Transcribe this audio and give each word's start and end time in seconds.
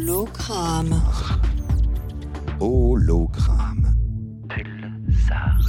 Hologramme. 0.00 0.98
Hologramme. 2.58 3.92
Pulsar. 4.48 5.60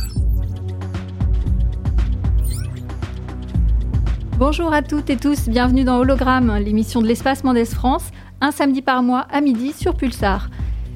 Bonjour 4.37 4.71
à 4.71 4.83
toutes 4.83 5.09
et 5.09 5.17
tous, 5.17 5.49
bienvenue 5.49 5.83
dans 5.83 5.97
Hologramme, 5.97 6.55
l'émission 6.59 7.01
de 7.01 7.07
l'espace 7.07 7.43
Mendes 7.43 7.65
France, 7.65 8.09
un 8.39 8.51
samedi 8.51 8.81
par 8.81 9.03
mois 9.03 9.27
à 9.29 9.41
midi 9.41 9.73
sur 9.73 9.95
Pulsar. 9.95 10.49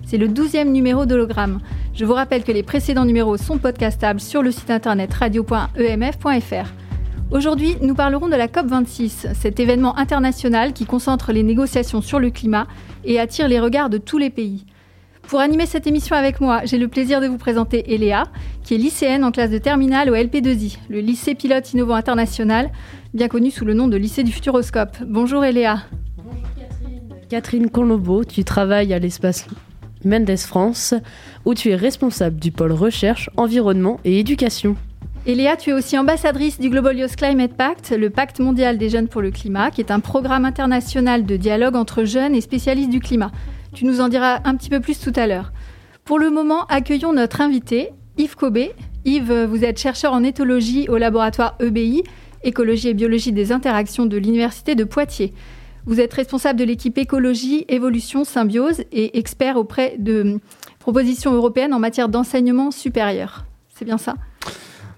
C'est 0.05 0.17
le 0.17 0.29
12e 0.29 0.71
numéro 0.71 1.05
d'Hologramme. 1.05 1.59
Je 1.93 2.05
vous 2.05 2.13
rappelle 2.13 2.45
que 2.45 2.53
les 2.53 2.63
précédents 2.63 3.05
numéros 3.05 3.35
sont 3.35 3.57
podcastables 3.57 4.21
sur 4.21 4.43
le 4.43 4.51
site 4.51 4.69
internet 4.69 5.13
radio.emf.fr. 5.13 6.84
Aujourd'hui, 7.31 7.75
nous 7.81 7.95
parlerons 7.95 8.27
de 8.27 8.35
la 8.35 8.47
COP26, 8.47 9.33
cet 9.33 9.59
événement 9.59 9.97
international 9.97 10.73
qui 10.73 10.85
concentre 10.85 11.33
les 11.33 11.41
négociations 11.41 12.01
sur 12.01 12.19
le 12.19 12.29
climat 12.29 12.67
et 13.03 13.19
attire 13.19 13.47
les 13.47 13.59
regards 13.59 13.89
de 13.89 13.97
tous 13.97 14.19
les 14.19 14.29
pays. 14.29 14.65
Pour 15.27 15.39
animer 15.39 15.65
cette 15.65 15.87
émission 15.87 16.15
avec 16.15 16.39
moi, 16.39 16.61
j'ai 16.65 16.77
le 16.77 16.87
plaisir 16.87 17.21
de 17.21 17.27
vous 17.27 17.39
présenter 17.39 17.95
Eléa, 17.95 18.25
qui 18.63 18.75
est 18.75 18.77
lycéenne 18.77 19.23
en 19.23 19.31
classe 19.31 19.49
de 19.49 19.57
terminale 19.57 20.11
au 20.11 20.13
LP2I, 20.13 20.77
le 20.87 20.99
lycée 20.99 21.33
pilote 21.33 21.73
innovant 21.73 21.95
international, 21.95 22.69
bien 23.15 23.27
connu 23.27 23.49
sous 23.49 23.65
le 23.65 23.73
nom 23.73 23.87
de 23.87 23.97
lycée 23.97 24.23
du 24.23 24.31
Futuroscope. 24.31 24.95
Bonjour 25.07 25.43
Eléa. 25.43 25.79
Bonjour 26.17 26.43
Catherine. 26.55 27.01
Catherine 27.27 27.69
Conlobo, 27.71 28.23
tu 28.23 28.43
travailles 28.43 28.93
à 28.93 28.99
l'espace 28.99 29.47
Mendes 30.03 30.37
France, 30.37 30.93
où 31.43 31.55
tu 31.55 31.71
es 31.71 31.75
responsable 31.75 32.39
du 32.39 32.51
pôle 32.51 32.71
recherche, 32.71 33.31
environnement 33.35 33.99
et 34.05 34.19
éducation. 34.19 34.77
Eléa, 35.27 35.57
tu 35.57 35.71
es 35.71 35.73
aussi 35.73 35.97
ambassadrice 35.97 36.59
du 36.59 36.69
Global 36.69 36.99
Youth 36.99 37.15
Climate 37.15 37.55
Pact, 37.57 37.89
le 37.97 38.11
pacte 38.11 38.39
mondial 38.39 38.77
des 38.77 38.89
jeunes 38.89 39.07
pour 39.07 39.23
le 39.23 39.31
climat, 39.31 39.71
qui 39.71 39.81
est 39.81 39.89
un 39.89 39.99
programme 39.99 40.45
international 40.45 41.25
de 41.25 41.35
dialogue 41.35 41.75
entre 41.75 42.03
jeunes 42.03 42.35
et 42.35 42.41
spécialistes 42.41 42.91
du 42.91 42.99
climat. 42.99 43.31
Tu 43.73 43.85
nous 43.85 44.01
en 44.01 44.07
diras 44.07 44.41
un 44.43 44.55
petit 44.55 44.69
peu 44.69 44.79
plus 44.81 44.99
tout 44.99 45.13
à 45.15 45.25
l'heure. 45.25 45.51
Pour 46.03 46.19
le 46.19 46.29
moment, 46.29 46.65
accueillons 46.65 47.11
notre 47.11 47.41
invité, 47.41 47.89
Yves 48.19 48.35
Cobé. 48.35 48.73
Yves, 49.03 49.45
vous 49.45 49.65
êtes 49.65 49.79
chercheur 49.79 50.13
en 50.13 50.23
éthologie 50.23 50.87
au 50.89 50.97
laboratoire 50.97 51.55
EBI, 51.59 52.03
écologie 52.43 52.89
et 52.89 52.93
biologie 52.93 53.31
des 53.31 53.51
interactions 53.51 54.05
de 54.05 54.17
l'Université 54.17 54.75
de 54.75 54.83
Poitiers. 54.83 55.33
Vous 55.87 55.99
êtes 55.99 56.13
responsable 56.13 56.59
de 56.59 56.65
l'équipe 56.65 56.99
écologie, 56.99 57.65
évolution, 57.67 58.25
symbiose 58.25 58.83
et 58.91 59.17
expert 59.17 59.57
auprès 59.57 59.95
de 59.97 60.39
propositions 60.77 61.33
européennes 61.33 61.73
en 61.73 61.79
matière 61.79 62.09
d'enseignement 62.09 62.69
supérieur. 62.69 63.45
C'est 63.69 63.85
bien 63.85 63.97
ça? 63.97 64.13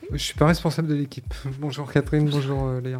Je 0.09 0.13
ne 0.13 0.17
suis 0.17 0.33
pas 0.35 0.45
responsable 0.45 0.87
de 0.87 0.95
l'équipe. 0.95 1.33
Bonjour 1.59 1.91
Catherine, 1.91 2.29
bonjour 2.29 2.67
euh, 2.67 2.81
Léa. 2.81 2.99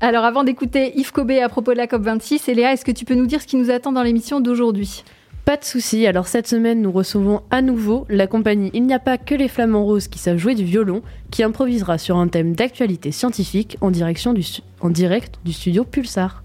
Alors 0.00 0.24
avant 0.24 0.44
d'écouter 0.44 0.98
Yves 0.98 1.12
Cobé 1.12 1.42
à 1.42 1.48
propos 1.48 1.72
de 1.72 1.76
la 1.76 1.86
COP26, 1.86 2.50
et 2.50 2.54
Léa, 2.54 2.72
est-ce 2.72 2.84
que 2.84 2.90
tu 2.90 3.04
peux 3.04 3.14
nous 3.14 3.26
dire 3.26 3.42
ce 3.42 3.46
qui 3.46 3.56
nous 3.56 3.70
attend 3.70 3.92
dans 3.92 4.02
l'émission 4.02 4.40
d'aujourd'hui? 4.40 5.04
Pas 5.44 5.56
de 5.56 5.64
souci. 5.64 6.06
Alors 6.06 6.26
cette 6.26 6.46
semaine, 6.46 6.80
nous 6.80 6.92
recevons 6.92 7.42
à 7.50 7.60
nouveau 7.60 8.06
la 8.08 8.26
compagnie 8.26 8.70
Il 8.72 8.86
n'y 8.86 8.94
a 8.94 8.98
pas 8.98 9.18
que 9.18 9.34
les 9.34 9.48
flamants 9.48 9.84
roses 9.84 10.08
qui 10.08 10.18
savent 10.18 10.38
jouer 10.38 10.54
du 10.54 10.64
violon, 10.64 11.02
qui 11.30 11.42
improvisera 11.42 11.98
sur 11.98 12.16
un 12.16 12.28
thème 12.28 12.54
d'actualité 12.54 13.12
scientifique 13.12 13.76
en, 13.80 13.90
direction 13.90 14.32
du, 14.32 14.44
en 14.80 14.90
direct 14.90 15.38
du 15.44 15.52
studio 15.52 15.84
Pulsar. 15.84 16.42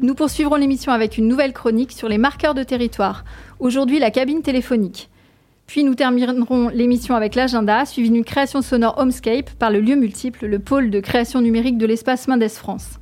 Nous 0.00 0.14
poursuivrons 0.14 0.56
l'émission 0.56 0.90
avec 0.90 1.18
une 1.18 1.28
nouvelle 1.28 1.52
chronique 1.52 1.92
sur 1.92 2.08
les 2.08 2.18
marqueurs 2.18 2.54
de 2.54 2.64
territoire. 2.64 3.24
Aujourd'hui, 3.60 4.00
la 4.00 4.10
cabine 4.10 4.42
téléphonique. 4.42 5.08
Puis 5.66 5.82
nous 5.82 5.94
terminerons 5.94 6.68
l'émission 6.68 7.14
avec 7.14 7.34
l'agenda, 7.34 7.84
suivi 7.86 8.10
d'une 8.10 8.24
création 8.24 8.62
sonore 8.62 8.98
Homescape 8.98 9.50
par 9.58 9.70
le 9.70 9.80
lieu 9.80 9.96
multiple, 9.96 10.46
le 10.46 10.58
pôle 10.58 10.90
de 10.90 11.00
création 11.00 11.40
numérique 11.40 11.78
de 11.78 11.86
l'espace 11.86 12.28
Mendes 12.28 12.48
France. 12.48 12.98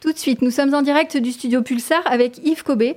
Tout 0.00 0.12
de 0.12 0.18
suite, 0.18 0.42
nous 0.42 0.50
sommes 0.50 0.74
en 0.74 0.82
direct 0.82 1.16
du 1.16 1.32
studio 1.32 1.62
Pulsar 1.62 2.02
avec 2.04 2.38
Yves 2.44 2.62
Cobé. 2.62 2.94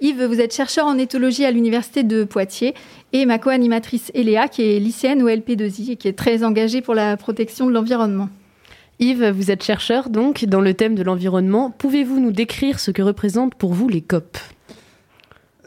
Yves, 0.00 0.24
vous 0.24 0.40
êtes 0.40 0.54
chercheur 0.54 0.86
en 0.86 0.98
éthologie 0.98 1.44
à 1.44 1.50
l'Université 1.50 2.02
de 2.02 2.24
Poitiers 2.24 2.74
et 3.12 3.26
ma 3.26 3.38
co-animatrice 3.38 4.10
Eléa, 4.14 4.48
qui 4.48 4.62
est 4.62 4.80
lycéenne 4.80 5.22
au 5.22 5.28
LP2I 5.28 5.92
et 5.92 5.96
qui 5.96 6.08
est 6.08 6.18
très 6.18 6.42
engagée 6.42 6.80
pour 6.80 6.94
la 6.94 7.16
protection 7.16 7.66
de 7.66 7.72
l'environnement. 7.72 8.28
Yves, 9.00 9.30
vous 9.30 9.50
êtes 9.52 9.62
chercheur 9.62 10.10
donc 10.10 10.44
dans 10.44 10.60
le 10.60 10.74
thème 10.74 10.96
de 10.96 11.04
l'environnement. 11.04 11.70
Pouvez-vous 11.70 12.18
nous 12.18 12.32
décrire 12.32 12.80
ce 12.80 12.90
que 12.90 13.00
représentent 13.00 13.54
pour 13.54 13.72
vous 13.72 13.88
les 13.88 14.00
COP? 14.00 14.38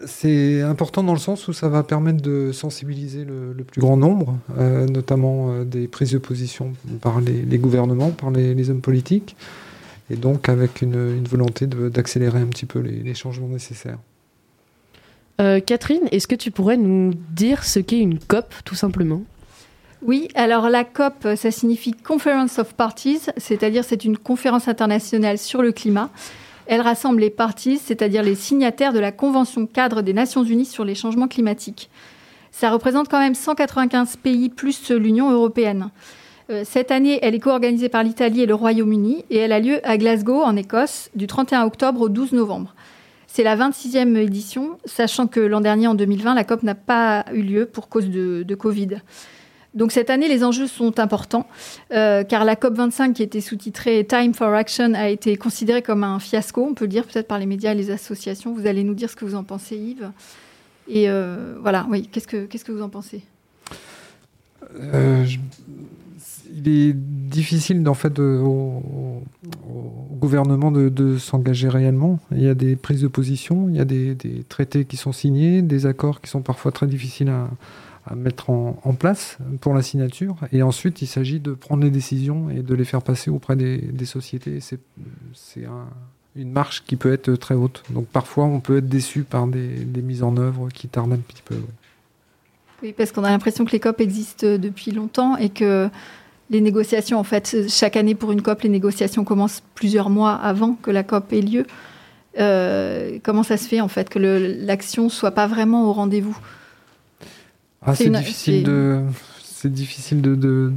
C'est 0.05 0.61
important 0.61 1.03
dans 1.03 1.13
le 1.13 1.19
sens 1.19 1.47
où 1.47 1.53
ça 1.53 1.69
va 1.69 1.83
permettre 1.83 2.21
de 2.21 2.51
sensibiliser 2.51 3.23
le, 3.23 3.63
plus 3.63 3.79
grand 3.79 3.95
nombre, 3.97 4.37
euh, 4.57 4.85
notamment 4.87 5.51
euh, 5.51 5.63
des 5.63 5.87
prises 5.87 6.11
de 6.11 6.17
position 6.17 6.73
par 7.01 7.21
les, 7.21 7.57
gouvernements, 7.57 8.09
par 8.09 8.31
les, 8.31 8.69
hommes 8.69 8.81
politiques, 8.81 9.35
et 10.09 10.15
donc 10.15 10.49
avec 10.49 10.81
une, 10.81 11.23
volonté 11.23 11.67
d'accélérer 11.67 12.39
un 12.39 12.47
petit 12.47 12.65
peu 12.65 12.79
les, 12.79 13.13
changements 13.13 13.47
nécessaires. 13.47 13.99
Euh, 15.39 15.59
Catherine, 15.59 16.07
est-ce 16.11 16.27
que 16.27 16.35
tu 16.35 16.51
pourrais 16.51 16.77
nous 16.77 17.13
dire 17.29 17.63
ce 17.63 17.79
qu'est 17.79 17.99
une 17.99 18.19
COP 18.19 18.53
tout 18.65 18.75
simplement? 18.75 19.21
Oui, 20.03 20.29
alors 20.33 20.69
la 20.69 20.83
COP, 20.83 21.27
ça 21.35 21.51
signifie 21.51 21.91
Conference 21.91 22.57
of 22.57 22.73
Parties, 22.73 23.21
c'est-à-dire 23.37 23.83
c'est 23.83 24.03
une 24.03 24.17
conférence 24.17 24.67
internationale 24.67 25.37
sur 25.37 25.61
le 25.61 25.71
climat. 25.71 26.09
Elle 26.65 26.81
rassemble 26.81 27.21
les 27.21 27.29
parties, 27.29 27.77
c'est-à-dire 27.77 28.23
les 28.23 28.35
signataires 28.35 28.93
de 28.93 28.99
la 28.99 29.11
Convention 29.11 29.67
cadre 29.67 30.01
des 30.01 30.13
Nations 30.13 30.43
Unies 30.43 30.65
sur 30.65 30.85
les 30.85 30.95
changements 30.95 31.27
climatiques. 31.27 31.89
Ça 32.51 32.71
représente 32.71 33.09
quand 33.09 33.19
même 33.19 33.35
195 33.35 34.17
pays 34.17 34.49
plus 34.49 34.89
l'Union 34.89 35.31
européenne. 35.31 35.89
Euh, 36.49 36.63
cette 36.65 36.91
année, 36.91 37.19
elle 37.21 37.35
est 37.35 37.39
co-organisée 37.39 37.89
par 37.89 38.03
l'Italie 38.03 38.41
et 38.41 38.45
le 38.45 38.55
Royaume-Uni 38.55 39.25
et 39.29 39.37
elle 39.37 39.51
a 39.51 39.59
lieu 39.59 39.79
à 39.87 39.97
Glasgow, 39.97 40.41
en 40.41 40.55
Écosse, 40.55 41.09
du 41.15 41.27
31 41.27 41.65
octobre 41.65 42.01
au 42.01 42.09
12 42.09 42.33
novembre. 42.33 42.73
C'est 43.27 43.43
la 43.43 43.55
26e 43.55 44.17
édition, 44.17 44.77
sachant 44.83 45.27
que 45.27 45.39
l'an 45.39 45.61
dernier, 45.61 45.87
en 45.87 45.95
2020, 45.95 46.33
la 46.33 46.43
COP 46.43 46.63
n'a 46.63 46.75
pas 46.75 47.23
eu 47.33 47.43
lieu 47.43 47.65
pour 47.65 47.87
cause 47.87 48.09
de, 48.09 48.43
de 48.43 48.55
Covid. 48.55 48.97
Donc 49.73 49.93
cette 49.93 50.09
année, 50.09 50.27
les 50.27 50.43
enjeux 50.43 50.67
sont 50.67 50.99
importants, 50.99 51.47
euh, 51.93 52.23
car 52.23 52.43
la 52.43 52.55
COP25, 52.55 53.13
qui 53.13 53.23
était 53.23 53.39
sous-titrée 53.39 54.05
Time 54.05 54.33
for 54.33 54.53
Action, 54.53 54.93
a 54.93 55.07
été 55.07 55.37
considérée 55.37 55.81
comme 55.81 56.03
un 56.03 56.19
fiasco, 56.19 56.65
on 56.69 56.73
peut 56.73 56.85
le 56.85 56.89
dire 56.89 57.05
peut-être 57.05 57.27
par 57.27 57.39
les 57.39 57.45
médias 57.45 57.71
et 57.71 57.75
les 57.75 57.89
associations. 57.89 58.53
Vous 58.53 58.67
allez 58.67 58.83
nous 58.83 58.93
dire 58.93 59.09
ce 59.09 59.15
que 59.15 59.23
vous 59.23 59.35
en 59.35 59.43
pensez, 59.43 59.77
Yves. 59.77 60.11
Et 60.89 61.09
euh, 61.09 61.55
voilà, 61.61 61.87
oui, 61.89 62.09
qu'est-ce 62.11 62.27
que, 62.27 62.45
que 62.45 62.71
vous 62.71 62.81
en 62.81 62.89
pensez? 62.89 63.21
Euh, 64.77 65.25
Il 66.53 66.67
est 66.67 66.93
difficile, 66.93 67.87
en 67.87 67.93
fait, 67.93 68.19
au, 68.19 69.23
gouvernement 70.19 70.71
de, 70.71 71.17
s'engager 71.17 71.69
réellement. 71.69 72.19
Il 72.31 72.41
y 72.41 72.49
a 72.49 72.55
des 72.55 72.75
prises 72.75 73.01
de 73.01 73.07
position, 73.07 73.69
il 73.69 73.77
y 73.77 73.79
a 73.79 73.85
des 73.85 74.17
traités 74.49 74.83
qui 74.83 74.97
sont 74.97 75.13
signés, 75.13 75.61
des 75.61 75.85
accords 75.85 76.19
qui 76.19 76.29
sont 76.29 76.41
parfois 76.41 76.73
très 76.73 76.87
difficiles 76.87 77.29
à 77.29 77.47
à 78.05 78.15
mettre 78.15 78.49
en, 78.49 78.95
place 78.97 79.37
pour 79.61 79.73
la 79.73 79.81
signature. 79.81 80.35
Et 80.51 80.63
ensuite, 80.63 81.01
il 81.01 81.07
s'agit 81.07 81.39
de 81.39 81.53
prendre 81.53 81.83
les 81.83 81.89
décisions 81.89 82.49
et 82.49 82.61
de 82.61 82.73
les 82.73 82.85
faire 82.85 83.01
passer 83.01 83.29
auprès 83.29 83.55
des, 83.55 84.05
sociétés. 84.05 84.59
C'est 84.61 85.67
une 86.35 86.51
marche 86.51 86.83
qui 86.85 86.95
peut 86.95 87.13
être 87.13 87.33
très 87.35 87.55
haute. 87.55 87.83
Donc 87.89 88.07
parfois, 88.07 88.45
on 88.45 88.59
peut 88.59 88.77
être 88.77 88.89
déçu 88.89 89.23
par 89.23 89.47
des, 89.47 89.85
mises 90.01 90.23
en 90.23 90.35
œuvre 90.37 90.69
qui 90.69 90.87
tardent 90.87 91.13
un 91.13 91.17
petit 91.17 91.43
peu. 91.43 91.55
Oui, 92.83 92.93
parce 92.97 93.11
qu'on 93.11 93.23
a 93.23 93.29
l'impression 93.29 93.65
que 93.65 93.71
les 93.71 93.79
COP 93.79 94.01
existent 94.01 94.57
depuis 94.57 94.91
longtemps 94.91 95.37
et 95.37 95.49
que 95.49 95.89
les 96.49 96.61
négociations, 96.61 97.19
en 97.19 97.23
fait, 97.23 97.69
chaque 97.69 97.95
année 97.95 98.15
pour 98.15 98.31
une 98.31 98.41
COP, 98.41 98.63
les 98.63 98.69
négociations 98.69 99.23
commencent 99.23 99.63
plusieurs 99.75 100.09
mois 100.09 100.33
avant 100.33 100.73
que 100.73 100.91
la 100.91 101.03
COP 101.03 101.31
ait 101.33 101.41
lieu. 101.41 101.65
Euh, 102.39 103.19
comment 103.23 103.43
ça 103.43 103.57
se 103.57 103.67
fait, 103.67 103.81
en 103.81 103.87
fait, 103.87 104.09
que 104.09 104.19
l'action 104.19 105.09
soit 105.09 105.31
pas 105.31 105.47
vraiment 105.47 105.89
au 105.89 105.93
rendez-vous? 105.93 106.37
Ah, 107.81 107.95
c'est 107.95 108.09
difficile 108.09 108.63
de 108.63 109.03
c'est 109.61 109.71
difficile 109.71 110.23
de, 110.23 110.73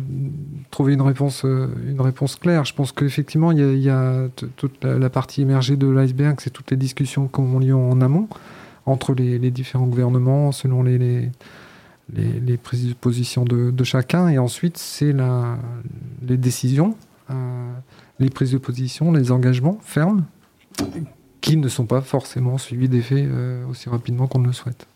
trouver 0.71 0.93
une 0.93 1.01
réponse, 1.01 1.47
euh, 1.47 1.69
une 1.89 2.03
réponse 2.03 2.37
claire. 2.37 2.67
Je 2.67 2.75
pense 2.75 2.93
qu'effectivement, 2.93 3.51
il 3.51 3.79
y 3.79 3.89
a, 3.89 4.29
toute 4.57 4.85
la, 4.85 5.09
partie 5.09 5.41
émergée 5.41 5.77
de 5.77 5.87
l'iceberg, 5.87 6.39
c'est 6.39 6.51
toutes 6.51 6.71
les 6.71 6.77
discussions 6.77 7.27
qui 7.27 7.41
ont 7.41 7.59
lieu 7.59 7.75
en 7.75 8.03
amont 8.03 8.29
entre 8.85 9.15
les, 9.15 9.51
différents 9.51 9.87
gouvernements, 9.87 10.53
selon 10.53 10.83
les, 10.83 10.99
les, 10.99 11.31
les, 12.13 12.57
prises 12.59 12.89
de 12.89 12.93
position 12.93 13.47
de, 13.47 13.85
chacun. 13.85 14.29
Et 14.29 14.37
ensuite, 14.37 14.77
c'est 14.77 15.15
les 16.23 16.37
décisions, 16.37 16.95
euh, 17.31 17.73
les 18.19 18.29
prises 18.29 18.53
de 18.53 18.59
position, 18.59 19.13
les 19.13 19.33
engagements 19.33 19.79
fermes, 19.83 20.25
qui 21.41 21.57
ne 21.57 21.69
sont 21.69 21.87
pas 21.87 22.03
forcément 22.03 22.59
suivis 22.59 22.91
d'effet 22.91 23.27
euh, 23.27 23.67
aussi 23.67 23.89
rapidement 23.89 24.27
qu'on 24.27 24.43
le 24.43 24.53
souhaite. 24.53 24.87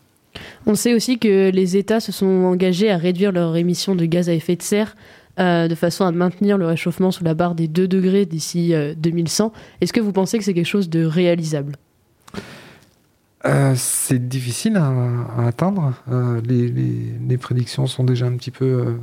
On 0.65 0.75
sait 0.75 0.93
aussi 0.93 1.19
que 1.19 1.49
les 1.49 1.77
États 1.77 1.99
se 1.99 2.11
sont 2.11 2.25
engagés 2.25 2.91
à 2.91 2.97
réduire 2.97 3.31
leurs 3.31 3.55
émissions 3.55 3.95
de 3.95 4.05
gaz 4.05 4.29
à 4.29 4.33
effet 4.33 4.55
de 4.55 4.61
serre 4.61 4.95
euh, 5.39 5.69
de 5.69 5.75
façon 5.75 6.03
à 6.03 6.11
maintenir 6.11 6.57
le 6.57 6.65
réchauffement 6.65 7.11
sous 7.11 7.23
la 7.23 7.33
barre 7.33 7.55
des 7.55 7.69
2 7.69 7.87
degrés 7.87 8.25
d'ici 8.25 8.73
2100. 8.97 9.45
Euh, 9.45 9.49
Est-ce 9.79 9.93
que 9.93 10.01
vous 10.01 10.11
pensez 10.11 10.37
que 10.37 10.43
c'est 10.43 10.53
quelque 10.53 10.65
chose 10.65 10.89
de 10.89 11.05
réalisable? 11.05 11.77
Euh, 13.45 13.73
c'est 13.77 14.27
difficile 14.27 14.75
à, 14.75 15.47
atteindre. 15.47 15.93
Les, 16.45 17.37
prédictions 17.37 17.87
sont 17.87 18.03
déjà 18.03 18.25
un 18.25 18.35
petit 18.35 18.51
peu, 18.51 18.97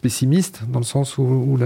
pessimiste, 0.00 0.62
dans 0.68 0.78
le 0.78 0.84
sens 0.84 1.18
où, 1.18 1.58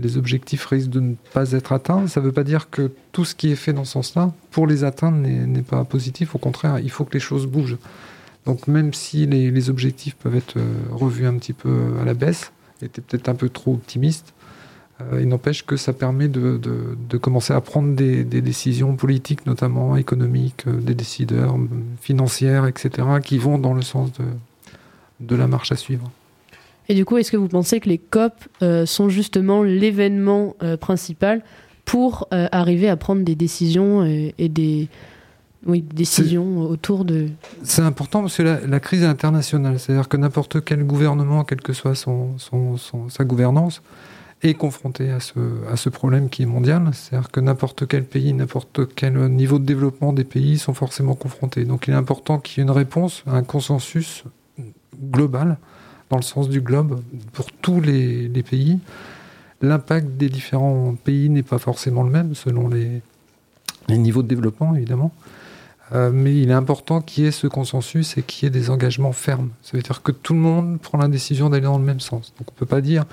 les 0.00 0.16
objectifs 0.16 0.66
risquent 0.66 0.90
de 0.90 1.00
ne 1.00 1.14
pas 1.32 1.52
être 1.52 1.72
atteints. 1.72 2.06
Ça 2.06 2.20
ne 2.20 2.26
veut 2.26 2.32
pas 2.32 2.44
dire 2.44 2.70
que 2.70 2.90
tout 3.12 3.24
ce 3.24 3.34
qui 3.34 3.50
est 3.50 3.56
fait 3.56 3.72
dans 3.72 3.84
ce 3.84 3.92
sens-là, 3.92 4.32
pour 4.50 4.66
les 4.66 4.84
atteindre, 4.84 5.18
n'est 5.18 5.62
pas 5.62 5.84
positif. 5.84 6.34
Au 6.34 6.38
contraire, 6.38 6.78
il 6.78 6.90
faut 6.90 7.04
que 7.04 7.14
les 7.14 7.20
choses 7.20 7.46
bougent. 7.46 7.78
Donc 8.46 8.66
même 8.66 8.92
si 8.92 9.26
les, 9.26 9.70
objectifs 9.70 10.16
peuvent 10.16 10.34
être 10.34 10.56
euh, 10.56 10.74
revus 10.90 11.26
un 11.26 11.34
petit 11.34 11.52
peu 11.52 11.92
à 12.00 12.04
la 12.04 12.14
baisse, 12.14 12.52
étaient 12.82 13.00
peut-être 13.00 13.28
un 13.28 13.36
peu 13.36 13.48
trop 13.48 13.74
optimistes, 13.74 14.34
euh, 15.00 15.20
il 15.20 15.28
n'empêche 15.28 15.64
que 15.64 15.76
ça 15.76 15.92
permet 15.92 16.26
de, 16.28 16.58
commencer 17.20 17.52
à 17.52 17.60
prendre 17.60 17.94
des, 17.94 18.24
décisions 18.24 18.96
politiques, 18.96 19.46
notamment 19.46 19.96
économiques, 19.96 20.66
euh, 20.66 20.80
des 20.80 20.94
décideurs 20.94 21.56
financières, 22.00 22.66
etc., 22.66 22.90
qui 23.22 23.38
vont 23.38 23.58
dans 23.58 23.74
le 23.74 23.82
sens 23.82 24.10
de 25.20 25.36
la 25.36 25.46
marche 25.46 25.70
à 25.70 25.76
suivre. 25.76 26.10
Et 26.88 26.94
du 26.94 27.04
coup, 27.04 27.16
est-ce 27.16 27.30
que 27.30 27.36
vous 27.36 27.48
pensez 27.48 27.80
que 27.80 27.88
les 27.88 27.98
COP 27.98 28.32
euh, 28.62 28.86
sont 28.86 29.08
justement 29.08 29.62
l'événement 29.62 30.56
euh, 30.62 30.76
principal 30.76 31.42
pour 31.84 32.28
euh, 32.32 32.48
arriver 32.52 32.88
à 32.88 32.96
prendre 32.96 33.22
des 33.22 33.34
décisions 33.34 34.04
et, 34.04 34.48
des 34.48 34.88
oui, 35.66 35.82
décisions 35.82 36.58
autour 36.58 37.04
de... 37.04 37.28
C'est 37.62 37.82
important 37.82 38.22
parce 38.22 38.36
que 38.36 38.42
la, 38.42 38.80
crise 38.80 39.02
est 39.02 39.06
internationale. 39.06 39.78
C'est-à-dire 39.78 40.08
que 40.08 40.16
n'importe 40.16 40.64
quel 40.64 40.84
gouvernement, 40.84 41.44
quelle 41.44 41.60
que 41.60 41.72
soit 41.72 41.94
son, 41.94 42.36
sa 43.08 43.24
gouvernance, 43.24 43.80
est 44.42 44.54
confronté 44.54 45.10
à 45.10 45.20
ce, 45.20 45.38
à 45.70 45.76
ce 45.76 45.88
problème 45.88 46.28
qui 46.30 46.42
est 46.42 46.46
mondial. 46.46 46.90
C'est-à-dire 46.92 47.30
que 47.30 47.38
n'importe 47.38 47.86
quel 47.86 48.04
pays, 48.04 48.32
n'importe 48.32 48.92
quel 48.96 49.14
niveau 49.28 49.60
de 49.60 49.64
développement 49.64 50.12
des 50.12 50.24
pays 50.24 50.58
sont 50.58 50.74
forcément 50.74 51.14
confrontés. 51.14 51.64
Donc 51.64 51.86
il 51.86 51.94
est 51.94 51.96
important 51.96 52.40
qu'il 52.40 52.58
y 52.58 52.60
ait 52.60 52.68
une 52.68 52.76
réponse, 52.76 53.22
un 53.28 53.44
consensus 53.44 54.24
global 55.00 55.58
dans 56.12 56.18
le 56.18 56.22
sens 56.22 56.50
du 56.50 56.60
globe 56.60 57.00
pour 57.32 57.50
tous 57.50 57.80
les, 57.80 58.28
pays. 58.42 58.78
L'impact 59.62 60.18
des 60.18 60.28
différents 60.28 60.94
pays 60.94 61.30
n'est 61.30 61.42
pas 61.42 61.58
forcément 61.58 62.02
le 62.02 62.10
même 62.10 62.34
selon 62.34 62.68
les, 62.68 63.00
niveaux 63.88 64.22
de 64.22 64.28
développement, 64.28 64.76
évidemment. 64.76 65.10
Euh, 65.94 66.10
mais 66.12 66.36
il 66.38 66.50
est 66.50 66.54
important 66.54 67.00
qu'il 67.00 67.24
y 67.24 67.26
ait 67.26 67.32
ce 67.32 67.46
consensus 67.46 68.18
et 68.18 68.22
qu'il 68.22 68.44
y 68.44 68.46
ait 68.46 68.50
des 68.50 68.68
engagements 68.68 69.12
fermes. 69.12 69.48
Ça 69.62 69.74
veut 69.74 69.82
dire 69.82 70.02
que 70.02 70.12
tout 70.12 70.34
le 70.34 70.38
monde 70.38 70.78
prend 70.80 70.98
la 70.98 71.08
décision 71.08 71.48
d'aller 71.48 71.64
dans 71.64 71.78
le 71.78 71.84
même 71.84 72.00
sens. 72.00 72.34
Donc 72.38 72.48
on 72.50 72.54
ne 72.54 72.58
peut 72.58 72.66
pas 72.66 72.82
dire 72.82 73.04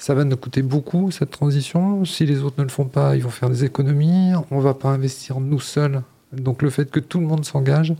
ça 0.00 0.14
va 0.14 0.24
nous 0.24 0.36
coûter 0.36 0.62
beaucoup 0.62 1.12
cette 1.12 1.30
transition. 1.30 2.04
Si 2.04 2.26
les 2.26 2.40
autres 2.42 2.56
ne 2.58 2.64
le 2.64 2.70
font 2.70 2.86
pas, 2.86 3.14
ils 3.14 3.22
vont 3.22 3.30
faire 3.30 3.50
des 3.50 3.64
économies. 3.64 4.32
On 4.50 4.58
ne 4.58 4.62
va 4.62 4.74
pas 4.74 4.88
investir 4.88 5.38
nous 5.38 5.60
seuls. 5.60 6.02
Donc 6.32 6.62
le 6.62 6.70
fait 6.70 6.90
que 6.90 7.00
tout 7.00 7.20
le 7.20 7.26
monde 7.26 7.44
s'engage 7.44 7.94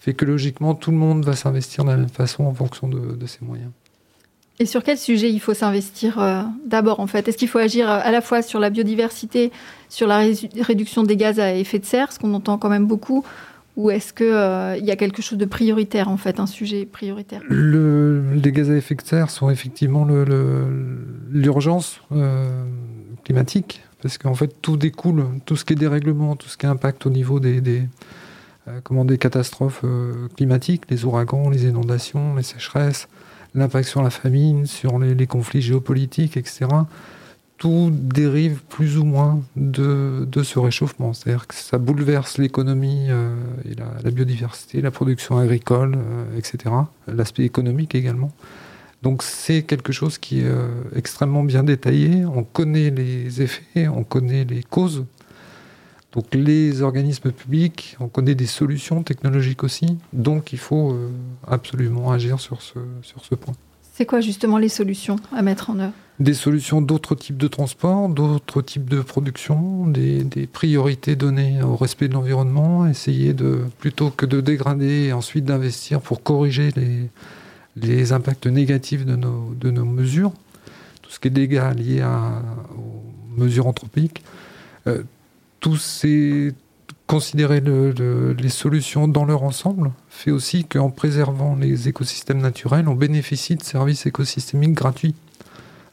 fait 0.00 0.12
que 0.14 0.26
logiquement 0.26 0.74
tout 0.74 0.90
le 0.90 0.98
monde 0.98 1.24
va 1.24 1.34
s'investir 1.34 1.84
de 1.84 1.90
la 1.90 1.96
même 1.96 2.08
façon 2.08 2.44
en 2.44 2.54
fonction 2.54 2.88
de 2.88 3.26
ses 3.26 3.44
moyens. 3.44 3.70
Et 4.58 4.64
sur 4.64 4.82
quel 4.82 4.96
sujet 4.96 5.30
il 5.30 5.40
faut 5.40 5.52
s'investir 5.52 6.18
euh, 6.18 6.42
d'abord 6.64 7.00
en 7.00 7.06
fait? 7.06 7.28
Est-ce 7.28 7.36
qu'il 7.36 7.48
faut 7.48 7.58
agir 7.58 7.90
euh, 7.90 8.00
à 8.02 8.10
la 8.10 8.22
fois 8.22 8.40
sur 8.40 8.58
la 8.58 8.70
biodiversité, 8.70 9.52
sur 9.88 10.06
la 10.06 10.22
réduction 10.60 11.02
des 11.02 11.16
gaz 11.16 11.38
à 11.38 11.52
effet 11.54 11.78
de 11.78 11.84
serre, 11.84 12.10
ce 12.10 12.18
qu'on 12.18 12.32
entend 12.32 12.56
quand 12.56 12.70
même 12.70 12.86
beaucoup, 12.86 13.22
ou 13.76 13.90
est-ce 13.90 14.14
qu'il 14.14 14.26
euh, 14.26 14.78
y 14.78 14.90
a 14.90 14.96
quelque 14.96 15.20
chose 15.20 15.36
de 15.36 15.44
prioritaire 15.44 16.08
en 16.08 16.16
fait, 16.16 16.40
un 16.40 16.46
sujet 16.46 16.86
prioritaire? 16.86 17.42
Les 17.50 18.52
gaz 18.52 18.70
à 18.70 18.76
effet 18.76 18.94
de 18.94 19.02
serre 19.02 19.28
sont 19.30 19.50
effectivement 19.50 20.06
l'urgence 21.30 22.00
climatique, 23.24 23.82
parce 24.00 24.16
qu'en 24.16 24.34
fait 24.34 24.62
tout 24.62 24.78
découle, 24.78 25.26
tout 25.44 25.56
ce 25.56 25.66
qui 25.66 25.74
est 25.74 25.76
dérèglement, 25.76 26.34
tout 26.34 26.48
ce 26.48 26.56
qui 26.56 26.66
impacte 26.66 27.04
au 27.04 27.10
niveau 27.10 27.40
des 27.40 27.82
comment, 28.84 29.04
des 29.04 29.18
catastrophes 29.18 29.84
climatiques, 30.34 30.84
les 30.88 31.04
ouragans, 31.04 31.50
les 31.50 31.66
inondations, 31.66 32.34
les 32.36 32.42
sécheresses 32.42 33.06
l'impact 33.56 33.88
sur 33.88 34.02
la 34.02 34.10
famine, 34.10 34.66
sur 34.66 34.98
les, 34.98 35.26
conflits 35.26 35.62
géopolitiques, 35.62 36.36
etc. 36.36 36.66
Tout 37.58 37.90
dérive 37.90 38.62
plus 38.68 38.98
ou 38.98 39.04
moins 39.04 39.40
de, 39.56 40.28
ce 40.42 40.58
réchauffement. 40.58 41.14
C'est-à-dire 41.14 41.46
que 41.46 41.54
ça 41.54 41.78
bouleverse 41.78 42.38
l'économie 42.38 43.06
euh, 43.08 43.34
et 43.64 43.74
la, 43.74 44.10
biodiversité, 44.10 44.80
la 44.82 44.90
production 44.90 45.38
agricole, 45.38 45.96
euh, 45.96 46.38
etc. 46.38 46.74
L'aspect 47.08 47.44
économique 47.44 47.94
également. 47.94 48.30
Donc 49.02 49.22
c'est 49.22 49.62
quelque 49.62 49.92
chose 49.92 50.18
qui 50.18 50.40
est 50.40 50.46
euh, 50.46 50.68
extrêmement 50.94 51.44
bien 51.44 51.62
détaillé. 51.62 52.26
On 52.26 52.44
connaît 52.44 52.90
les 52.90 53.40
effets, 53.42 53.88
on 53.88 54.04
connaît 54.04 54.44
les 54.44 54.62
causes 54.62 55.06
donc 56.16 56.34
les 56.34 56.80
organismes 56.80 57.30
publics, 57.30 57.94
on 58.00 58.08
connaît 58.08 58.34
des 58.34 58.46
solutions 58.46 59.02
technologiques 59.02 59.62
aussi, 59.62 59.98
donc 60.14 60.54
il 60.54 60.58
faut 60.58 60.92
euh, 60.92 61.10
absolument 61.46 62.10
agir 62.10 62.40
sur 62.40 62.62
ce, 62.62 62.78
sur 63.02 63.22
ce 63.22 63.34
point. 63.34 63.52
C'est 63.92 64.06
quoi 64.06 64.22
justement 64.22 64.56
les 64.56 64.70
solutions 64.70 65.16
à 65.30 65.42
mettre 65.42 65.68
en 65.68 65.78
œuvre? 65.78 65.92
Des 66.18 66.32
solutions 66.32 66.80
d'autres 66.80 67.14
types 67.14 67.36
de 67.36 67.48
transport, 67.48 68.08
d'autres 68.08 68.62
types 68.62 68.88
de 68.88 69.02
production, 69.02 69.86
des, 69.86 70.48
priorités 70.50 71.16
données 71.16 71.62
au 71.62 71.76
respect 71.76 72.08
de 72.08 72.14
l'environnement, 72.14 72.86
essayer 72.86 73.34
de, 73.34 73.64
plutôt 73.78 74.08
que 74.08 74.24
de 74.24 74.40
dégrader 74.40 75.08
et 75.08 75.12
ensuite 75.12 75.44
d'investir 75.44 76.00
pour 76.00 76.22
corriger 76.22 76.70
les, 76.76 77.10
les 77.76 78.12
impacts 78.12 78.46
négatifs 78.46 79.04
de 79.04 79.16
nos, 79.16 79.54
de 79.54 79.70
nos 79.70 79.84
mesures, 79.84 80.32
tout 81.02 81.10
ce 81.10 81.20
qui 81.20 81.28
est 81.28 81.30
dégâts 81.30 81.74
liés 81.76 82.00
à, 82.00 82.42
aux 82.74 83.38
mesures 83.38 83.66
anthropiques. 83.66 84.22
Euh, 84.86 85.02
tous 85.66 85.78
ces 85.78 86.54
considérer 87.08 87.60
les 87.60 88.48
solutions 88.48 89.08
dans 89.08 89.24
leur 89.24 89.42
ensemble 89.42 89.90
fait 90.08 90.30
aussi 90.30 90.64
qu'en 90.64 90.90
préservant 90.90 91.56
les 91.56 91.88
écosystèmes 91.88 92.40
naturels, 92.40 92.86
on 92.86 92.94
bénéficie 92.94 93.56
de 93.56 93.64
services 93.64 94.06
écosystémiques 94.06 94.74
gratuits 94.74 95.16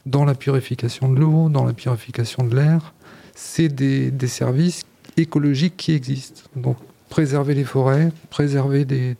dans 0.06 0.24
la 0.24 0.36
purification 0.36 1.12
de 1.12 1.18
l'eau, 1.18 1.48
dans 1.48 1.64
la 1.64 1.72
purification 1.72 2.44
de 2.44 2.54
l'air. 2.54 2.94
C'est 3.34 3.68
des, 3.68 4.28
services 4.28 4.82
écologiques 5.16 5.76
qui 5.76 5.90
existent. 5.90 6.42
Donc 6.54 6.76
préserver 7.08 7.54
les 7.54 7.64
forêts, 7.64 8.12
préserver 8.30 8.84
des, 8.84 9.16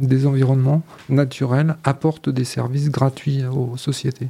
des 0.00 0.26
environnements 0.26 0.84
naturels 1.08 1.74
apporte 1.82 2.28
des 2.28 2.44
services 2.44 2.88
gratuits 2.88 3.44
aux 3.44 3.76
sociétés. 3.76 4.28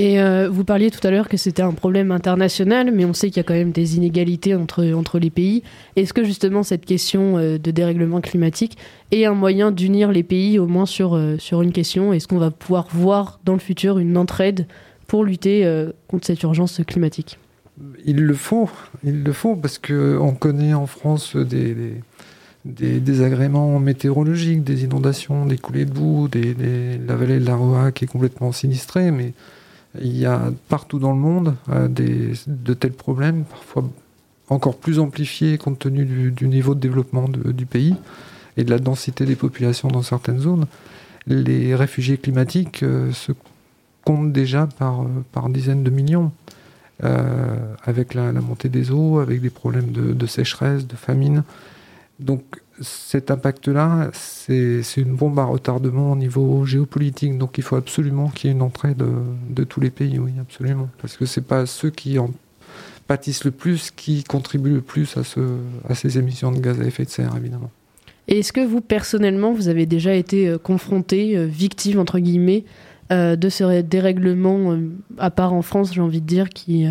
Et 0.00 0.18
euh, 0.18 0.48
vous 0.48 0.64
parliez 0.64 0.90
tout 0.90 1.06
à 1.06 1.10
l'heure 1.10 1.28
que 1.28 1.36
c'était 1.36 1.60
un 1.60 1.74
problème 1.74 2.10
international, 2.10 2.90
mais 2.90 3.04
on 3.04 3.12
sait 3.12 3.28
qu'il 3.28 3.36
y 3.36 3.40
a 3.40 3.42
quand 3.42 3.52
même 3.52 3.70
des 3.70 3.98
inégalités 3.98 4.54
entre, 4.54 4.82
entre 4.94 5.18
les 5.18 5.28
pays. 5.28 5.62
Est-ce 5.94 6.14
que 6.14 6.24
justement 6.24 6.62
cette 6.62 6.86
question 6.86 7.36
euh, 7.36 7.58
de 7.58 7.70
dérèglement 7.70 8.22
climatique 8.22 8.78
est 9.10 9.26
un 9.26 9.34
moyen 9.34 9.70
d'unir 9.70 10.10
les 10.10 10.22
pays 10.22 10.58
au 10.58 10.66
moins 10.66 10.86
sur, 10.86 11.14
euh, 11.14 11.36
sur 11.36 11.60
une 11.60 11.72
question? 11.72 12.14
Est-ce 12.14 12.28
qu'on 12.28 12.38
va 12.38 12.50
pouvoir 12.50 12.86
voir 12.90 13.40
dans 13.44 13.52
le 13.52 13.58
futur 13.58 13.98
une 13.98 14.16
entraide 14.16 14.66
pour 15.06 15.22
lutter 15.22 15.68
contre 16.08 16.26
cette 16.26 16.42
urgence 16.44 16.80
climatique? 16.86 17.38
Il 18.06 18.22
le 18.22 18.34
faut, 18.34 18.70
il 19.04 19.22
le 19.22 19.32
faut, 19.34 19.54
parce 19.54 19.78
qu'on 19.78 20.34
connaît 20.38 20.72
en 20.72 20.86
France 20.86 21.36
des, 21.36 21.76
des 22.64 23.00
désagréments 23.00 23.78
météorologiques, 23.80 24.64
des 24.64 24.84
inondations, 24.84 25.44
des 25.44 25.58
coulées 25.58 25.84
de 25.84 25.92
boue, 25.92 26.28
des, 26.28 26.54
la 27.06 27.16
vallée 27.16 27.38
de 27.38 27.44
la 27.44 27.56
Roa 27.56 27.92
qui 27.92 28.04
est 28.04 28.08
complètement 28.08 28.52
sinistrée, 28.52 29.10
mais 29.10 29.34
il 29.98 30.16
y 30.16 30.26
a 30.26 30.52
partout 30.68 30.98
dans 30.98 31.12
le 31.12 31.18
monde 31.18 31.56
euh, 31.68 31.88
des, 31.88 32.32
de 32.46 32.74
tels 32.74 32.92
problèmes, 32.92 33.44
parfois 33.44 33.84
encore 34.48 34.76
plus 34.76 34.98
amplifiés 34.98 35.58
compte 35.58 35.78
tenu 35.78 36.04
du, 36.04 36.48
niveau 36.48 36.74
de 36.74 36.80
développement 36.80 37.28
du 37.28 37.66
pays 37.66 37.94
et 38.56 38.64
de 38.64 38.70
la 38.70 38.78
densité 38.78 39.24
des 39.24 39.36
populations 39.36 39.88
dans 39.88 40.02
certaines 40.02 40.40
zones. 40.40 40.66
Les 41.26 41.74
réfugiés 41.74 42.18
climatiques 42.18 42.82
euh, 42.82 43.12
se 43.12 43.32
comptent 44.04 44.32
déjà 44.32 44.66
par, 44.78 45.02
euh, 45.02 45.06
par 45.32 45.48
dizaines 45.48 45.84
de 45.84 45.90
millions, 45.90 46.32
avec 47.82 48.12
la, 48.12 48.30
montée 48.32 48.68
des 48.68 48.90
eaux, 48.90 49.20
avec 49.20 49.40
des 49.40 49.48
problèmes 49.48 49.90
de, 49.90 50.12
de 50.12 50.26
sécheresse, 50.26 50.86
de 50.86 50.96
famine. 50.96 51.44
Donc 52.18 52.42
cet 52.80 53.30
impact-là, 53.30 54.10
c'est 54.12 54.82
une 54.96 55.14
bombe 55.14 55.38
à 55.38 55.44
retardement 55.44 56.12
au 56.12 56.16
niveau 56.16 56.64
géopolitique. 56.64 57.36
Donc 57.38 57.58
il 57.58 57.64
faut 57.64 57.76
absolument 57.76 58.28
qu'il 58.28 58.48
y 58.48 58.52
ait 58.52 58.56
une 58.56 58.62
entrée 58.62 58.94
de, 58.94 59.64
tous 59.64 59.80
les 59.80 59.90
pays, 59.90 60.18
oui, 60.18 60.32
absolument. 60.40 60.88
Parce 61.00 61.16
que 61.16 61.26
ce 61.26 61.40
n'est 61.40 61.46
pas 61.46 61.66
ceux 61.66 61.90
qui 61.90 62.18
en 62.18 62.30
pâtissent 63.06 63.44
le 63.44 63.50
plus 63.50 63.90
qui 63.90 64.24
contribuent 64.24 64.74
le 64.74 64.80
plus 64.80 65.16
à, 65.16 65.24
ce, 65.24 65.40
à 65.88 65.94
ces 65.94 66.18
émissions 66.18 66.52
de 66.52 66.60
gaz 66.60 66.80
à 66.80 66.84
effet 66.84 67.04
de 67.04 67.10
serre, 67.10 67.36
évidemment. 67.36 67.70
Et 68.28 68.38
est-ce 68.38 68.52
que 68.52 68.64
vous, 68.64 68.80
personnellement, 68.80 69.52
vous 69.52 69.68
avez 69.68 69.86
déjà 69.86 70.14
été 70.14 70.48
euh, 70.48 70.58
confronté, 70.58 71.36
euh, 71.36 71.46
victime, 71.46 71.98
entre 71.98 72.20
guillemets, 72.20 72.64
euh, 73.10 73.34
de 73.34 73.48
ce 73.48 73.80
dérèglement, 73.82 74.78
à 75.18 75.30
part 75.30 75.52
en 75.52 75.62
France, 75.62 75.92
j'ai 75.92 76.00
envie 76.00 76.20
de 76.20 76.26
dire, 76.26 76.48
qui, 76.48 76.86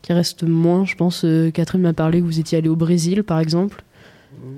qui 0.00 0.12
reste 0.14 0.42
moins, 0.42 0.86
je 0.86 0.94
pense, 0.94 1.26
Catherine 1.52 1.82
m'a 1.82 1.92
parlé 1.92 2.20
que 2.20 2.24
vous 2.24 2.40
étiez 2.40 2.56
allé 2.56 2.70
au 2.70 2.76
Brésil, 2.76 3.22
par 3.22 3.40
exemple. 3.40 3.84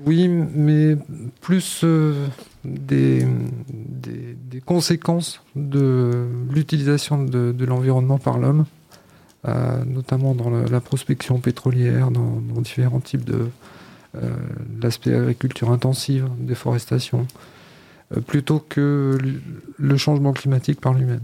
Oui, 0.05 0.27
mais 0.27 0.95
plus 1.41 1.81
euh, 1.83 2.27
des, 2.63 3.25
conséquences 4.65 5.41
de 5.55 6.27
l'utilisation 6.49 7.23
de, 7.23 7.65
l'environnement 7.65 8.17
par 8.17 8.37
l'homme, 8.37 8.65
euh, 9.47 9.83
notamment 9.85 10.33
dans 10.33 10.49
la, 10.49 10.81
prospection 10.81 11.39
pétrolière, 11.39 12.11
dans, 12.11 12.41
différents 12.61 12.99
types 12.99 13.25
de... 13.25 13.47
Euh, 14.15 14.29
l'aspect 14.81 15.13
agriculture 15.13 15.69
intensive, 15.69 16.27
déforestation, 16.39 17.27
plutôt 18.25 18.59
que 18.59 19.17
le 19.77 19.97
changement 19.97 20.31
climatique 20.31 20.79
par 20.79 20.93
lui-même. 20.93 21.21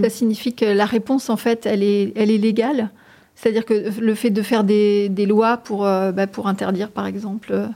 Ça 0.00 0.08
signifie 0.08 0.54
que 0.54 0.64
la 0.64 0.86
réponse, 0.86 1.28
en 1.28 1.36
fait, 1.36 1.66
elle 1.66 1.82
est, 1.82 2.12
elle 2.16 2.30
est 2.30 2.38
légale? 2.38 2.90
C'est-à-dire 3.34 3.64
que 3.64 4.00
le 4.00 4.14
fait 4.14 4.30
de 4.30 4.42
faire 4.42 4.64
des, 4.64 5.26
lois 5.26 5.56
pour, 5.56 5.84
euh, 5.84 6.12
bah, 6.12 6.26
pour 6.26 6.46
interdire, 6.46 6.90
par 6.90 7.06
exemple, 7.06 7.48
euh, 7.52 7.66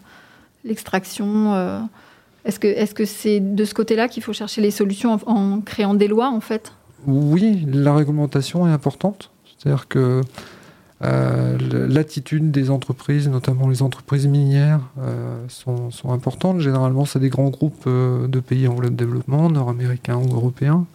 l'extraction, 0.65 1.55
euh, 1.55 1.81
est-ce 2.45 2.95
que 2.95 3.05
c'est 3.05 3.41
de 3.41 3.65
ce 3.65 3.75
côté-là 3.75 4.09
qu'il 4.09 4.23
faut 4.23 4.33
chercher 4.33 4.61
les 4.61 4.71
solutions 4.71 5.19
en, 5.27 5.61
créant 5.61 5.95
des 5.95 6.09
lois, 6.09 6.29
en 6.29 6.41
fait? 6.41 6.73
Oui, 7.07 7.67
la 7.73 7.95
réglementation 7.95 8.67
est 8.69 8.71
importante. 8.71 9.31
C'est-à-dire 9.59 9.89
que 9.89 10.21
l'attitude 11.01 12.51
des 12.51 12.71
entreprises, 12.71 13.29
notamment 13.29 13.69
les 13.69 13.83
entreprises 13.83 14.27
minières, 14.27 14.81
sont, 15.49 15.91
importantes. 16.11 16.61
Généralement, 16.61 17.05
c'est 17.05 17.19
des 17.19 17.29
grands 17.29 17.51
groupes 17.51 17.89
de 17.89 18.41
pays 18.41 18.69
en 18.69 18.75
voie 18.75 18.85
de 18.85 18.91
développement, 18.91 19.51
nord-américains 19.51 20.17
ou 20.17 20.33
européens, 20.33 20.87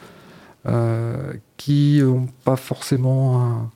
qui 1.57 2.01
n'ont 2.01 2.27
pas 2.45 2.55
forcément 2.55 3.69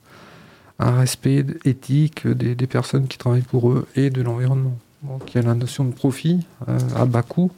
un 0.80 0.98
respect 0.98 1.46
éthique 1.64 2.28
des, 2.28 2.68
personnes 2.68 3.08
qui 3.08 3.18
travaillent 3.18 3.42
pour 3.42 3.72
eux 3.72 3.88
et 3.96 4.10
de 4.10 4.22
l'environnement. 4.22 4.78
Donc 5.04 5.34
il 5.34 5.42
y 5.42 5.44
a 5.44 5.48
la 5.48 5.54
notion 5.54 5.86
de 5.86 5.94
profit 5.94 6.40
euh, 6.68 6.78
à 6.96 7.06
bas 7.06 7.22
coût 7.22 7.52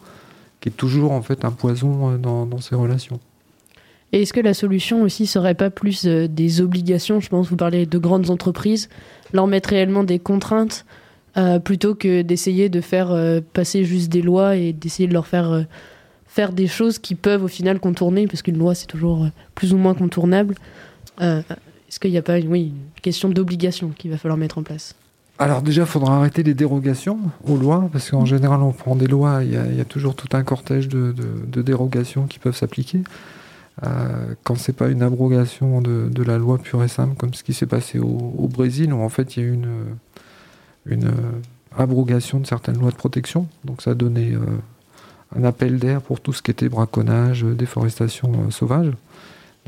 qui 0.59 0.69
est 0.69 0.73
toujours 0.73 1.11
en 1.11 1.21
fait 1.21 1.45
un 1.45 1.51
poison 1.51 2.11
euh, 2.11 2.17
dans, 2.17 2.59
ces 2.59 2.75
relations. 2.75 3.19
Et 4.11 4.21
est-ce 4.21 4.33
que 4.33 4.39
la 4.39 4.53
solution 4.53 5.01
aussi 5.01 5.27
serait 5.27 5.53
pas 5.53 5.69
plus 5.69 6.05
euh, 6.05 6.27
des 6.27 6.61
obligations? 6.61 7.19
Je 7.19 7.29
pense 7.29 7.49
vous 7.49 7.57
parlez 7.57 7.85
de 7.85 7.97
grandes 7.97 8.29
entreprises, 8.29 8.89
leur 9.33 9.47
mettre 9.47 9.69
réellement 9.69 10.03
des 10.03 10.19
contraintes 10.19 10.85
plutôt 11.63 11.93
que 11.93 12.23
d'essayer 12.23 12.67
de 12.67 12.81
faire 12.81 13.15
passer 13.53 13.83
juste 13.83 14.11
des 14.11 14.23
lois 14.23 14.55
et 14.55 14.73
d'essayer 14.73 15.07
de 15.07 15.13
leur 15.13 15.27
faire 15.27 15.67
faire 16.25 16.51
des 16.51 16.65
choses 16.65 16.97
qui 16.97 17.13
peuvent 17.13 17.43
au 17.43 17.47
final 17.47 17.79
contourner, 17.79 18.25
parce 18.25 18.41
qu'une 18.41 18.57
loi 18.57 18.73
c'est 18.73 18.87
toujours 18.87 19.27
plus 19.53 19.71
ou 19.71 19.77
moins 19.77 19.93
contournable. 19.93 20.55
Est-ce 21.89 21.99
qu'il 21.99 22.11
n'y 22.11 22.17
a 22.17 22.21
pas 22.21 22.37
une, 22.39 22.47
oui, 22.49 22.73
une 22.95 23.01
question 23.01 23.29
d'obligation 23.29 23.89
qu'il 23.89 24.11
va 24.11 24.17
falloir 24.17 24.37
mettre 24.37 24.57
en 24.57 24.63
place 24.63 24.95
alors 25.39 25.61
déjà, 25.61 25.83
il 25.83 25.87
faudra 25.87 26.17
arrêter 26.17 26.41
les 26.41 26.55
dérogations 26.55 27.19
aux 27.47 27.57
lois, 27.57 27.89
parce 27.91 28.09
qu'en 28.09 28.25
général, 28.25 28.59
on 28.63 28.71
prend 28.71 28.95
des 28.95 29.05
lois, 29.05 29.43
il 29.43 29.53
y, 29.53 29.55
a, 29.55 29.67
il 29.67 29.77
y 29.77 29.79
a 29.79 29.85
toujours 29.85 30.15
tout 30.15 30.35
un 30.35 30.41
cortège 30.41 30.87
de, 30.87 31.11
de, 31.11 31.45
de 31.45 31.61
dérogations 31.61 32.25
qui 32.25 32.39
peuvent 32.39 32.55
s'appliquer. 32.55 33.03
Euh, 33.83 34.33
quand 34.43 34.55
c'est 34.57 34.73
pas 34.73 34.87
une 34.87 35.03
abrogation 35.03 35.81
de, 35.81 36.09
de, 36.09 36.23
la 36.23 36.39
loi 36.39 36.57
pure 36.57 36.83
et 36.83 36.87
simple, 36.87 37.15
comme 37.15 37.35
ce 37.35 37.43
qui 37.43 37.53
s'est 37.53 37.67
passé 37.67 37.99
au, 37.99 38.33
au, 38.35 38.47
Brésil, 38.47 38.91
où 38.91 39.01
en 39.03 39.09
fait 39.09 39.37
il 39.37 39.43
y 39.43 39.45
a 39.45 39.49
eu 39.49 39.53
une, 39.53 39.69
une 40.87 41.11
abrogation 41.77 42.39
de 42.39 42.47
certaines 42.47 42.79
lois 42.79 42.89
de 42.89 42.95
protection, 42.95 43.47
donc 43.63 43.83
ça 43.83 43.91
a 43.91 43.93
donné 43.93 44.31
euh, 44.31 44.39
un 45.35 45.43
appel 45.43 45.77
d'air 45.77 46.01
pour 46.01 46.19
tout 46.19 46.33
ce 46.33 46.41
qui 46.41 46.49
était 46.49 46.69
braconnage, 46.69 47.43
déforestation 47.43 48.31
euh, 48.33 48.49
sauvage. 48.49 48.91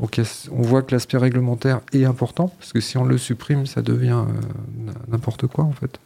Donc 0.00 0.18
on 0.50 0.62
voit 0.62 0.82
que 0.82 0.94
l'aspect 0.94 1.18
réglementaire 1.18 1.80
est 1.92 2.04
important, 2.04 2.48
parce 2.58 2.72
que 2.72 2.80
si 2.80 2.96
on 2.96 3.04
le 3.04 3.18
supprime, 3.18 3.66
ça 3.66 3.82
devient 3.82 4.24
euh, 4.26 4.92
n'importe 5.08 5.46
quoi 5.46 5.64
en 5.64 5.72
fait. 5.72 6.00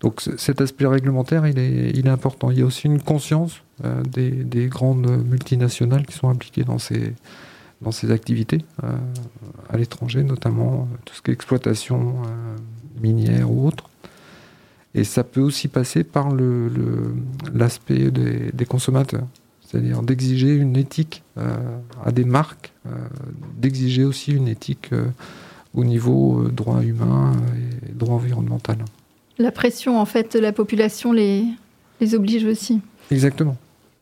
Donc 0.00 0.22
cet 0.36 0.60
aspect 0.60 0.86
réglementaire, 0.86 1.44
il 1.48 1.58
est, 1.58 2.08
important. 2.08 2.52
Il 2.52 2.58
y 2.60 2.62
a 2.62 2.64
aussi 2.64 2.86
une 2.86 3.02
conscience 3.02 3.62
euh, 3.84 4.02
des, 4.04 4.30
des, 4.30 4.68
grandes 4.68 5.10
multinationales 5.26 6.06
qui 6.06 6.16
sont 6.16 6.28
impliquées 6.28 6.62
dans 6.62 6.78
ces, 6.78 7.12
activités, 8.12 8.64
euh, 8.84 8.96
à 9.68 9.76
l'étranger 9.76 10.22
notamment, 10.22 10.88
tout 11.04 11.14
ce 11.14 11.22
qui 11.22 11.32
est 11.32 11.34
exploitation 11.34 12.22
minière 13.02 13.50
ou 13.50 13.66
autre. 13.66 13.90
Et 14.94 15.02
ça 15.02 15.24
peut 15.24 15.40
aussi 15.40 15.66
passer 15.66 16.04
par 16.04 16.28
l'aspect 17.52 18.12
des, 18.12 18.66
consommateurs 18.66 19.26
c'est-à-dire 19.60 20.02
d'exiger 20.02 20.54
une 20.54 20.76
éthique 20.78 21.22
à 22.02 22.10
des 22.10 22.24
marques, 22.24 22.72
d'exiger 23.56 24.04
aussi 24.04 24.32
une 24.32 24.48
éthique 24.48 24.92
euh, 24.92 25.06
au 25.74 25.84
niveau 25.84 26.40
euh, 26.40 26.48
droit 26.48 26.82
humain 26.82 27.32
et 27.56 27.92
droit 27.92 28.14
environnemental. 28.14 28.78
La 29.38 29.52
pression, 29.52 30.00
en 30.00 30.04
fait, 30.04 30.36
de 30.36 30.40
la 30.40 30.52
population 30.52 31.12
les, 31.12 31.44
les 32.00 32.14
oblige 32.14 32.44
aussi. 32.44 32.80
Exactement. 33.10 33.56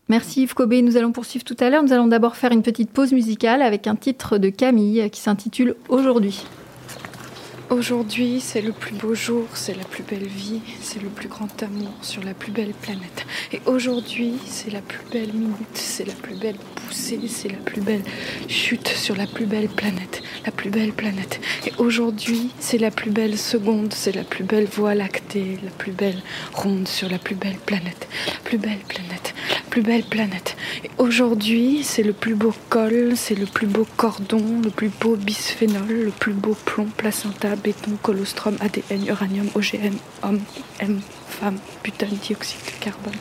Merci 0.09 0.43
Yves 0.43 0.55
Cobé. 0.55 0.83
Nous 0.83 0.97
allons 0.97 1.13
poursuivre 1.13 1.45
tout 1.45 1.57
à 1.61 1.69
l'heure. 1.69 1.83
Nous 1.83 1.93
allons 1.93 2.07
d'abord 2.07 2.37
faire 2.37 2.53
une 2.53 2.63
petite 2.63 2.91
pause 2.91 3.13
musicale 3.13 3.61
avec 3.61 3.87
un 3.87 3.97
titre 3.97 4.39
de 4.39 4.49
Camille 4.49 5.11
qui 5.11 5.21
s'intitule 5.21 5.75
Aujourd'hui. 5.89 6.45
Aujourd'hui, 7.69 8.41
c'est 8.41 8.61
le 8.61 8.71
plus 8.71 8.95
beau 8.95 9.17
jour, 9.17 9.45
c'est 9.55 9.77
la 9.77 9.83
plus 9.83 10.05
belle 10.05 10.29
vie, 10.29 10.61
c'est 10.81 11.03
le 11.03 11.09
plus 11.09 11.27
grand 11.27 11.51
amour 11.65 11.91
sur 12.01 12.23
la 12.23 12.33
plus 12.33 12.53
belle 12.53 12.73
planète. 12.81 13.27
Et 13.53 13.61
aujourd'hui, 13.67 14.35
c'est 14.47 14.73
la 14.73 14.81
plus 14.81 15.01
belle 15.11 15.33
minute, 15.33 15.75
c'est 15.75 16.07
la 16.07 16.13
plus 16.13 16.37
belle 16.37 16.55
poussée, 16.77 17.19
c'est 17.27 17.49
la 17.49 17.59
plus 17.59 17.81
belle 17.81 18.05
chute 18.47 18.87
sur 18.87 19.17
la 19.17 19.27
plus 19.27 19.47
belle 19.47 19.67
planète, 19.69 20.23
la 20.45 20.53
plus 20.53 20.71
belle 20.71 20.93
planète. 20.93 21.41
Et 21.67 21.73
aujourd'hui, 21.79 22.51
c'est 22.61 22.79
la 22.79 22.93
plus 22.93 23.11
belle 23.11 23.37
seconde, 23.37 23.93
c'est 23.93 24.15
la 24.15 24.23
plus 24.23 24.45
belle 24.45 24.67
voie 24.67 24.95
lactée, 24.95 25.59
la 25.65 25.71
plus 25.71 25.93
belle 25.93 26.23
ronde 26.53 26.87
sur 26.87 27.09
la 27.09 27.19
plus 27.19 27.35
belle 27.35 27.59
planète, 27.67 28.07
la 28.29 28.39
plus 28.45 28.59
belle 28.59 28.79
planète, 28.87 29.35
la 29.51 29.66
plus 29.77 29.83
belle 29.83 30.05
planète. 30.05 30.57
Aujourd'hui, 30.97 31.83
c'est 31.85 32.03
le 32.03 32.15
plus 32.15 32.35
beau 32.35 32.55
col, 32.71 33.13
c'est 33.15 33.35
le 33.35 33.45
plus 33.45 33.67
beau 33.67 33.87
cordon, 33.99 34.63
le 34.65 34.71
plus 34.71 34.89
beau 34.89 35.17
bisphénol, 35.17 35.87
le 35.87 36.11
plus 36.13 36.33
beau 36.33 36.57
plomb 36.65 36.87
placenta 36.97 37.55
béton, 37.57 37.91
colostrum, 38.03 38.57
ADN, 38.61 39.07
uranium, 39.07 39.51
OGM, 39.55 39.97
homme, 40.23 40.41
M, 40.81 41.03
femme, 41.29 41.59
putain, 41.83 42.07
dioxyde 42.07 42.59
de 42.65 42.85
carbone. 42.85 43.13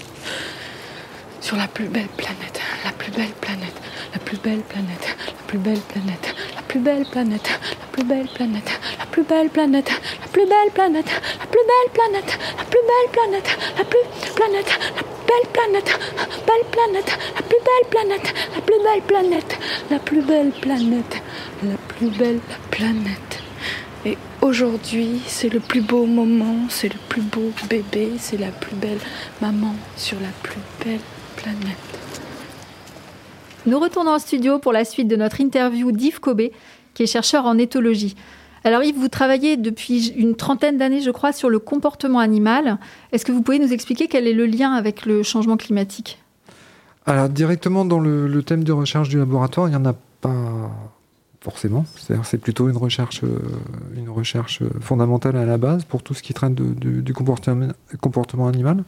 Sur 1.42 1.58
la 1.58 1.68
plus 1.68 1.86
belle 1.86 2.08
planète, 2.18 2.60
la 2.84 2.92
plus 2.92 3.12
belle 3.12 3.34
planète, 3.40 3.76
la 4.14 4.20
plus 4.20 4.38
belle 4.38 4.62
planète, 4.62 5.16
la 5.36 5.42
plus 5.44 5.60
belle 5.60 5.82
planète, 5.92 6.36
la 6.56 6.62
plus 6.64 6.80
belle 6.80 7.06
planète, 7.06 7.50
la 7.78 7.92
plus 7.92 8.04
belle 8.04 8.28
planète, 8.28 8.70
la 9.00 9.06
plus 9.06 9.24
belle 9.24 9.50
planète, 9.50 9.92
la 10.22 10.28
plus 10.28 10.46
belle 10.46 10.72
planète, 10.74 11.12
la 11.38 11.46
plus 11.46 11.66
belle 11.68 11.92
planète, 11.94 12.38
la 12.58 12.66
plus 12.66 12.82
belle 12.82 13.10
planète, 13.12 13.58
la 13.78 13.84
plus 13.84 14.00
planète, 14.36 14.70
la 14.96 15.04
belle 15.28 15.48
planète, 15.54 16.00
belle 16.48 16.66
planète, 16.72 17.18
la 17.36 17.42
plus 17.42 17.62
belle 17.66 17.88
planète, 17.90 18.34
la 18.56 18.62
plus 18.62 18.80
belle 18.84 19.02
planète, 19.08 19.58
la 19.92 20.00
plus 20.00 20.22
belle 20.22 20.52
planète, 20.52 21.22
la 21.64 21.78
plus 21.88 22.10
belle 22.10 22.40
planète. 22.72 23.42
Et 24.06 24.18
aujourd'hui, 24.42 25.22
c'est 25.28 25.50
le 25.50 25.60
plus 25.60 25.82
beau 25.82 26.06
moment, 26.06 26.68
c'est 26.70 26.90
le 26.92 27.00
plus 27.10 27.22
beau 27.22 27.52
bébé, 27.70 28.14
c'est 28.20 28.38
la 28.38 28.50
plus 28.50 28.76
belle 28.76 29.00
maman 29.42 29.76
sur 29.96 30.20
la 30.20 30.30
plus 30.44 30.62
belle 30.84 31.00
Nous 33.66 33.80
retournons 33.80 34.12
en 34.12 34.20
studio 34.20 34.60
pour 34.60 34.74
la 34.74 34.86
suite 34.86 35.08
de 35.08 35.16
notre 35.16 35.42
interview 35.42 35.92
d'Yves 35.92 36.20
Cobé, 36.20 36.52
qui 36.94 37.04
est 37.04 37.08
chercheur 37.08 37.46
en 37.46 37.58
éthologie. 37.58 38.16
Alors 38.64 38.84
Yves, 38.84 38.98
vous 38.98 39.10
travaillez 39.10 39.58
depuis 39.58 40.08
une 40.10 40.36
trentaine 40.36 40.78
d'années, 40.78 41.02
je 41.02 41.12
crois, 41.12 41.32
sur 41.32 41.50
le 41.50 41.60
comportement 41.60 42.20
animal. 42.20 42.80
Est-ce 43.12 43.26
que 43.26 43.32
vous 43.32 43.42
pouvez 43.42 43.60
nous 43.60 43.74
expliquer 43.74 44.08
quel 44.08 44.28
est 44.28 44.34
le 44.34 44.46
lien 44.46 44.74
avec 44.74 45.06
le 45.06 45.24
changement 45.24 45.58
climatique? 45.58 46.20
Alors 47.06 47.30
directement 47.30 47.86
dans 47.86 48.00
le, 48.00 48.28
le, 48.28 48.44
thème 48.44 48.64
de 48.64 48.72
recherche 48.72 49.10
du 49.10 49.20
laboratoire, 49.20 49.68
il 49.68 49.72
n'y 49.72 49.78
en 49.78 49.86
a 49.86 49.94
pas 50.22 50.72
forcément. 51.46 51.86
C'est 52.24 52.40
plutôt 52.40 52.70
une 52.70 52.78
recherche, 52.78 53.24
euh, 53.24 53.40
recherche 54.08 54.64
fondamentale 54.82 55.38
à 55.38 55.46
la 55.46 55.60
base 55.60 55.86
pour 55.86 56.02
tout 56.02 56.16
ce 56.16 56.24
qui 56.24 56.34
traite 56.34 56.56
de, 56.56 56.74
de, 56.74 57.02
du 57.02 57.14
comportement, 57.14 58.48
animal. 58.48 58.84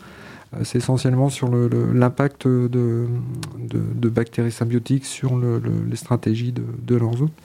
Euh, 0.56 0.62
c'est 0.64 0.80
essentiellement 0.80 1.30
sur 1.30 1.50
l'impact 1.52 2.48
de, 2.48 3.08
bactéries 4.10 4.52
symbiotiques 4.52 5.06
sur 5.06 5.36
le, 5.36 5.62
les 5.88 5.96
stratégies 5.96 6.52
de, 6.52 6.96
leurs 6.96 7.22
hôtes. 7.22 7.40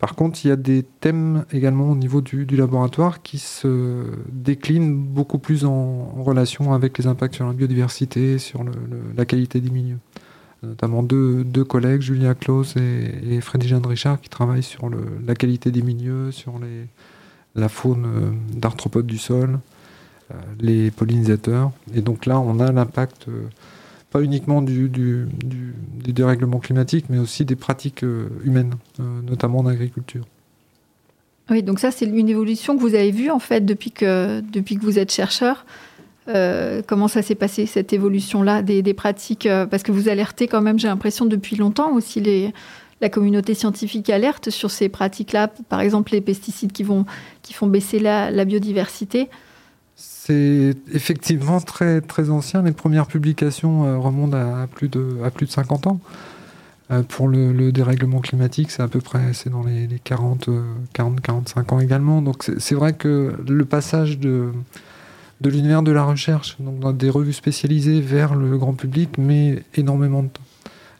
Par 0.00 0.16
contre, 0.16 0.44
il 0.44 0.48
y 0.48 0.50
a 0.50 0.56
des 0.56 0.82
thèmes 0.82 1.44
également 1.52 1.88
au 1.92 1.94
niveau 1.94 2.20
du, 2.20 2.44
laboratoire 2.44 3.22
qui 3.22 3.38
se 3.38 4.06
déclinent 4.32 4.96
beaucoup 4.96 5.38
plus 5.38 5.64
en, 5.64 6.20
relation 6.20 6.72
avec 6.72 6.98
les 6.98 7.06
impacts 7.06 7.36
sur 7.36 7.46
la 7.46 7.52
biodiversité, 7.52 8.38
sur 8.38 8.64
la 9.16 9.24
qualité 9.24 9.60
des 9.60 9.70
milieux. 9.70 9.98
Notamment 10.62 11.02
deux, 11.02 11.64
collègues, 11.64 12.02
Julia 12.02 12.34
Klaus 12.34 12.76
et, 12.76 13.34
et 13.34 13.40
Freddy 13.40 13.66
Jeanne 13.66 13.86
Richard, 13.86 14.20
qui 14.20 14.28
travaillent 14.28 14.62
sur 14.62 14.88
la 15.26 15.34
qualité 15.34 15.72
des 15.72 15.82
milieux, 15.82 16.30
sur 16.30 16.54
la 17.54 17.68
faune 17.68 18.06
euh, 18.06 18.30
d'arthropodes 18.56 19.06
du 19.06 19.18
sol, 19.18 19.58
euh, 20.30 20.34
les 20.60 20.90
pollinisateurs. 20.90 21.72
Et 21.94 22.00
donc 22.00 22.26
là, 22.26 22.38
on 22.38 22.60
a 22.60 22.70
l'impact. 22.70 23.26
Euh, 23.28 23.48
pas 24.10 24.20
uniquement 24.20 24.60
du, 24.60 24.90
dérèglement 26.06 26.58
climatique, 26.58 27.06
mais 27.08 27.18
aussi 27.18 27.46
des 27.46 27.56
pratiques 27.56 28.04
humaines, 28.44 28.74
notamment 28.98 29.60
en 29.60 29.66
agriculture. 29.66 30.26
Oui, 31.48 31.62
donc 31.62 31.78
ça, 31.78 31.90
c'est 31.90 32.04
une 32.04 32.28
évolution 32.28 32.76
que 32.76 32.82
vous 32.82 32.94
avez 32.94 33.10
vue, 33.10 33.30
en 33.30 33.38
fait, 33.38 33.64
depuis 33.64 33.90
que 33.90 34.82
vous 34.82 34.98
êtes 34.98 35.10
chercheur. 35.10 35.64
Euh, 36.28 36.82
comment 36.86 37.08
ça 37.08 37.22
s'est 37.22 37.34
passé, 37.34 37.66
cette 37.66 37.92
évolution-là 37.92 38.62
des, 38.62 38.94
pratiques 38.94 39.48
Parce 39.70 39.82
que 39.82 39.92
vous 39.92 40.08
alertez 40.08 40.46
quand 40.46 40.60
même, 40.60 40.78
j'ai 40.78 40.88
l'impression, 40.88 41.26
depuis 41.26 41.56
longtemps 41.56 41.92
aussi, 41.92 42.20
les, 42.20 42.52
la 43.00 43.08
communauté 43.08 43.54
scientifique 43.54 44.08
alerte 44.10 44.50
sur 44.50 44.70
ces 44.70 44.88
pratiques-là, 44.88 45.48
par 45.68 45.80
exemple 45.80 46.12
les 46.12 46.20
pesticides 46.20 46.72
qui, 46.72 46.84
vont, 46.84 47.04
qui 47.42 47.52
font 47.52 47.66
baisser 47.66 47.98
la, 47.98 48.44
biodiversité. 48.44 49.28
C'est 49.96 50.74
effectivement 50.92 51.60
très, 51.60 52.00
très 52.00 52.30
ancien. 52.30 52.62
Les 52.62 52.72
premières 52.72 53.06
publications 53.06 53.84
euh, 53.84 53.98
remontent 53.98 54.36
à 54.36 54.66
plus, 54.68 54.88
de, 54.88 55.18
à 55.24 55.30
plus 55.30 55.46
de 55.46 55.50
50 55.50 55.88
ans. 55.88 56.00
pour 57.08 57.26
le, 57.26 57.72
dérèglement 57.72 58.20
climatique, 58.20 58.70
c'est 58.70 58.82
à 58.82 58.88
peu 58.88 59.00
près 59.00 59.32
c'est 59.32 59.50
dans 59.50 59.64
les, 59.64 59.88
40, 60.04 60.48
40, 60.92 61.20
45 61.20 61.72
ans 61.72 61.80
également. 61.80 62.22
Donc 62.22 62.44
c'est 62.58 62.74
vrai 62.76 62.92
que 62.92 63.34
le 63.46 63.64
passage 63.64 64.18
de, 64.20 64.52
de 65.42 65.50
l'univers 65.50 65.82
de 65.82 65.90
la 65.90 66.04
recherche, 66.04 66.56
donc 66.60 66.78
dans 66.78 66.92
des 66.92 67.10
revues 67.10 67.32
spécialisées 67.32 68.00
vers 68.00 68.34
le 68.34 68.56
grand 68.56 68.74
public, 68.74 69.18
met 69.18 69.62
énormément 69.74 70.22
de 70.22 70.28
temps. 70.28 70.42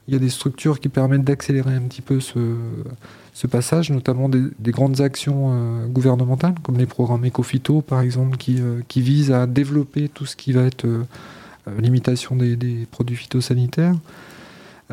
Il 0.09 0.15
y 0.15 0.17
a 0.17 0.21
des 0.21 0.31
structures 0.31 0.81
qui 0.81 0.89
permettent 0.89 1.23
d'accélérer 1.23 1.75
un 1.75 1.83
petit 1.83 2.03
peu 2.03 2.19
ce, 2.19 3.47
passage, 3.47 3.91
notamment 3.91 4.29
des, 4.29 4.73
grandes 4.73 5.01
actions 5.01 5.51
euh, 5.53 5.87
gouvernementales, 5.87 6.55
comme 6.65 6.77
les 6.77 6.87
programmes 6.87 7.25
Ecofito, 7.25 7.83
par 7.83 8.01
exemple, 8.01 8.37
qui, 8.37 8.57
euh, 8.61 8.81
qui, 8.89 9.01
visent 9.01 9.31
à 9.31 9.47
développer 9.47 10.09
tout 10.09 10.27
ce 10.27 10.35
qui 10.35 10.53
va 10.53 10.63
être 10.63 10.87
euh, 10.87 11.05
limitation 11.79 12.35
des, 12.35 12.89
produits 12.91 13.17
phytosanitaires. 13.17 13.95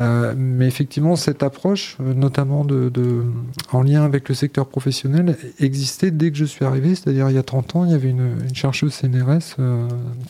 Mais 0.00 0.66
effectivement, 0.66 1.14
cette 1.14 1.42
approche, 1.42 1.96
notamment 2.00 2.64
de, 2.64 3.24
en 3.72 3.82
lien 3.82 4.02
avec 4.02 4.28
le 4.28 4.34
secteur 4.34 4.66
professionnel, 4.66 5.36
existait 5.58 6.10
dès 6.10 6.30
que 6.30 6.38
je 6.38 6.46
suis 6.46 6.64
arrivé, 6.64 6.94
c'est-à-dire 6.94 7.28
il 7.28 7.34
y 7.34 7.38
a 7.38 7.42
30 7.42 7.76
ans, 7.76 7.84
il 7.84 7.90
y 7.90 7.94
avait 7.94 8.10
une, 8.10 8.36
chercheuse 8.54 8.94
CNRS, 8.94 9.56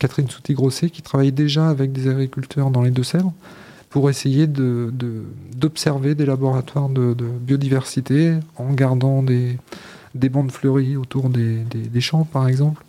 Catherine 0.01 0.29
Souti-Grosset, 0.29 0.91
qui 0.91 1.03
travaillait 1.03 1.31
déjà 1.31 1.69
avec 1.69 1.93
des 1.93 2.09
agriculteurs 2.09 2.71
dans 2.71 2.83
les 2.83 2.91
Deux-Sèvres 2.91 3.33
pour 3.91 4.09
essayer 4.09 4.47
d'observer 4.47 6.11
de, 6.11 6.15
des 6.15 6.27
laboratoires 6.27 6.89
de, 6.89 7.15
biodiversité 7.41 8.35
en 8.57 8.73
gardant 8.73 9.23
des, 9.23 9.59
des 10.15 10.29
bandes 10.29 10.51
fleuries 10.51 10.97
autour 10.97 11.29
des, 11.29 12.01
champs, 12.01 12.25
par 12.25 12.49
exemple. 12.49 12.85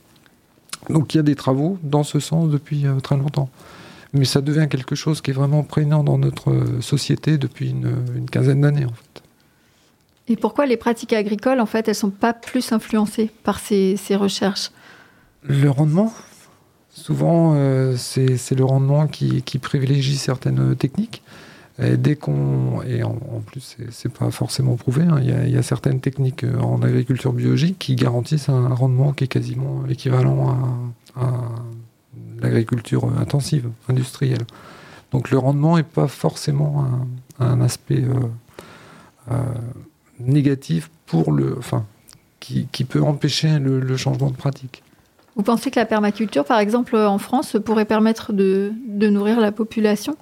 Donc 0.90 1.14
il 1.14 1.18
y 1.18 1.20
a 1.20 1.24
des 1.24 1.36
travaux 1.36 1.78
dans 1.84 2.04
ce 2.04 2.20
sens 2.20 2.50
depuis 2.50 2.88
euh, 2.88 3.00
très 3.00 3.18
longtemps. 3.18 3.50
Mais 4.14 4.26
ça 4.26 4.42
devient 4.42 4.68
quelque 4.70 4.96
chose 4.96 5.22
qui 5.22 5.32
est 5.32 5.34
vraiment 5.34 5.64
prégnant 5.64 6.04
dans 6.04 6.18
notre 6.18 6.52
euh, 6.52 6.82
société 6.82 7.38
depuis 7.38 7.70
une, 7.70 7.96
une 8.16 8.30
quinzaine 8.30 8.62
d'années, 8.62 8.86
en 8.86 8.94
fait. 8.94 9.24
Et 10.28 10.36
pourquoi 10.36 10.66
les 10.66 10.78
pratiques 10.78 11.14
agricoles, 11.14 11.60
en 11.60 11.66
fait, 11.66 11.88
elles 11.88 11.96
sont 11.96 12.10
pas 12.10 12.34
plus 12.34 12.72
influencées 12.72 13.30
par 13.44 13.60
ces, 13.60 13.98
ces 13.98 14.16
recherches? 14.16 14.72
Le 15.44 15.70
rendement 15.70 16.14
Souvent, 16.94 17.54
euh, 17.56 17.96
c'est 17.98 18.56
le 18.56 18.66
rendement 18.66 19.08
qui, 19.08 19.42
privilégie 19.60 20.18
certaines 20.18 20.76
techniques. 20.76 21.24
Et 21.82 21.96
dès 21.96 22.16
qu'on 22.16 22.82
et 22.84 23.02
en, 23.02 23.16
plus, 23.46 23.78
c'est 23.90 24.12
pas 24.12 24.30
forcément 24.30 24.76
prouvé. 24.76 25.04
Hein, 25.04 25.20
il 25.22 25.50
y, 25.50 25.58
a 25.58 25.64
certaines 25.64 26.02
techniques 26.02 26.44
euh, 26.44 26.60
en 26.60 26.82
agriculture 26.82 27.32
biologique 27.32 27.80
qui 27.80 27.96
garantissent 27.96 28.50
un 28.50 28.68
rendement 28.70 29.14
qui 29.14 29.24
est 29.24 29.28
quasiment 29.28 29.86
équivalent 29.90 30.84
à, 31.16 31.30
l'agriculture 32.40 33.06
intensive, 33.20 33.70
industrielle. 33.88 34.46
Donc 35.12 35.32
le 35.32 35.38
rendement 35.38 35.78
n'est 35.78 35.84
pas 35.84 36.08
forcément 36.08 36.86
un, 37.40 37.62
aspect 37.62 38.04
euh, 39.30 39.36
négatif 40.20 40.90
pour 41.06 41.32
le, 41.32 41.58
enfin, 41.58 41.86
qui, 42.40 42.66
peut 42.86 43.02
empêcher 43.02 43.60
le 43.60 43.98
changement 43.98 44.30
de 44.30 44.36
pratique. 44.36 44.84
Vous 45.36 45.44
pensez 45.44 45.72
que 45.72 45.80
la 45.80 45.86
permaculture, 45.86 46.44
par 46.44 46.60
exemple, 46.60 46.96
en 46.96 47.18
France, 47.18 47.56
pourrait 47.64 47.86
permettre 47.86 48.34
de, 48.34 48.74
nourrir 48.88 49.40
la 49.40 49.52
population? 49.52 50.18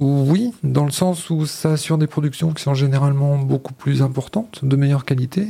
Oui, 0.00 0.52
dans 0.62 0.84
le 0.84 0.90
sens 0.90 1.30
où 1.30 1.46
ça 1.46 1.72
assure 1.72 1.98
des 1.98 2.06
productions 2.06 2.52
qui 2.52 2.62
sont 2.62 2.74
généralement 2.74 3.38
beaucoup 3.38 3.72
plus 3.72 4.02
importantes, 4.02 4.64
de 4.64 4.76
meilleure 4.76 5.04
qualité, 5.04 5.48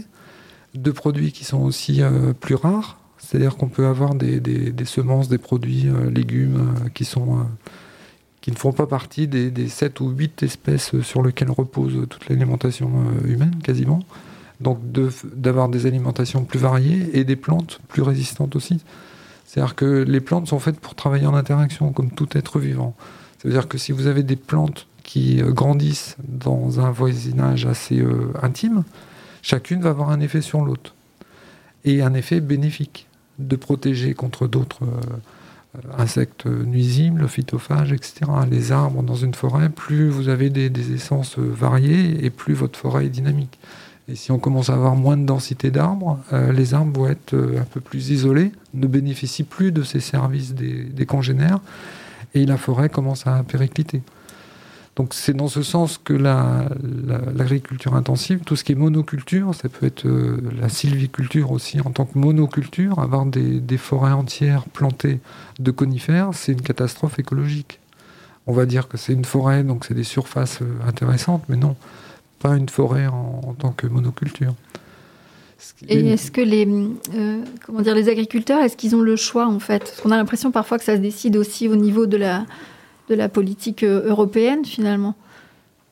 de 0.75 0.91
produits 0.91 1.33
qui 1.33 1.45
sont 1.45 1.63
aussi 1.63 2.03
euh, 2.03 2.33
plus 2.33 2.55
rares. 2.55 2.99
C'est-à-dire 3.21 3.57
qu'on 3.57 3.69
peut 3.69 3.87
avoir 3.87 4.15
des, 4.15 4.73
semences, 4.85 5.29
des 5.29 5.39
produits, 5.39 5.89
euh, 5.89 6.11
légumes 6.11 6.75
euh, 6.85 6.89
qui 6.95 7.05
sont 7.05 7.47
qui 8.41 8.51
ne 8.51 8.57
font 8.57 8.73
pas 8.73 8.87
partie 8.87 9.29
des, 9.29 9.51
des 9.51 9.69
7 9.69 10.01
ou 10.01 10.09
8 10.09 10.43
espèces 10.45 10.99
sur 11.03 11.23
lesquelles 11.23 11.51
repose 11.51 12.07
toute 12.09 12.27
l'alimentation 12.31 12.91
humaine, 13.27 13.57
quasiment 13.63 14.03
donc 14.61 14.79
d'avoir 15.35 15.69
des 15.69 15.87
alimentations 15.87 16.45
plus 16.45 16.59
variées 16.59 17.19
et 17.19 17.25
des 17.25 17.37
plantes 17.37 17.81
plus 17.89 18.03
résistantes 18.03 18.57
aussi. 18.57 18.81
C'est-à-dire 19.47 19.75
que 19.75 20.05
les 20.07 20.21
plantes 20.21 20.47
sont 20.47 20.59
faites 20.59 20.79
pour 20.79 20.95
travailler 20.95 21.27
en 21.27 21.35
interaction, 21.35 21.93
comme 21.93 22.11
tout 22.11 22.29
être 22.35 22.59
vivant. 22.59 22.95
C'est-à-dire 23.39 23.69
que 23.69 23.79
si 23.79 23.91
vous 23.93 24.07
avez 24.07 24.23
des 24.23 24.37
plantes 24.37 24.87
qui 25.03 25.43
euh, 25.43 25.51
grandissent 25.51 26.17
dans 26.29 26.79
un 26.79 26.91
voisinage 26.91 27.67
assez 27.67 27.99
euh, 27.99 28.33
intime, 28.43 28.85
chacune 29.43 29.81
va 29.81 29.91
avoir 29.91 30.11
un 30.11 30.21
effet 30.21 30.43
sur 30.43 30.61
l'autre. 30.61 30.95
Et 31.85 32.03
un 32.03 32.13
effet 32.13 32.41
bénéfique, 32.41 33.09
de 33.49 33.57
protéger 33.57 34.15
contre 34.15 34.47
d'autres 34.47 34.85
euh, 34.85 35.81
insectes 35.99 36.47
nuisibles, 36.47 37.29
phytophages, 37.29 37.93
etc. 37.93 38.23
Les 38.51 38.73
arbres 38.73 39.03
dans 39.03 39.15
une 39.15 39.35
forêt, 39.35 39.69
plus 39.69 40.09
vous 40.09 40.29
avez 40.29 40.51
des, 40.51 40.71
des 40.71 40.95
essences 40.95 41.39
variées 41.39 42.25
et 42.25 42.31
plus 42.31 42.55
votre 42.55 42.79
forêt 42.79 43.07
est 43.07 43.11
dynamique. 43.11 43.59
Et 44.11 44.17
si 44.17 44.33
on 44.33 44.39
commence 44.39 44.71
à 44.71 44.75
avoir 44.75 44.97
moins 44.97 45.17
de 45.17 45.25
densité 45.25 45.71
d'arbres, 45.71 46.19
euh, 46.33 46.53
les 46.53 46.75
arbres 46.75 46.99
vont 46.99 47.09
être 47.09 47.35
euh, 47.35 47.61
un 47.61 47.65
peu 47.65 47.81
plus 47.81 48.11
isolés, 48.11 48.51
ne 48.75 48.89
bénéficient 48.89 49.45
plus 49.45 49.71
de 49.71 49.85
ces 49.85 50.01
services 50.01 50.53
des, 50.55 51.07
congénères, 51.07 51.61
et 52.35 52.45
la 52.45 52.57
forêt 52.57 52.89
commence 52.89 53.27
à 53.29 53.45
péricliter. 53.45 54.03
Donc 54.97 55.15
c'est 55.15 55.35
dans 55.35 55.49
ce 55.49 55.63
sens 55.63 55.99
que 56.03 56.13
l'agriculture 56.13 57.95
intensive, 57.95 58.41
tout 58.41 58.57
ce 58.57 58.65
qui 58.65 58.73
est 58.73 58.77
monoculture, 58.77 59.55
ça 59.55 59.69
peut 59.69 59.87
être 59.87 60.07
euh, 60.07 60.43
la 60.61 60.69
sylviculture 60.69 61.53
aussi 61.53 61.81
en 61.81 61.91
tant 61.91 62.05
que 62.05 62.19
monoculture, 62.19 62.99
avoir 62.99 63.25
des, 63.25 63.61
des 63.61 63.79
forêts 63.79 64.13
entières 64.13 64.65
plantées 64.65 65.21
de 65.59 65.71
conifères, 65.71 66.31
c'est 66.33 66.53
une 66.53 66.63
catastrophe 66.63 67.19
écologique. 67.19 67.79
On 68.47 68.53
va 68.53 68.67
dire 68.67 68.89
que 68.89 68.97
c'est 68.97 69.13
une 69.13 69.25
forêt, 69.25 69.63
donc 69.63 69.85
c'est 69.85 69.95
des 69.95 70.05
surfaces 70.05 70.59
intéressantes, 70.87 71.45
mais 71.49 71.57
non 71.57 71.77
pas 72.41 72.57
une 72.57 72.69
forêt 72.69 73.07
en, 73.07 73.55
tant 73.59 73.71
que 73.71 73.87
monoculture. 73.87 74.55
Et 75.89 76.09
est-ce 76.09 76.31
que 76.31 76.41
les, 76.41 76.67
euh, 77.15 77.45
comment 77.65 77.83
dire, 77.83 77.95
les 77.95 78.09
agriculteurs, 78.09 78.63
est-ce 78.63 78.79
qu'ils 78.79 78.97
ont 78.97 79.03
le 79.03 79.15
choix 79.15 79.47
en 79.47 79.61
fait? 79.61 79.81
Parce 79.81 80.01
qu'on 80.01 80.11
a 80.11 80.17
l'impression 80.17 80.51
parfois 80.51 80.79
que 80.79 80.85
ça 80.85 80.97
se 80.97 81.03
décide 81.03 81.37
aussi 81.37 81.69
au 81.69 81.77
niveau 81.77 82.07
de 82.07 82.17
la, 82.17 82.47
de 83.11 83.15
la 83.17 83.29
politique 83.29 83.83
euh, 83.83 84.09
européenne 84.09 84.65
finalement. 84.65 85.15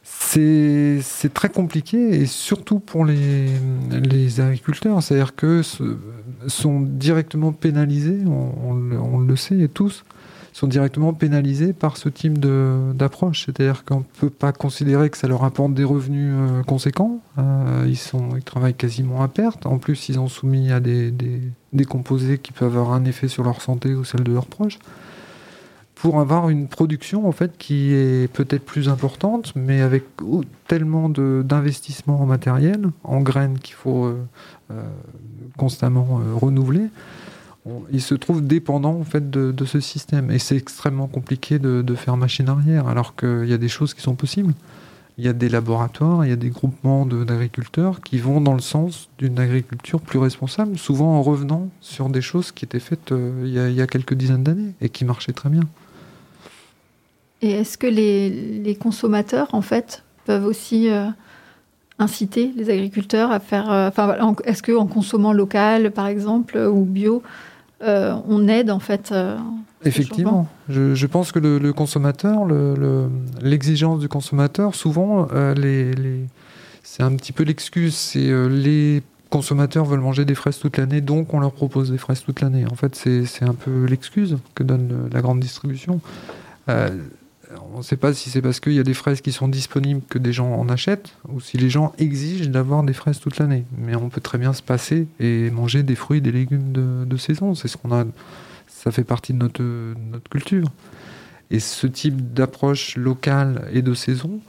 C'est 0.05 1.35
très 1.35 1.51
compliqué 1.51 1.99
et 2.21 2.27
surtout 2.27 2.79
pour 2.79 3.05
les, 3.05 4.41
agriculteurs. 4.41 5.03
C'est-à-dire 5.03 5.35
que 5.35 5.63
sont 6.47 6.81
directement 6.81 7.53
pénalisés, 7.53 8.21
on, 8.27 9.19
le 9.19 9.37
sait 9.37 9.69
tous, 9.69 10.05
sont 10.55 10.67
directement 10.67 11.13
pénalisés 11.13 11.73
par 11.75 11.99
ce 11.99 12.09
type 12.09 12.39
d'approche. 12.39 13.45
C'est-à-dire 13.47 13.85
qu'on 13.85 13.99
ne 13.99 14.21
peut 14.21 14.31
pas 14.31 14.53
considérer 14.53 15.11
que 15.11 15.19
ça 15.19 15.29
leur 15.29 15.45
apporte 15.45 15.75
des 15.75 15.85
revenus 15.85 16.33
euh, 16.35 16.63
conséquents. 16.63 17.21
Euh, 17.39 17.87
ils, 17.87 18.43
travaillent 18.45 18.75
quasiment 18.75 19.23
à 19.23 19.29
perte. 19.29 19.67
En 19.67 19.79
plus, 19.79 20.09
ils 20.09 20.15
sont 20.15 20.29
soumis 20.29 20.73
à 20.73 20.81
des, 20.81 21.11
des, 21.11 21.85
composés 21.85 22.39
qui 22.39 22.53
peuvent 22.53 22.77
avoir 22.77 22.93
un 22.93 23.05
effet 23.05 23.29
sur 23.29 23.45
leur 23.45 23.61
santé 23.61 23.95
ou 23.95 24.05
celle 24.05 24.25
de 24.25 24.33
leurs 24.33 24.47
proches. 24.47 24.79
Pour 26.01 26.21
avoir 26.21 26.49
une 26.49 26.69
production 26.69 27.29
en 27.29 27.33
fait 27.33 27.59
qui 27.59 27.93
est 27.93 28.33
peut-être 28.33 28.65
plus 28.65 28.89
importante, 28.89 29.53
mais 29.57 29.81
avec 29.81 30.05
tellement 30.69 31.09
d'investissements 31.09 32.21
en 32.21 32.27
matériel, 32.27 32.91
en 33.03 33.21
graines 33.21 33.59
qu'il 33.59 33.75
faut 33.75 34.07
euh, 34.07 34.83
constamment 35.57 36.21
renouveler, 36.37 36.89
il 37.91 38.01
se 38.01 38.15
trouve 38.15 38.47
dépendant 38.47 38.95
en 38.95 39.05
fait 39.05 39.31
de, 39.31 39.65
ce 39.65 39.81
système. 39.81 40.31
Et 40.31 40.39
c'est 40.39 40.57
extrêmement 40.57 41.07
compliqué 41.07 41.59
de, 41.59 41.95
faire 41.95 42.17
machine 42.17 42.49
arrière, 42.49 42.89
alors 42.89 43.17
qu'il 43.17 43.47
y 43.47 43.53
a 43.53 43.59
des 43.59 43.69
choses 43.69 43.95
qui 43.95 44.01
sont 44.01 44.15
possibles. 44.15 44.55
Il 45.19 45.25
y 45.25 45.29
a 45.29 45.33
des 45.33 45.49
laboratoires, 45.49 46.25
il 46.25 46.29
y 46.29 46.33
a 46.33 46.37
des 46.37 46.51
groupements 46.51 47.05
d'agriculteurs 47.05 48.01
qui 48.03 48.19
vont 48.19 48.41
dans 48.41 48.55
le 48.55 48.61
sens 48.61 49.09
d'une 49.19 49.41
agriculture 49.41 50.01
plus 50.01 50.21
responsable, 50.21 50.79
souvent 50.79 51.17
en 51.17 51.23
revenant 51.23 51.69
sur 51.81 52.09
des 52.09 52.21
choses 52.21 52.53
qui 52.53 52.65
étaient 52.65 52.79
faites 52.79 53.11
euh, 53.11 53.43
il, 53.45 53.75
y 53.75 53.81
a, 53.83 53.87
quelques 53.89 54.15
dizaines 54.15 54.45
d'années 54.45 54.75
et 54.81 54.89
qui 54.89 55.05
marchaient 55.05 55.33
très 55.33 55.49
bien. 55.49 55.65
Et 57.43 57.51
est-ce 57.51 57.79
que 57.79 57.87
les, 57.87 58.77
consommateurs, 58.81 59.49
en 59.53 59.63
fait, 59.63 60.03
peuvent 60.25 60.45
aussi 60.45 60.91
euh, 60.91 61.07
inciter 61.99 62.53
les 62.57 62.71
agriculteurs 62.71 63.31
à 63.31 63.41
faire... 63.41 63.71
Euh, 63.71 63.91
est-ce 64.45 64.63
qu'en 64.63 64.87
consommant 64.87 65.33
local, 65.33 65.93
par 65.93 66.07
exemple, 66.09 66.59
ou 66.59 66.85
bio, 66.85 67.23
euh, 67.83 68.15
on 68.29 68.49
aide 68.49 68.73
en 68.73 68.81
fait. 68.81 69.15
Effectivement, 69.85 70.49
je, 70.69 71.07
pense 71.07 71.31
que 71.31 71.39
le, 71.39 71.73
consommateur, 71.73 72.45
l'exigence 73.41 74.01
du 74.01 74.09
consommateur, 74.09 74.75
souvent, 74.75 75.29
c'est 76.83 77.03
un 77.05 77.15
petit 77.15 77.33
peu 77.33 77.45
l'excuse. 77.45 77.95
C'est 77.95 78.33
les 78.49 79.03
consommateurs 79.31 79.85
veulent 79.85 80.01
manger 80.01 80.25
des 80.25 80.35
fraises 80.35 80.59
toute 80.59 80.77
l'année, 80.77 81.01
donc 81.01 81.35
on 81.35 81.39
leur 81.39 81.53
propose 81.53 81.93
des 81.93 81.99
fraises 81.99 82.23
toute 82.23 82.41
l'année. 82.41 82.65
En 82.69 82.75
fait, 82.75 82.97
c'est 82.97 83.45
un 83.45 83.55
peu 83.55 83.85
l'excuse 83.85 84.39
que 84.57 84.65
donne 84.65 85.09
la 85.13 85.21
grande 85.21 85.39
distribution. 85.39 86.01
On 87.73 87.79
ne 87.79 87.83
sait 87.83 87.97
pas 87.97 88.13
si 88.13 88.31
c'est 88.31 88.43
parce 88.43 88.61
qu'il 88.61 88.75
y 88.75 88.79
a 88.79 88.83
des 88.83 88.95
fraises 88.95 89.21
qui 89.21 89.33
sont 89.33 89.49
disponibles 89.49 90.03
que 90.09 90.19
des 90.19 90.33
gens 90.33 90.53
en 90.55 90.69
achètent, 90.69 91.15
ou 91.29 91.41
si 91.41 91.57
les 91.57 91.71
gens 91.71 91.93
exigent 91.99 92.49
d'avoir 92.49 92.83
des 92.83 92.93
fraises 92.93 93.21
toute 93.21 93.39
l'année. 93.39 93.65
Mais 93.77 93.95
on 93.95 94.09
peut 94.09 94.21
très 94.21 94.39
bien 94.39 94.53
se 94.53 94.63
passer 94.63 95.07
et 95.21 95.51
manger 95.51 95.83
des 95.83 95.95
fruits, 95.95 96.21
des 96.21 96.33
légumes 96.33 96.73
de, 96.73 97.17
saison. 97.17 97.55
C'est 97.55 97.69
ce 97.69 97.77
qu'on 97.77 97.93
a. 97.93 98.05
Ça 98.67 98.93
fait 98.93 99.05
partie 99.05 99.33
de 99.33 99.39
notre, 99.39 100.29
culture. 100.31 100.69
Et 101.51 101.61
ce 101.61 101.87
type 101.87 102.35
d'approche 102.35 102.97
locale 102.97 103.69
et 103.73 103.83
de 103.83 103.95
saison, 103.95 104.41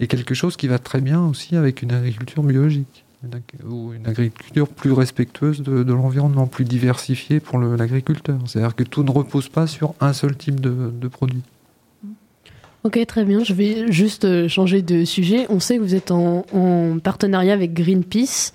et 0.00 0.08
quelque 0.08 0.34
chose 0.34 0.56
qui 0.56 0.66
va 0.66 0.78
très 0.78 1.00
bien 1.00 1.24
aussi 1.24 1.56
avec 1.56 1.82
une 1.82 1.92
agriculture 1.92 2.42
biologique 2.42 3.04
ou 3.64 3.94
une 3.94 4.06
agriculture 4.06 4.68
plus 4.68 4.92
respectueuse 4.92 5.62
de, 5.62 5.92
l'environnement, 5.92 6.46
plus 6.46 6.66
diversifiée 6.66 7.40
pour 7.40 7.58
l'agriculteur. 7.58 8.38
C'est-à-dire 8.44 8.74
que 8.74 8.82
tout 8.82 9.02
ne 9.02 9.10
repose 9.10 9.48
pas 9.48 9.66
sur 9.66 9.94
un 10.00 10.12
seul 10.12 10.36
type 10.36 10.60
de 10.60 11.08
produit. 11.08 11.42
Ok, 12.84 12.98
très 13.06 13.24
bien. 13.24 13.42
Je 13.42 13.54
vais 13.54 13.90
juste 13.90 14.26
euh, 14.26 14.46
changer 14.46 14.82
de 14.82 15.06
sujet. 15.06 15.46
On 15.48 15.58
sait 15.58 15.78
que 15.78 15.82
vous 15.82 15.94
êtes 15.94 16.10
en, 16.10 16.44
partenariat 17.02 17.54
avec 17.54 17.72
Greenpeace, 17.72 18.52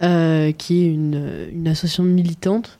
euh, 0.00 0.52
qui 0.52 0.84
est 0.84 0.92
une, 0.92 1.48
une 1.52 1.66
association 1.66 2.04
militante. 2.04 2.78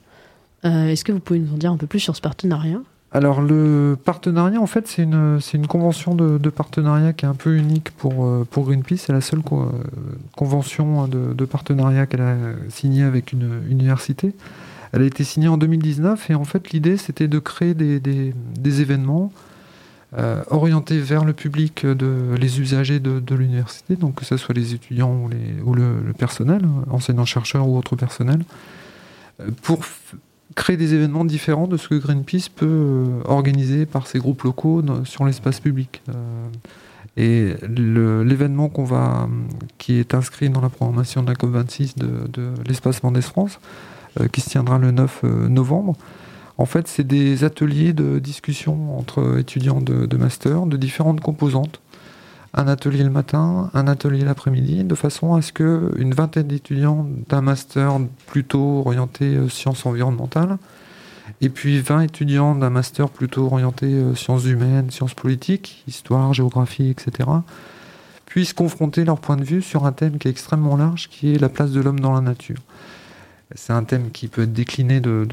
Euh, 0.64 0.87
est-ce 0.87 1.04
que 1.04 1.11
vous 1.11 1.18
pouvez 1.18 1.40
nous 1.40 1.52
en 1.52 1.57
dire 1.57 1.72
un 1.72 1.76
peu 1.76 1.88
plus 1.88 1.98
sur 1.98 2.14
ce 2.14 2.20
partenariat? 2.20 2.78
Alors 3.11 3.42
le 3.42 3.96
partenariat, 4.04 4.61
en 4.61 4.66
fait, 4.66 4.87
c'est 4.87 5.02
une, 5.02 5.66
convention 5.68 6.14
de, 6.14 6.50
partenariat 6.50 7.12
qui 7.12 7.24
est 7.24 7.28
un 7.28 7.35
peu 7.35 7.57
unique 7.57 7.90
pour, 7.90 8.46
Greenpeace. 8.57 8.98
C'est 8.98 9.12
la 9.12 9.20
seule 9.20 9.42
convention 10.37 11.09
de, 11.09 11.44
partenariat 11.44 12.07
qu'elle 12.07 12.22
a 12.22 12.37
signée 12.68 13.02
avec 13.02 13.33
une 13.33 13.62
université. 13.68 14.33
Elle 14.94 15.02
a 15.02 15.07
été 15.07 15.24
signée 15.24 15.48
en 15.48 15.57
2019 15.57 16.30
et 16.30 16.35
en 16.37 16.44
fait 16.44 16.70
l'idée 16.70 16.96
c'était 16.96 17.26
de 17.26 17.40
créer 17.40 17.74
des, 17.74 18.80
événements 18.80 19.33
euh, 19.35 19.43
orienté 20.48 20.98
vers 21.00 21.24
le 21.24 21.33
public, 21.33 21.85
de, 21.87 22.35
les 22.38 22.61
usagers 22.61 23.00
de, 23.00 23.35
l'université, 23.35 23.96
donc 23.96 24.16
que 24.16 24.24
ce 24.24 24.37
soit 24.37 24.55
les 24.55 24.74
étudiants 24.74 25.29
ou, 25.64 25.74
le, 25.74 26.12
personnel, 26.16 26.62
enseignants-chercheurs 26.90 27.66
ou 27.66 27.77
autres 27.77 27.96
personnels, 27.96 28.42
euh, 29.40 29.50
pour 29.62 29.81
créer 30.55 30.77
des 30.77 30.94
événements 30.94 31.24
différents 31.24 31.66
de 31.66 31.77
ce 31.77 31.88
que 31.88 31.96
Greenpeace 31.96 32.48
peut 32.55 32.66
euh, 32.66 33.07
organiser 33.24 33.87
par 33.87 34.07
ses 34.07 34.18
groupes 34.18 34.42
locaux 34.42 34.83
sur 35.05 35.24
l'espace 35.24 35.59
public. 35.61 36.03
et 37.16 37.55
l'événement 37.68 38.70
qui 39.79 39.94
est 39.94 40.14
inscrit 40.14 40.50
dans 40.50 40.61
la 40.61 40.68
programmation 40.68 41.22
de 41.22 41.29
la 41.29 41.35
COP26 41.35 41.98
de, 41.98 42.29
de 42.29 42.50
l'espace 42.66 43.03
Mendès 43.03 43.22
France, 43.22 43.61
qui 44.33 44.40
se 44.40 44.50
tiendra 44.50 44.79
le 44.79 44.90
9 44.90 45.22
novembre, 45.48 45.96
en 46.57 46.67
fait, 46.67 46.87
c'est 46.87 47.07
des 47.07 47.45
ateliers 47.45 47.93
de 47.93 48.19
discussion 48.19 48.99
entre 48.99 49.38
étudiants 49.38 49.81
de, 49.81 50.17
master 50.17 50.67
de 50.67 50.77
différentes 50.77 51.21
composantes. 51.21 51.81
Un 52.57 52.69
atelier 52.69 53.03
le 53.03 53.11
matin, 53.11 53.71
un 53.75 53.88
atelier 53.88 54.25
l'après-midi, 54.25 54.85
de 54.85 54.95
façon 54.95 55.35
à 55.35 55.43
ce 55.43 55.53
qu'une 55.53 56.14
vingtaine 56.14 56.47
d'étudiants 56.47 57.09
d'un 57.29 57.40
master 57.40 57.99
plutôt 58.27 58.83
orienté 58.87 59.25
euh, 59.25 59.49
sciences 59.49 59.85
environnementales, 59.87 60.59
et 61.40 61.49
puis 61.49 61.81
20 61.81 62.03
étudiants 62.03 62.55
d'un 62.55 62.71
master 62.71 63.09
plutôt 63.09 63.47
orienté 63.47 63.87
euh, 63.87 64.14
sciences 64.14 64.45
humaines, 64.45 64.93
sciences 64.93 65.14
politiques, 65.14 65.83
histoire, 65.88 66.33
géographie, 66.33 66.90
etc., 66.90 67.29
puissent 68.27 68.53
confronter 68.53 69.05
leur 69.05 69.19
point 69.19 69.37
de 69.37 69.45
vue 69.45 69.61
sur 69.61 69.85
un 69.85 69.93
thème 69.93 70.19
qui 70.19 70.29
est 70.29 70.31
extrêmement 70.31 70.77
large, 70.77 71.09
qui 71.09 71.35
est 71.35 71.38
la 71.38 71.49
place 71.49 71.73
de 71.73 71.81
l'homme 71.81 71.99
dans 71.99 72.12
la 72.12 72.21
nature. 72.21 72.61
C'est 73.57 73.73
un 73.73 73.85
thème 73.85 74.11
qui 74.11 74.27
peut 74.27 74.43
être 74.43 74.53
décliné 74.53 75.01
de, 75.01 75.27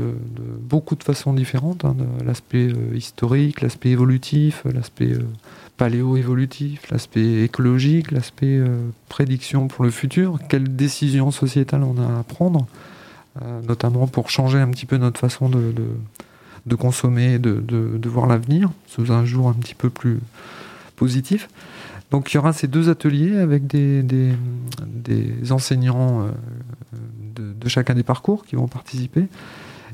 beaucoup 0.60 0.96
de 0.96 1.04
façons 1.04 1.34
différentes. 1.34 1.86
Hein, 1.86 1.96
l'aspect 2.24 2.68
euh, 2.68 2.96
historique, 2.96 3.62
l'aspect 3.62 3.90
évolutif, 3.90 4.62
l'aspect 4.72 5.14
euh, 5.14 5.26
paléo-évolutif, 5.78 6.92
l'aspect 6.92 7.44
écologique, 7.44 8.12
l'aspect 8.12 8.58
euh, 8.60 8.78
prédiction 9.10 9.68
pour 9.68 9.84
le 9.84 9.90
futur. 9.90 10.38
Quelles 10.50 10.76
décisions 10.76 11.32
sociétales 11.32 11.84
on 11.84 11.98
a 11.98 12.20
à 12.20 12.24
prendre, 12.24 12.68
notamment 13.68 14.08
pour 14.08 14.30
changer 14.30 14.60
un 14.60 14.70
petit 14.70 14.86
peu 14.86 14.98
notre 14.98 15.20
façon 15.20 15.50
de, 15.50 16.76
consommer, 16.76 17.40
de, 17.40 18.10
voir 18.10 18.28
l'avenir 18.28 18.70
sous 18.88 19.12
un 19.12 19.26
jour 19.26 19.48
un 19.48 19.54
petit 19.54 19.74
peu 19.74 19.90
plus 19.90 20.20
positif. 20.96 21.50
Donc 22.12 22.32
il 22.32 22.36
y 22.36 22.38
aura 22.38 22.52
ces 22.52 22.68
deux 22.68 22.90
ateliers 22.90 23.38
avec 23.38 23.66
des, 23.68 24.36
enseignants 25.50 26.28
de, 27.36 27.70
chacun 27.70 27.94
des 27.94 28.04
parcours 28.04 28.46
qui 28.46 28.56
vont 28.56 28.67
participer. 28.67 29.28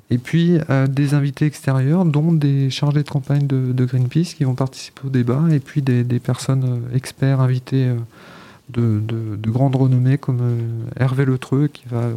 Et 0.09 0.17
puis 0.17 0.57
euh, 0.69 0.87
des 0.87 1.13
invités 1.13 1.45
extérieurs, 1.45 2.05
dont 2.05 2.31
des 2.31 2.69
chargés 2.69 3.03
de 3.03 3.09
campagne 3.09 3.45
de, 3.45 3.85
Greenpeace 3.85 4.35
qui 4.35 4.45
vont 4.45 4.55
participer 4.55 5.01
au 5.05 5.09
débat, 5.09 5.43
et 5.51 5.59
puis 5.59 5.81
des, 5.81 6.03
personnes 6.19 6.63
euh, 6.63 6.95
experts 6.95 7.41
invités 7.41 7.87
euh, 7.87 7.95
de, 8.69 9.01
de, 9.37 9.51
grande 9.51 9.75
renommée 9.75 10.17
comme 10.17 10.41
Hervé 10.97 11.25
Letreux 11.25 11.67
qui 11.67 11.83
va 11.89 12.09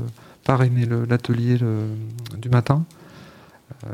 parrainer 0.45 0.85
l'atelier 1.09 1.59
du 2.39 2.49
matin. 2.49 2.85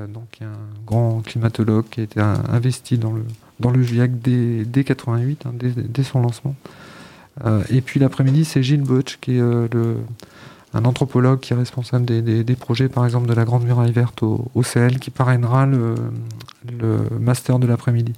donc 0.08 0.38
un 0.40 0.56
grand 0.86 1.20
climatologue 1.20 1.84
qui 1.90 2.00
a 2.00 2.04
été 2.04 2.18
investi 2.18 2.96
dans 2.96 3.12
le, 3.12 3.24
dans 3.60 3.70
le 3.70 3.84
dès, 3.84 4.64
dès 4.64 4.84
88, 4.84 5.44
hein, 5.44 5.52
dès, 5.54 6.02
son 6.02 6.22
lancement. 6.22 6.54
et 7.68 7.82
puis 7.82 8.00
l'après-midi, 8.00 8.46
c'est 8.46 8.62
Gilles 8.62 8.80
Butch 8.80 9.18
qui 9.20 9.36
est 9.36 9.40
le 9.40 9.98
un 10.76 10.84
anthropologue 10.84 11.40
qui 11.40 11.52
est 11.52 11.56
responsable 11.56 12.04
des, 12.04 12.56
projets, 12.56 12.88
par 12.88 13.04
exemple, 13.04 13.26
de 13.26 13.32
la 13.32 13.44
Grande 13.44 13.64
Muraille 13.64 13.92
Verte 13.92 14.22
au, 14.22 14.62
CL, 14.62 14.98
qui 14.98 15.10
parrainera 15.10 15.66
le, 15.66 15.94
master 17.18 17.58
de 17.58 17.66
l'après-midi. 17.66 18.12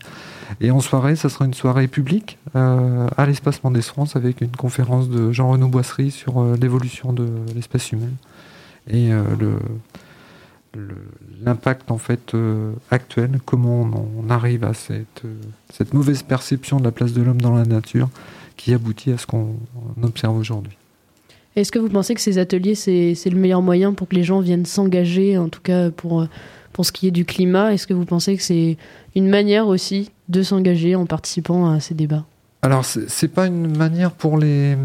Et 0.60 0.70
en 0.70 0.80
soirée, 0.80 1.14
ça 1.14 1.28
sera 1.28 1.44
une 1.44 1.54
soirée 1.54 1.88
publique 1.88 2.38
euh, 2.56 3.06
à 3.16 3.26
l'espace 3.26 3.62
Mendès 3.62 3.82
France 3.82 4.16
avec 4.16 4.40
une 4.40 4.50
conférence 4.50 5.08
de 5.08 5.30
Jean-Renaud 5.30 5.68
Boisserie 5.68 6.10
sur 6.10 6.40
euh, 6.40 6.56
l'évolution 6.56 7.12
de 7.12 7.28
l'espèce 7.54 7.92
humaine 7.92 8.16
et 8.88 9.12
euh, 9.12 9.22
l'impact 11.44 11.90
en 11.90 11.98
fait 11.98 12.34
actuel, 12.90 13.38
comment 13.44 13.90
on, 14.16 14.30
arrive 14.30 14.64
à 14.64 14.72
cette, 14.72 15.22
cette 15.70 15.92
mauvaise 15.92 16.22
perception 16.22 16.78
de 16.78 16.84
la 16.84 16.92
place 16.92 17.12
de 17.12 17.20
l'homme 17.20 17.40
dans 17.40 17.54
la 17.54 17.64
nature 17.64 18.08
qui 18.56 18.72
aboutit 18.72 19.12
à 19.12 19.18
ce 19.18 19.26
qu'on 19.26 19.56
observe 20.02 20.36
aujourd'hui. 20.36 20.78
Est-ce 21.56 21.72
que 21.72 21.78
vous 21.78 21.88
pensez 21.88 22.14
que 22.14 22.20
ces 22.20 22.38
ateliers, 22.38 22.74
c'est 22.74 23.30
le 23.30 23.36
meilleur 23.36 23.62
moyen 23.62 23.92
pour 23.92 24.08
que 24.08 24.14
les 24.14 24.24
gens 24.24 24.40
viennent 24.40 24.66
s'engager, 24.66 25.38
en 25.38 25.48
tout 25.48 25.60
cas 25.62 25.90
pour, 25.90 26.26
pour 26.72 26.86
ce 26.86 26.92
qui 26.92 27.08
est 27.08 27.12
du 27.12 27.24
climat? 27.24 27.72
Est-ce 27.72 27.86
que 27.86 27.94
vous 27.94 28.04
pensez 28.04 28.36
que 28.36 28.42
c'est 28.42 28.76
une 29.16 29.28
manière 29.28 29.66
aussi 29.66 30.10
de 30.28 30.42
s'engager 30.42 30.94
en 30.94 31.06
participant 31.06 31.70
à 31.70 31.80
ces 31.80 31.94
débats? 31.94 32.24
Alors, 32.60 32.84
c'est 32.84 33.28
pas 33.28 33.46
une 33.46 33.76
manière 33.76 34.10
pour 34.10 34.36
les. 34.36 34.76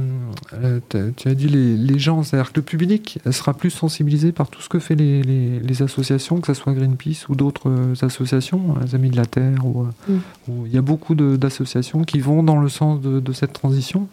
Euh, 0.54 0.80
tu 0.90 1.28
as 1.28 1.34
dit 1.34 1.48
les, 1.48 1.98
gens, 1.98 2.22
c'est-à-dire 2.22 2.52
que 2.52 2.60
le 2.60 2.62
public 2.62 3.18
sera 3.32 3.56
plus 3.56 3.72
sensibilisé 3.72 4.32
par 4.32 4.50
tout 4.50 4.62
ce 4.62 4.70
que 4.70 4.78
fait 4.78 4.94
les, 4.94 5.24
les, 5.24 5.82
associations, 5.82 6.40
que 6.40 6.46
ce 6.46 6.54
soit 6.54 6.74
Greenpeace 6.74 7.28
ou 7.30 7.36
d'autres 7.36 7.70
euh, 7.70 7.96
associations, 8.04 8.76
les 8.86 8.94
Amis 8.94 9.10
de 9.10 9.18
la 9.18 9.26
Terre, 9.26 9.66
ou, 9.66 9.88
mm. 10.08 10.20
il 10.68 10.72
y 10.72 10.78
a 10.78 10.84
beaucoup 10.84 11.16
d'associations 11.16 12.04
qui 12.04 12.20
vont 12.20 12.44
dans 12.44 12.58
le 12.58 12.70
sens 12.70 13.02
de, 13.02 13.20
de 13.20 13.34
cette 13.34 13.54
transition. 13.54 14.08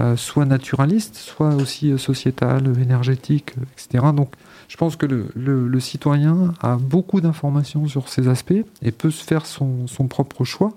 Euh, 0.00 0.16
soit 0.16 0.46
naturaliste, 0.46 1.14
soit 1.16 1.54
aussi 1.54 1.92
euh, 1.92 1.98
sociétal, 1.98 2.72
énergétique, 2.80 3.52
euh, 3.58 3.64
etc. 3.74 4.12
Donc 4.16 4.30
je 4.66 4.78
pense 4.78 4.96
que 4.96 5.04
le, 5.04 5.80
citoyen 5.80 6.54
a 6.62 6.76
beaucoup 6.76 7.20
d'informations 7.20 7.86
sur 7.86 8.08
ces 8.08 8.28
aspects 8.28 8.64
et 8.80 8.90
peut 8.92 9.10
se 9.10 9.22
faire 9.22 9.44
son, 9.44 9.86
propre 10.08 10.44
choix, 10.44 10.72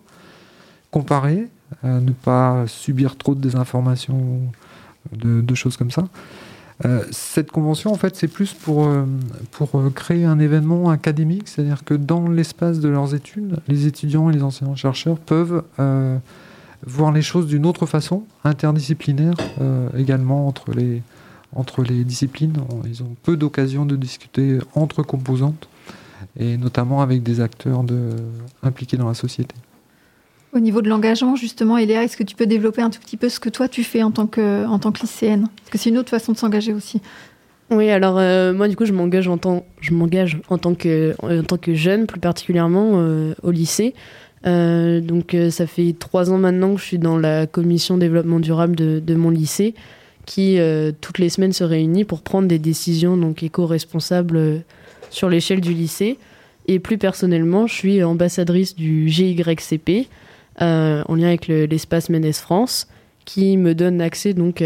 comparer, 0.91 1.47
ne 1.83 2.11
pas 2.11 2.65
subir 2.67 3.15
trop 3.15 3.33
de 3.33 3.39
désinformations, 3.39 4.41
de, 5.13 5.55
choses 5.55 5.77
comme 5.77 5.89
ça. 5.89 6.03
cette 7.11 7.49
convention, 7.49 7.91
en 7.91 7.95
fait, 7.95 8.15
c'est 8.17 8.27
plus 8.27 8.53
pour, 8.53 8.87
pour 9.51 9.81
créer 9.95 10.25
un 10.25 10.37
événement 10.37 10.89
académique, 10.89 11.47
c'est-à-dire 11.47 11.83
que 11.85 11.93
dans 11.93 12.27
l'espace 12.27 12.79
de 12.79 12.89
leurs 12.89 13.15
études, 13.15 13.57
les 13.67 13.87
étudiants 13.87 14.29
et 14.29 14.33
les 14.33 14.43
enseignants-chercheurs 14.43 15.17
peuvent 15.17 15.63
voir 16.85 17.11
les 17.11 17.21
choses 17.21 17.47
d'une 17.47 17.65
autre 17.65 17.85
façon, 17.85 18.23
interdisciplinaire 18.43 19.35
euh, 19.61 19.89
également 19.97 20.47
entre 20.47 20.71
les, 20.71 21.01
entre 21.55 21.83
les 21.83 22.03
disciplines. 22.03 22.53
Ils 22.85 23.03
ont 23.03 23.15
peu 23.23 23.37
d'occasions 23.37 23.85
de 23.85 23.95
discuter 23.95 24.59
entre 24.75 25.03
composantes 25.03 25.67
et 26.39 26.57
notamment 26.57 27.01
avec 27.01 27.23
des 27.23 27.41
acteurs 27.41 27.83
de, 27.83 28.11
impliqués 28.63 28.97
dans 28.97 29.07
la 29.07 29.13
société. 29.13 29.55
Au 30.53 30.59
niveau 30.59 30.81
de 30.81 30.89
l'engagement, 30.89 31.35
justement, 31.35 31.77
Eléa, 31.77 32.03
est-ce 32.03 32.15
que 32.15 32.23
tu 32.23 32.35
peux 32.35 32.45
développer 32.45 32.81
un 32.81 32.89
tout 32.89 32.99
petit 32.99 33.17
peu 33.17 33.29
ce 33.29 33.39
que 33.39 33.49
toi 33.49 33.67
tu 33.67 33.83
fais 33.83 34.01
en 34.01 34.11
tant 34.11 34.27
que, 34.27 34.65
en 34.65 34.79
tant 34.79 34.91
que 34.91 35.01
lycéenne? 35.01 35.47
Parce 35.57 35.69
que 35.69 35.77
c'est 35.77 35.89
une 35.89 35.97
autre 35.97 36.09
façon 36.09 36.31
de 36.31 36.37
s'engager 36.37 36.73
aussi. 36.73 37.01
Oui, 37.69 37.89
alors 37.89 38.17
euh, 38.17 38.53
moi 38.53 38.69
du 38.69 38.77
coup 38.77 38.85
je 38.85 38.93
m'engage 38.93 39.27
en 39.27 39.37
tant, 39.37 39.65
je 39.81 39.93
m'engage 39.93 40.39
en 40.47 40.57
tant 40.57 40.73
que, 40.73 41.15
en 41.21 41.43
tant 41.43 41.57
que 41.57 41.73
jeune, 41.73 42.07
plus 42.07 42.19
particulièrement 42.19 42.93
euh, 42.95 43.33
au 43.43 43.51
lycée. 43.51 43.93
Euh, 44.45 45.01
donc 45.01 45.33
euh, 45.33 45.49
ça 45.49 45.65
fait 45.65 45.95
trois 45.97 46.31
ans 46.31 46.37
maintenant 46.37 46.75
que 46.75 46.81
je 46.81 46.85
suis 46.85 46.99
dans 46.99 47.17
la 47.17 47.47
commission 47.47 47.97
développement 47.97 48.39
durable 48.39 48.75
de, 48.75 49.15
mon 49.15 49.31
lycée 49.31 49.73
qui 50.25 50.59
euh, 50.59 50.91
toutes 51.01 51.17
les 51.17 51.29
semaines 51.29 51.53
se 51.53 51.63
réunit 51.63 52.03
pour 52.03 52.21
prendre 52.21 52.47
des 52.47 52.59
décisions 52.59 53.17
donc 53.17 53.41
éco-responsables 53.41 54.63
sur 55.09 55.29
l'échelle 55.29 55.61
du 55.61 55.73
lycée. 55.73 56.19
Et 56.67 56.79
plus 56.79 56.97
personnellement, 56.97 57.65
je 57.65 57.73
suis 57.73 58.03
ambassadrice 58.03 58.75
du 58.75 59.07
GYCP 59.07 60.07
en 60.59 61.15
lien 61.15 61.27
avec 61.27 61.47
l'espace 61.47 62.09
Ménès 62.09 62.37
France 62.41 62.87
qui 63.23 63.55
me 63.55 63.73
donne 63.73 64.01
accès 64.01 64.33
donc 64.33 64.61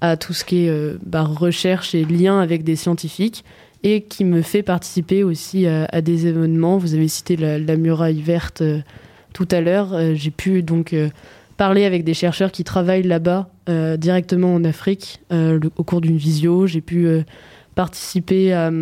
à 0.00 0.16
tout 0.16 0.32
ce 0.32 0.44
qui 0.44 0.66
est 0.66 0.96
bah, 1.04 1.22
recherche 1.22 1.96
et 1.96 2.04
lien 2.04 2.38
avec 2.38 2.62
des 2.62 2.76
scientifiques 2.76 3.44
et 3.82 4.02
qui 4.02 4.24
me 4.24 4.42
fait 4.42 4.62
participer 4.62 5.24
aussi 5.24 5.66
à, 5.66 6.00
des 6.00 6.26
événements. 6.26 6.78
Vous 6.78 6.94
avez 6.94 7.08
cité 7.08 7.36
la, 7.36 7.76
muraille 7.76 8.20
verte 8.20 8.60
euh, 8.60 8.80
tout 9.32 9.48
à 9.50 9.60
l'heure. 9.60 9.94
Euh, 9.94 10.14
j'ai 10.14 10.30
pu 10.30 10.62
donc 10.62 10.92
euh, 10.92 11.08
parlé 11.56 11.84
avec 11.84 12.04
des 12.04 12.14
chercheurs 12.14 12.52
qui 12.52 12.64
travaillent 12.64 13.02
là-bas 13.02 13.48
directement 13.98 14.52
en 14.52 14.64
Afrique 14.64 15.20
au 15.30 15.84
cours 15.84 16.00
d'une 16.00 16.16
visio. 16.16 16.66
J'ai 16.66 16.80
pu 16.80 17.06
participer 17.76 18.52
à, 18.52 18.72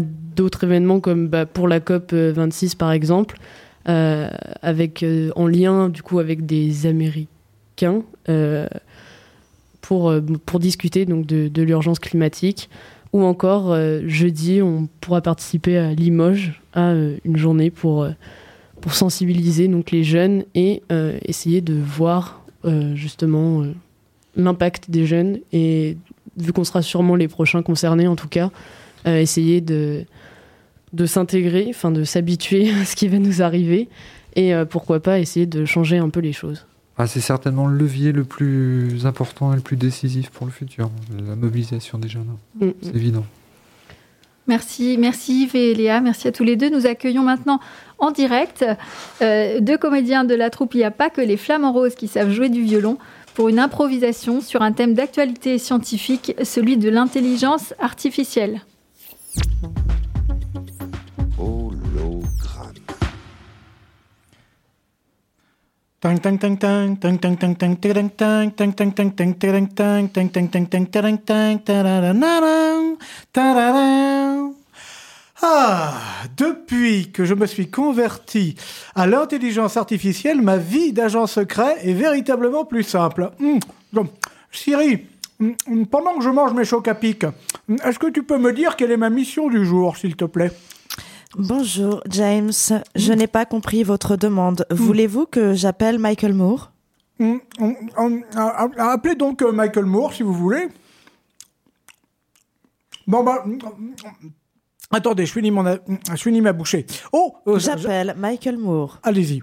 d'autres 0.00 0.64
événements 0.64 1.00
comme 1.00 1.28
bah, 1.28 1.44
pour 1.44 1.68
la 1.68 1.80
COP 1.80 2.14
26 2.14 2.76
par 2.76 2.92
exemple, 2.92 3.36
avec 3.84 5.04
en 5.36 5.46
lien 5.46 5.90
du 5.90 6.02
coup 6.02 6.18
avec 6.18 6.46
des 6.46 6.86
Américains 6.86 8.04
pour, 9.82 10.14
pour 10.46 10.60
discuter 10.60 11.04
donc 11.04 11.26
de 11.26 11.62
l'urgence 11.62 11.98
climatique. 11.98 12.70
Ou 13.14 13.22
encore, 13.22 13.70
euh, 13.70 14.00
jeudi, 14.06 14.60
on 14.60 14.88
pourra 15.00 15.20
participer 15.20 15.78
à 15.78 15.94
Limoges 15.94 16.60
à 16.72 16.90
euh, 16.90 17.16
une 17.24 17.36
journée 17.36 17.70
pour, 17.70 18.02
euh, 18.02 18.10
pour 18.80 18.92
sensibiliser 18.92 19.68
donc, 19.68 19.92
les 19.92 20.02
jeunes 20.02 20.42
et 20.56 20.82
essayer 21.22 21.60
de 21.60 21.74
voir 21.74 22.44
justement 22.94 23.62
l'impact 24.36 24.90
des 24.90 25.06
jeunes. 25.06 25.38
Et 25.52 25.96
vu 26.36 26.52
qu'on 26.52 26.64
sera 26.64 26.82
sûrement 26.82 27.14
les 27.14 27.28
prochains 27.28 27.62
concernés, 27.62 28.08
en 28.08 28.16
tout 28.16 28.28
cas, 28.28 28.50
essayer 29.06 29.60
de, 29.60 30.04
de 30.92 31.06
s'intégrer, 31.06 31.66
enfin 31.70 31.90
de 31.90 32.04
s'habituer 32.04 32.70
à 32.80 32.84
ce 32.84 32.96
qui 32.96 33.06
va 33.06 33.18
nous 33.18 33.42
arriver 33.42 33.88
et 34.34 34.52
pourquoi 34.68 35.00
pas 35.00 35.20
essayer 35.20 35.46
de 35.46 35.64
changer 35.64 35.98
un 35.98 36.10
peu 36.10 36.20
les 36.20 36.32
choses. 36.32 36.66
Ah, 36.96 37.06
c'est 37.06 37.20
certainement 37.20 37.66
le 37.66 37.76
levier 37.76 38.12
le 38.12 38.24
plus 38.24 39.04
important 39.04 39.52
et 39.52 39.56
le 39.56 39.62
plus 39.62 39.76
décisif 39.76 40.30
pour 40.30 40.46
le 40.46 40.52
futur, 40.52 40.90
la 41.26 41.34
mobilisation 41.34 41.98
des 41.98 42.08
jeunes. 42.08 42.36
Mm, 42.60 42.66
mm. 42.66 42.72
C'est 42.82 42.94
évident. 42.94 43.24
Merci, 44.46 44.96
merci 44.98 45.44
Yves 45.44 45.56
et 45.56 45.74
Léa, 45.74 46.00
merci 46.00 46.28
à 46.28 46.32
tous 46.32 46.44
les 46.44 46.56
deux. 46.56 46.68
Nous 46.68 46.86
accueillons 46.86 47.22
maintenant 47.22 47.60
en 47.98 48.10
direct 48.10 48.64
euh, 49.22 49.60
deux 49.60 49.78
comédiens 49.78 50.24
de 50.24 50.34
la 50.34 50.50
troupe 50.50 50.74
Il 50.74 50.78
n'y 50.78 50.84
a 50.84 50.90
pas 50.90 51.08
que 51.08 51.22
les 51.22 51.38
flamants 51.38 51.72
roses 51.72 51.94
qui 51.94 52.08
savent 52.08 52.30
jouer 52.30 52.50
du 52.50 52.62
violon 52.62 52.98
pour 53.34 53.48
une 53.48 53.58
improvisation 53.58 54.40
sur 54.40 54.62
un 54.62 54.72
thème 54.72 54.94
d'actualité 54.94 55.58
scientifique, 55.58 56.34
celui 56.44 56.76
de 56.76 56.90
l'intelligence 56.90 57.74
artificielle. 57.80 58.60
Ah, 75.40 75.94
depuis 76.36 77.10
que 77.10 77.24
je 77.24 77.32
me 77.32 77.46
suis 77.46 77.70
converti 77.70 78.54
à 78.94 79.06
l'intelligence 79.06 79.78
artificielle, 79.78 80.42
ma 80.42 80.58
vie 80.58 80.92
d'agent 80.92 81.26
secret 81.26 81.78
est 81.82 81.94
véritablement 81.94 82.66
plus 82.66 82.82
simple. 82.82 83.30
Hum, 83.40 83.58
Siri, 84.52 85.06
hum, 85.40 85.86
pendant 85.86 86.18
que 86.18 86.22
je 86.22 86.28
mange 86.28 86.52
mes 86.52 86.66
chocs 86.66 86.86
à 86.86 86.94
pic, 86.94 87.24
est-ce 87.82 87.98
que 87.98 88.10
tu 88.10 88.22
peux 88.24 88.38
me 88.38 88.52
dire 88.52 88.76
quelle 88.76 88.92
est 88.92 88.98
ma 88.98 89.08
mission 89.08 89.48
du 89.48 89.64
jour, 89.64 89.96
s'il 89.96 90.16
te 90.16 90.26
plaît 90.26 90.52
Bonjour 91.36 92.00
James, 92.08 92.52
je 92.94 93.12
n'ai 93.12 93.26
pas 93.26 93.44
compris 93.44 93.82
votre 93.82 94.16
demande. 94.16 94.66
Hmm. 94.70 94.74
Voulez-vous 94.74 95.26
que 95.26 95.52
j'appelle 95.52 95.98
Michael 95.98 96.32
Moore? 96.32 96.70
Hmm, 97.18 97.38
Appelez 98.78 99.16
donc 99.16 99.42
euh, 99.42 99.50
Michael 99.50 99.84
Moore 99.84 100.12
si 100.12 100.22
vous 100.22 100.32
voulez. 100.32 100.68
Bon 103.06 103.24
bah... 103.24 103.44
Attendez, 104.92 105.26
je 105.26 105.32
finis, 105.32 105.50
mon, 105.50 105.64
je 105.64 106.16
finis 106.16 106.40
ma 106.40 106.52
bouchée. 106.52 106.86
Oh 107.12 107.34
euh, 107.48 107.58
J'appelle 107.58 108.14
Michael 108.16 108.56
Moore. 108.56 109.00
Allez-y. 109.02 109.42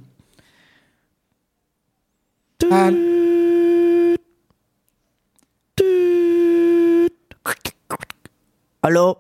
Allô? 8.82 9.18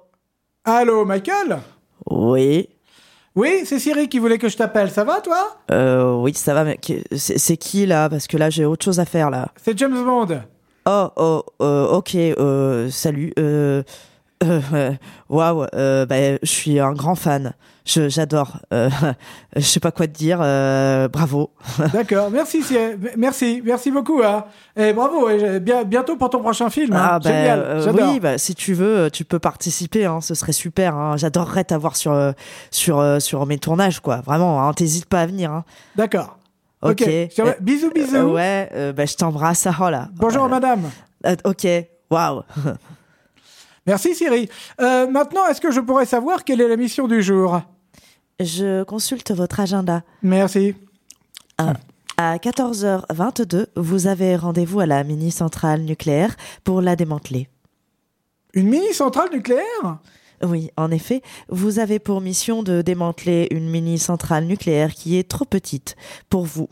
Allô, 0.64 1.06
Michael? 1.06 1.60
Oui. 2.10 2.70
Oui, 3.36 3.62
c'est 3.66 3.80
Siri 3.80 4.10
qui 4.10 4.20
voulait 4.20 4.38
que 4.38 4.50
je 4.50 4.58
t'appelle. 4.58 4.92
Ça 4.92 5.06
va, 5.06 5.22
toi? 5.22 5.58
Euh, 5.72 6.16
oui, 6.16 6.34
ça 6.34 6.54
va, 6.54 6.66
mais 6.66 6.78
c'est 7.16 7.58
qui, 7.58 7.86
là? 7.86 8.10
Parce 8.10 8.28
que 8.28 8.36
là, 8.36 8.50
j'ai 8.50 8.66
autre 8.66 8.84
chose 8.84 9.00
à 9.00 9.06
faire, 9.06 9.30
là. 9.30 9.50
C'est 9.56 9.78
James 9.78 10.04
Bond. 10.04 10.42
Oh, 10.86 11.08
oh, 11.16 11.44
euh, 11.62 11.88
ok, 11.88 12.16
euh, 12.16 12.90
salut. 12.90 13.32
Euh, 13.40 13.84
euh, 14.44 14.92
waouh, 15.30 15.66
euh, 15.74 16.06
bah, 16.06 16.38
je 16.42 16.50
suis 16.50 16.80
un 16.80 16.94
grand 16.94 17.16
fan. 17.16 17.54
Je, 17.86 18.10
j'adore. 18.10 18.58
Euh, 18.74 18.90
je 19.56 19.62
sais 19.62 19.80
pas 19.80 19.92
quoi 19.92 20.08
te 20.08 20.14
dire. 20.14 20.40
Euh, 20.42 21.08
bravo. 21.08 21.52
D'accord. 21.94 22.30
Merci, 22.32 22.64
merci, 23.18 23.62
merci 23.66 23.92
beaucoup. 23.92 24.22
Hein. 24.24 24.46
Et 24.76 24.94
bravo. 24.94 25.30
Et 25.30 25.60
bien, 25.60 25.84
bientôt 25.84 26.16
pour 26.16 26.30
ton 26.30 26.42
prochain 26.42 26.70
film. 26.70 26.94
Hein. 26.94 27.00
Ah, 27.02 27.20
bah, 27.20 27.30
Génial. 27.30 27.60
Euh, 27.60 27.94
oui, 27.94 28.20
bah, 28.20 28.38
si 28.38 28.56
tu 28.56 28.74
veux, 28.74 29.10
tu 29.12 29.26
peux 29.26 29.40
participer. 29.40 30.06
Hein. 30.06 30.22
Ce 30.22 30.36
serait 30.36 30.54
super. 30.54 30.96
Hein. 30.96 31.18
J'adorerais 31.18 31.64
t'avoir 31.64 31.96
sur 31.96 32.34
sur 32.70 33.22
sur 33.22 33.46
mes 33.46 33.58
tournages, 33.58 34.00
quoi. 34.00 34.22
Vraiment. 34.22 34.72
T'hésites 34.74 35.08
pas 35.08 35.22
à 35.22 35.26
venir. 35.26 35.64
D'accord. 35.96 36.38
Ok. 36.84 37.04
bisous, 37.62 37.92
bisous. 37.92 38.32
ouais. 38.34 38.94
bah, 38.96 39.06
je 39.06 39.16
t'embrasse. 39.16 39.68
Oh 39.80 39.90
là. 39.90 40.10
Bonjour, 40.14 40.48
madame. 40.48 40.90
ok. 41.46 41.68
Waouh. 42.10 42.42
Merci 43.88 44.16
Siri. 44.16 44.48
Euh, 44.80 45.08
maintenant, 45.08 45.46
est-ce 45.48 45.62
que 45.62 45.72
je 45.72 45.80
pourrais 45.80 46.06
savoir 46.06 46.44
quelle 46.44 46.62
est 46.62 46.68
la 46.68 46.78
mission 46.78 47.08
du 47.08 47.22
jour? 47.24 47.62
Je 48.40 48.84
consulte 48.84 49.32
votre 49.32 49.60
agenda. 49.60 50.04
Merci. 50.22 50.76
à 52.18 52.38
14h22, 52.38 53.68
vous 53.76 54.08
avez 54.08 54.36
rendez-vous 54.36 54.80
à 54.80 54.86
la 54.86 55.04
mini-centrale 55.04 55.82
nucléaire 55.82 56.36
pour 56.64 56.82
la 56.82 56.96
démanteler. 56.96 57.48
Une 58.54 58.68
mini-centrale 58.68 59.30
nucléaire? 59.32 60.00
Oui, 60.44 60.72
en 60.76 60.92
effet, 60.92 61.22
vous 61.50 61.80
avez 61.80 62.00
pour 62.00 62.20
mission 62.20 62.64
de 62.64 62.82
démanteler 62.82 63.48
une 63.52 63.70
mini-centrale 63.70 64.46
nucléaire 64.46 64.94
qui 64.94 65.18
est 65.18 65.28
trop 65.28 65.46
petite 65.46 65.96
pour 66.30 66.46
vous. 66.46 66.68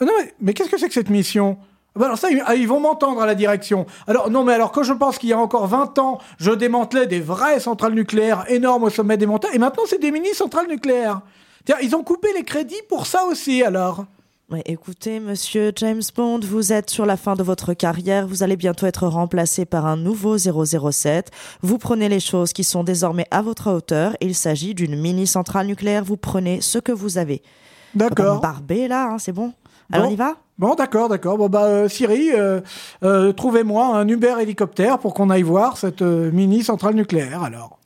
Non, 0.00 0.12
mais, 0.18 0.34
mais 0.40 0.54
qu'est-ce 0.54 0.70
que 0.70 0.78
c'est 0.78 0.88
que 0.88 0.94
cette 0.94 1.10
mission? 1.10 1.58
Alors 2.04 2.18
ça, 2.18 2.28
ah, 2.46 2.54
ils 2.54 2.68
vont 2.68 2.80
m'entendre 2.80 3.20
à 3.20 3.26
la 3.26 3.34
direction. 3.34 3.86
Alors 4.06 4.30
non, 4.30 4.44
mais 4.44 4.54
alors 4.54 4.72
quand 4.72 4.82
je 4.82 4.92
pense 4.92 5.18
qu'il 5.18 5.28
y 5.28 5.32
a 5.32 5.38
encore 5.38 5.66
20 5.66 5.98
ans, 5.98 6.18
je 6.38 6.50
démantelais 6.50 7.06
des 7.06 7.20
vraies 7.20 7.60
centrales 7.60 7.94
nucléaires 7.94 8.44
énormes 8.48 8.84
au 8.84 8.90
sommet 8.90 9.16
des 9.16 9.26
montagnes, 9.26 9.54
et 9.54 9.58
maintenant 9.58 9.84
c'est 9.86 10.00
des 10.00 10.10
mini-centrales 10.10 10.68
nucléaires. 10.68 11.20
Ils 11.82 11.94
ont 11.94 12.02
coupé 12.02 12.28
les 12.34 12.42
crédits 12.42 12.82
pour 12.88 13.06
ça 13.06 13.24
aussi, 13.24 13.62
alors. 13.62 14.04
Ouais, 14.50 14.62
écoutez, 14.66 15.20
monsieur 15.20 15.70
James 15.76 16.02
Bond, 16.16 16.40
vous 16.42 16.72
êtes 16.72 16.90
sur 16.90 17.06
la 17.06 17.16
fin 17.16 17.36
de 17.36 17.42
votre 17.44 17.72
carrière, 17.72 18.26
vous 18.26 18.42
allez 18.42 18.56
bientôt 18.56 18.86
être 18.86 19.06
remplacé 19.06 19.64
par 19.64 19.86
un 19.86 19.96
nouveau 19.96 20.38
007. 20.38 21.30
Vous 21.62 21.78
prenez 21.78 22.08
les 22.08 22.18
choses 22.18 22.52
qui 22.52 22.64
sont 22.64 22.82
désormais 22.82 23.26
à 23.30 23.42
votre 23.42 23.70
hauteur. 23.70 24.16
Il 24.20 24.34
s'agit 24.34 24.74
d'une 24.74 25.00
mini-centrale 25.00 25.68
nucléaire, 25.68 26.02
vous 26.02 26.16
prenez 26.16 26.60
ce 26.60 26.78
que 26.78 26.90
vous 26.90 27.16
avez. 27.16 27.42
D'accord. 27.94 28.40
Barbé 28.40 28.88
là, 28.88 29.12
hein, 29.12 29.18
c'est 29.18 29.30
bon? 29.30 29.52
Alors 29.92 30.08
on 30.08 30.10
y 30.10 30.16
va? 30.16 30.36
Bon, 30.58 30.74
d'accord, 30.74 31.08
d'accord. 31.08 31.38
Bon, 31.38 31.48
bah, 31.48 31.64
euh, 31.64 31.88
Siri, 31.88 32.32
euh, 32.34 32.60
euh, 33.02 33.32
trouvez-moi 33.32 33.96
un 33.96 34.06
Uber 34.06 34.34
hélicoptère 34.40 34.98
pour 34.98 35.14
qu'on 35.14 35.30
aille 35.30 35.42
voir 35.42 35.78
cette 35.78 36.02
mini 36.02 36.62
centrale 36.62 36.94
nucléaire, 36.94 37.42
alors. 37.42 37.78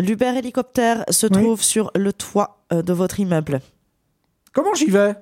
L'Uber 0.00 0.34
hélicoptère 0.36 1.04
se 1.10 1.28
trouve 1.28 1.62
sur 1.62 1.92
le 1.94 2.12
toit 2.12 2.58
de 2.72 2.92
votre 2.92 3.20
immeuble. 3.20 3.60
Comment 4.52 4.74
j'y 4.74 4.90
vais? 4.90 5.14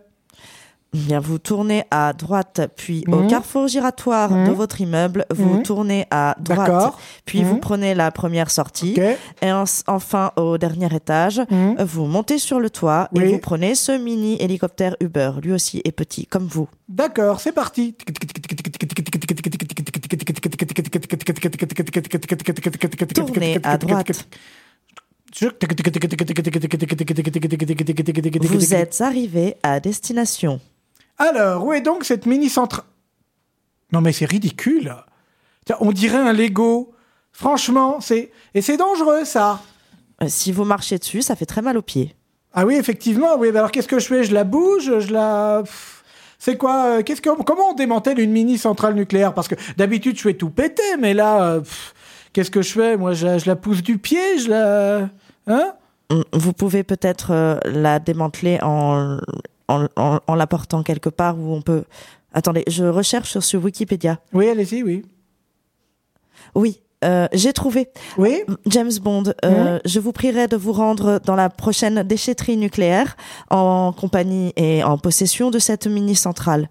Bien, 0.93 1.21
vous 1.21 1.39
tournez 1.39 1.85
à 1.93 2.13
droite, 2.13 2.63
puis 2.77 3.05
au 3.07 3.21
mhm. 3.21 3.29
carrefour 3.29 3.69
giratoire 3.69 4.31
de 4.31 4.35
mhm. 4.35 4.53
votre 4.55 4.81
immeuble, 4.81 5.25
vous 5.31 5.55
mhm. 5.55 5.63
tournez 5.63 6.07
à 6.11 6.35
droite, 6.41 6.95
puis 7.25 7.45
vous 7.45 7.59
prenez 7.59 7.95
la 7.95 8.11
première 8.11 8.51
sortie, 8.51 8.97
et 9.41 9.53
enfin 9.87 10.33
au 10.37 10.59
dernier 10.59 10.93
étage, 10.95 11.41
vous 11.79 12.07
montez 12.07 12.39
sur 12.39 12.59
le 12.59 12.71
toit 12.71 13.09
et 13.15 13.25
vous 13.25 13.39
prenez 13.39 13.77
ce 13.77 13.93
mini 13.93 14.37
hélicoptère 14.41 14.97
Uber. 15.01 15.33
Lui 15.43 15.53
aussi 15.53 15.81
est 15.85 15.93
petit, 15.93 16.27
comme 16.27 16.47
vous. 16.47 16.69
D'accord, 16.89 17.41
c'est 17.41 17.53
parti. 17.53 17.95
Tournez 23.15 23.59
à 23.63 23.79
droite. 23.79 24.27
Vous 28.41 28.75
êtes 28.75 29.01
arrivé 29.01 29.55
à 29.63 29.79
destination. 29.79 30.61
Alors, 31.21 31.67
où 31.67 31.75
est 31.75 31.83
donc 31.83 32.05
cette 32.05 32.25
mini-centrale 32.25 32.87
Non 33.93 34.01
mais 34.01 34.13
c'est 34.13 34.25
ridicule. 34.25 34.97
On 35.79 35.93
dirait 35.93 36.17
un 36.17 36.33
Lego. 36.33 36.95
Franchement, 37.31 38.01
c'est... 38.01 38.33
Et 38.55 38.63
c'est 38.63 38.79
dangereux, 38.79 39.27
ça. 39.27 39.61
Euh, 40.23 40.27
si 40.29 40.51
vous 40.51 40.65
marchez 40.65 40.99
dessus, 40.99 41.21
ça 41.21 41.37
fait 41.37 41.45
très 41.45 41.61
mal 41.61 41.77
aux 41.77 41.83
pieds. 41.83 42.17
Ah 42.55 42.65
oui, 42.65 42.75
effectivement. 42.75 43.37
Oui, 43.39 43.51
alors 43.51 43.71
qu'est-ce 43.71 43.87
que 43.87 43.99
je 43.99 44.07
fais? 44.07 44.25
Je 44.25 44.33
la 44.33 44.45
bouge 44.45 44.99
Je 44.99 45.13
la... 45.13 45.63
C'est 46.39 46.57
quoi 46.57 46.87
euh, 46.87 47.03
Qu'est-ce 47.03 47.21
que 47.21 47.29
comment 47.43 47.73
on 47.73 47.75
démantèle 47.75 48.19
une 48.19 48.33
mini 48.33 48.57
centrale 48.57 48.95
nucléaire? 48.95 49.35
Parce 49.35 49.47
que 49.47 49.57
d'habitude 49.77 50.17
je 50.17 50.23
fais 50.23 50.35
tout 50.35 50.49
péter, 50.49 50.97
mais 50.99 51.13
là, 51.13 51.43
euh, 51.43 51.61
qu'est-ce 52.33 52.51
que 52.51 52.63
je 52.63 52.73
fais? 52.73 52.97
Moi, 52.97 53.13
je, 53.13 53.39
je, 53.39 53.47
la 53.47 53.57
pousse 53.57 53.83
du 53.83 53.99
pied, 53.99 54.39
je 54.39 54.49
la, 54.49 55.11
hein? 55.47 55.75
Vous 56.33 56.55
pouvez 56.55 56.83
peut-être 56.83 57.61
la 57.67 57.99
démanteler 57.99 58.59
en 58.63 59.19
en, 59.71 60.35
l'apportant 60.35 60.83
quelque 60.83 61.09
part 61.09 61.39
où 61.39 61.53
on 61.55 61.63
peut. 61.63 61.85
Attendez, 62.33 62.65
je 62.69 62.85
recherche 62.85 63.39
sur, 63.39 63.65
Wikipédia. 63.65 64.19
Oui, 64.33 64.49
allez-y, 64.49 64.83
oui. 64.83 65.05
Oui, 66.55 66.81
euh, 67.05 67.27
j'ai 67.33 67.53
trouvé. 67.53 67.89
Oui. 68.19 68.43
James 68.67 68.93
Bond, 69.03 69.25
euh, 69.45 69.79
je 69.85 70.01
vous 70.01 70.13
prierai 70.13 70.49
de 70.49 70.57
vous 70.57 70.73
rendre 70.73 71.21
dans 71.25 71.37
la 71.37 71.49
prochaine 71.49 72.03
déchetterie 72.03 72.57
nucléaire 72.57 73.17
en 73.51 73.93
compagnie 73.93 74.53
et 74.57 74.85
en 74.85 74.99
possession 74.99 75.51
de 75.51 75.59
cette 75.59 75.87
mini-centrale. 75.87 76.69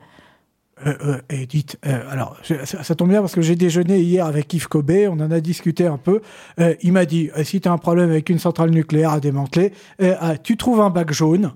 Euh, 0.85 0.93
euh, 1.03 1.17
et 1.29 1.45
dites, 1.45 1.77
alors 1.83 2.37
ça, 2.63 2.95
tombe 2.95 3.09
bien 3.09 3.19
parce 3.19 3.35
que 3.35 3.41
j'ai 3.41 3.57
déjeuné 3.57 3.99
hier 3.99 4.25
avec 4.25 4.53
Yves 4.53 4.69
Cobé, 4.69 5.09
on 5.09 5.13
en 5.13 5.29
a 5.29 5.41
discuté 5.41 5.85
un 5.87 5.97
peu. 5.97 6.21
il 6.81 6.93
m'a 6.93 7.05
dit 7.05 7.29
si 7.43 7.59
tu 7.59 7.67
as 7.67 7.71
un 7.73 7.77
problème 7.77 8.09
avec 8.09 8.29
une 8.29 8.39
centrale 8.39 8.69
nucléaire 8.69 9.11
à 9.11 9.19
démanteler, 9.19 9.73
tu 10.43 10.55
trouves 10.55 10.79
un 10.79 10.89
bac 10.89 11.11
jaune, 11.11 11.51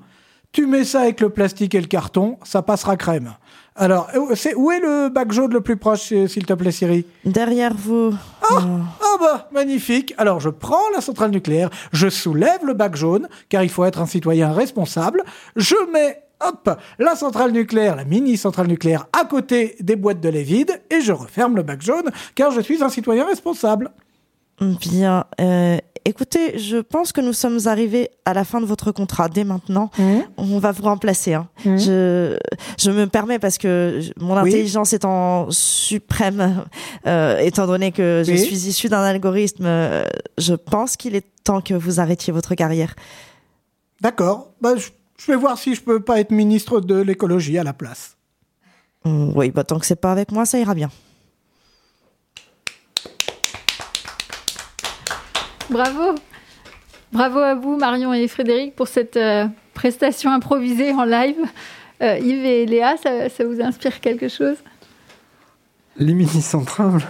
tu 0.53 0.67
mets 0.67 0.85
ça 0.85 1.01
avec 1.01 1.19
le 1.19 1.29
plastique 1.29 1.75
et 1.75 1.81
le 1.81 1.87
carton, 1.87 2.37
ça 2.43 2.61
passera 2.61 2.95
crème. 2.95 3.33
Alors, 3.75 4.07
c'est 4.35 4.53
où 4.53 4.71
est 4.71 4.79
le 4.79 5.09
bac 5.09 5.31
jaune 5.31 5.51
le 5.51 5.61
plus 5.61 5.77
proche, 5.77 6.01
s'il 6.01 6.45
te 6.45 6.53
plaît, 6.53 6.71
Siri? 6.71 7.05
Derrière 7.25 7.73
vous. 7.73 8.13
Ah, 8.43 8.61
ah 9.01 9.17
bah 9.19 9.49
magnifique. 9.51 10.13
Alors 10.17 10.39
je 10.39 10.49
prends 10.49 10.89
la 10.93 11.01
centrale 11.01 11.31
nucléaire, 11.31 11.71
je 11.91 12.07
soulève 12.07 12.63
le 12.65 12.73
bac 12.73 12.95
jaune, 12.95 13.27
car 13.49 13.63
il 13.63 13.69
faut 13.69 13.83
être 13.83 13.99
un 13.99 14.05
citoyen 14.05 14.53
responsable. 14.53 15.23
Je 15.55 15.75
mets 15.91 16.21
hop, 16.47 16.69
la 16.99 17.15
centrale 17.15 17.51
nucléaire, 17.51 17.95
la 17.95 18.05
mini 18.05 18.37
centrale 18.37 18.67
nucléaire 18.67 19.07
à 19.19 19.25
côté 19.25 19.75
des 19.79 19.95
boîtes 19.95 20.19
de 20.19 20.29
lait 20.29 20.43
vides 20.43 20.81
et 20.91 21.01
je 21.01 21.11
referme 21.13 21.55
le 21.55 21.63
bac 21.63 21.81
jaune 21.81 22.11
car 22.35 22.51
je 22.51 22.61
suis 22.61 22.83
un 22.83 22.89
citoyen 22.89 23.25
responsable. 23.25 23.91
Bien. 24.61 25.25
Euh, 25.41 25.77
écoutez, 26.05 26.57
je 26.59 26.77
pense 26.77 27.11
que 27.11 27.21
nous 27.21 27.33
sommes 27.33 27.59
arrivés 27.65 28.09
à 28.25 28.33
la 28.33 28.43
fin 28.43 28.61
de 28.61 28.65
votre 28.65 28.91
contrat. 28.91 29.29
Dès 29.29 29.43
maintenant, 29.43 29.89
mmh. 29.97 30.19
on 30.37 30.59
va 30.59 30.71
vous 30.71 30.83
remplacer. 30.83 31.33
Hein. 31.33 31.47
Mmh. 31.65 31.77
Je, 31.77 32.37
je 32.79 32.91
me 32.91 33.07
permets 33.07 33.39
parce 33.39 33.57
que 33.57 34.01
mon 34.19 34.35
intelligence 34.35 34.93
est 34.93 35.05
en 35.05 35.49
suprême, 35.51 36.65
euh, 37.07 37.39
étant 37.39 37.67
donné 37.67 37.91
que 37.91 38.23
je 38.25 38.35
suis 38.35 38.67
issu 38.67 38.89
d'un 38.89 39.03
algorithme, 39.03 39.65
euh, 39.65 40.05
je 40.37 40.53
pense 40.53 40.97
qu'il 40.97 41.15
est 41.15 41.25
temps 41.43 41.61
que 41.61 41.73
vous 41.73 41.99
arrêtiez 41.99 42.31
votre 42.33 42.55
carrière. 42.55 42.95
D'accord. 44.01 44.53
Bah, 44.61 44.75
je 44.75 44.89
je 45.25 45.31
vais 45.31 45.37
voir 45.37 45.57
si 45.57 45.75
je 45.75 45.81
peux 45.81 46.01
pas 46.01 46.19
être 46.19 46.31
ministre 46.31 46.81
de 46.81 46.95
l'écologie 46.95 47.57
à 47.57 47.63
la 47.63 47.73
place. 47.73 48.17
Mm, 49.05 49.31
oui, 49.35 49.51
bah, 49.51 49.63
tant 49.63 49.79
que 49.79 49.85
c'est 49.85 49.99
pas 49.99 50.11
avec 50.11 50.31
moi, 50.31 50.45
ça 50.45 50.59
ira 50.59 50.73
bien. 50.73 50.89
Bravo. 55.69 56.15
Bravo 57.11 57.39
à 57.39 57.55
vous, 57.55 57.77
Marion 57.77 58.13
et 58.13 58.27
Frédéric, 58.27 58.75
pour 58.75 58.87
cette 58.87 59.17
euh, 59.17 59.45
prestation 59.73 60.31
improvisée 60.31 60.91
en 60.91 61.05
live. 61.05 61.37
Euh, 62.01 62.17
Yves 62.17 62.45
et 62.45 62.65
Léa, 62.65 62.95
ça, 62.97 63.45
vous 63.45 63.61
inspire 63.61 63.99
quelque 63.99 64.27
chose? 64.27 64.57
Les 65.97 66.13
mini-centrales 66.13 67.03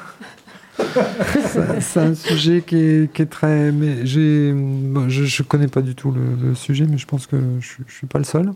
c'est 1.79 1.99
un 1.99 2.15
sujet 2.15 2.63
qui 2.65 2.75
est, 2.75 3.29
très. 3.29 3.71
Je, 4.05 4.51
ne 4.51 5.43
connais 5.43 5.67
pas 5.67 5.81
du 5.81 5.95
tout 5.95 6.11
le, 6.11 6.55
sujet, 6.55 6.85
mais 6.89 6.97
je 6.97 7.05
pense 7.05 7.27
que 7.27 7.37
je, 7.59 7.83
ne 7.83 7.89
suis 7.89 8.07
pas 8.07 8.17
le 8.17 8.25
seul. 8.25 8.51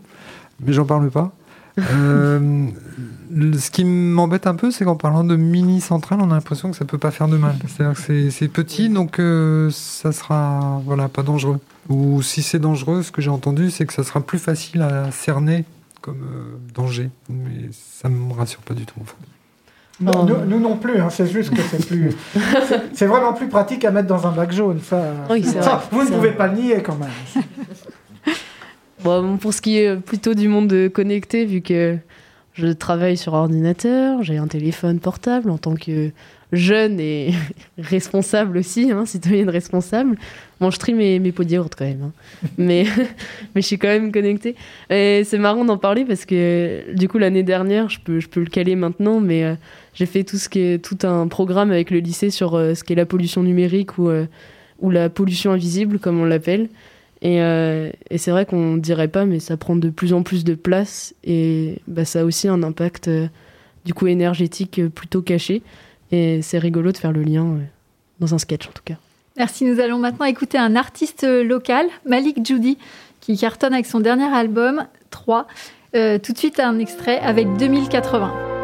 Mais 0.60 0.72
j'en 0.72 0.84
parle 0.84 1.10
pas. 1.10 1.32
Euh, 1.78 2.68
ce 3.58 3.70
qui 3.70 3.84
m'embête 3.84 4.46
un 4.46 4.54
peu, 4.54 4.70
c'est 4.70 4.84
qu'en 4.84 4.96
parlant 4.96 5.24
de 5.24 5.36
mini 5.36 5.80
centrale, 5.80 6.20
on 6.22 6.30
a 6.30 6.34
l'impression 6.34 6.70
que 6.70 6.76
ça 6.76 6.84
peut 6.84 6.98
pas 6.98 7.10
faire 7.10 7.28
de 7.28 7.36
mal. 7.36 7.56
C'est-à-dire 7.66 8.00
que 8.00 8.30
c'est 8.30 8.48
petit, 8.48 8.88
donc 8.88 9.18
euh, 9.18 9.70
ça 9.70 10.12
sera 10.12 10.80
voilà 10.84 11.08
pas 11.08 11.22
dangereux. 11.22 11.58
Ou 11.88 12.22
si 12.22 12.42
c'est 12.42 12.58
dangereux, 12.58 13.02
ce 13.02 13.12
que 13.12 13.22
j'ai 13.22 13.30
entendu, 13.30 13.70
c'est 13.70 13.86
que 13.86 13.92
ça 13.92 14.04
sera 14.04 14.20
plus 14.20 14.38
facile 14.38 14.82
à 14.82 15.10
cerner 15.10 15.64
comme 16.00 16.22
euh, 16.22 16.58
danger. 16.74 17.10
Mais 17.28 17.70
ça 17.72 18.08
me 18.08 18.32
rassure 18.32 18.60
pas 18.60 18.74
du 18.74 18.84
tout 18.84 19.00
en 19.00 19.04
fait. 19.04 19.16
Non, 20.00 20.24
nous, 20.24 20.60
non 20.60 20.76
plus, 20.76 21.00
hein, 21.00 21.10
c'est 21.10 21.26
juste 21.26 21.52
que 21.52 21.60
c'est 21.60 21.84
plus. 21.84 22.12
c'est 22.92 23.06
vraiment 23.06 23.32
plus 23.32 23.48
pratique 23.48 23.84
à 23.84 23.90
mettre 23.90 24.06
dans 24.06 24.28
un 24.28 24.30
bac 24.30 24.52
jaune. 24.52 24.78
Ça, 24.80 25.26
vous 25.90 26.04
ne 26.04 26.08
pouvez 26.08 26.30
pas 26.30 26.46
le 26.46 26.54
nier 26.54 26.82
quand 26.84 26.96
même. 26.96 27.44
Bon, 29.02 29.36
pour 29.36 29.52
ce 29.52 29.60
qui 29.60 29.78
est 29.78 29.96
plutôt 29.96 30.34
du 30.34 30.48
monde 30.48 30.88
connecté, 30.92 31.44
vu 31.44 31.60
que 31.60 31.96
je 32.54 32.66
travaille 32.68 33.16
sur 33.16 33.34
ordinateur, 33.34 34.22
j'ai 34.22 34.36
un 34.36 34.48
téléphone 34.48 34.98
portable 34.98 35.50
en 35.50 35.58
tant 35.58 35.74
que 35.74 36.10
jeune 36.52 36.98
et 36.98 37.32
responsable 37.78 38.58
aussi, 38.58 38.90
hein, 38.90 39.06
citoyenne 39.06 39.48
responsable. 39.48 40.16
Bon, 40.60 40.70
je 40.70 40.78
trie 40.78 40.94
mes, 40.94 41.20
mes 41.20 41.30
pots 41.30 41.44
de 41.44 41.56
quand 41.56 41.84
même, 41.84 42.02
hein. 42.02 42.12
mais, 42.58 42.84
mais 43.54 43.60
je 43.60 43.66
suis 43.66 43.78
quand 43.78 43.88
même 43.88 44.10
connectée. 44.10 44.56
Et 44.90 45.22
c'est 45.24 45.38
marrant 45.38 45.64
d'en 45.64 45.78
parler 45.78 46.04
parce 46.04 46.24
que 46.24 46.82
du 46.94 47.08
coup, 47.08 47.18
l'année 47.18 47.44
dernière, 47.44 47.88
je 47.88 48.00
peux, 48.00 48.18
je 48.18 48.28
peux 48.28 48.40
le 48.40 48.46
caler 48.46 48.74
maintenant, 48.74 49.20
mais 49.20 49.44
euh, 49.44 49.54
j'ai 49.94 50.06
fait 50.06 50.24
tout, 50.24 50.38
ce 50.38 50.48
qui 50.48 50.60
est, 50.60 50.84
tout 50.84 51.06
un 51.06 51.28
programme 51.28 51.70
avec 51.70 51.90
le 51.90 51.98
lycée 51.98 52.30
sur 52.30 52.54
euh, 52.54 52.74
ce 52.74 52.82
qu'est 52.82 52.96
la 52.96 53.06
pollution 53.06 53.42
numérique 53.42 53.98
ou, 53.98 54.08
euh, 54.08 54.26
ou 54.80 54.90
la 54.90 55.08
pollution 55.10 55.52
invisible, 55.52 55.98
comme 55.98 56.20
on 56.20 56.24
l'appelle. 56.24 56.68
Et, 57.22 57.38
et 57.38 58.18
c'est 58.18 58.30
vrai 58.30 58.46
qu'on 58.46 58.76
dirait 58.76 59.08
pas, 59.08 59.24
mais 59.24 59.40
ça 59.40 59.56
prend 59.56 59.74
de 59.74 59.90
plus 59.90 60.12
en 60.12 60.22
plus 60.22 60.44
de 60.44 60.54
place 60.54 61.14
et 61.24 61.80
bah, 61.88 62.04
ça 62.04 62.20
a 62.20 62.24
aussi 62.24 62.46
un 62.46 62.62
impact 62.62 63.10
du 63.84 63.94
coup 63.94 64.06
énergétique 64.06 64.80
plutôt 64.94 65.22
caché. 65.22 65.62
Et 66.12 66.40
c'est 66.42 66.58
rigolo 66.58 66.92
de 66.92 66.96
faire 66.96 67.12
le 67.12 67.22
lien 67.22 67.44
euh, 67.44 67.58
dans 68.20 68.34
un 68.34 68.38
sketch 68.38 68.68
en 68.68 68.72
tout 68.72 68.82
cas. 68.84 68.94
Merci. 69.36 69.64
Nous 69.64 69.80
allons 69.80 69.98
maintenant 69.98 70.26
écouter 70.26 70.58
un 70.58 70.74
artiste 70.74 71.24
local, 71.24 71.86
Malik 72.04 72.44
Judy, 72.44 72.76
qui 73.20 73.36
cartonne 73.36 73.72
avec 73.72 73.86
son 73.86 74.00
dernier 74.00 74.24
album 74.24 74.86
3. 75.10 75.46
Euh, 75.94 76.18
tout 76.18 76.32
de 76.32 76.38
suite 76.38 76.60
un 76.60 76.78
extrait 76.78 77.18
avec 77.20 77.46
2080. 77.56 78.57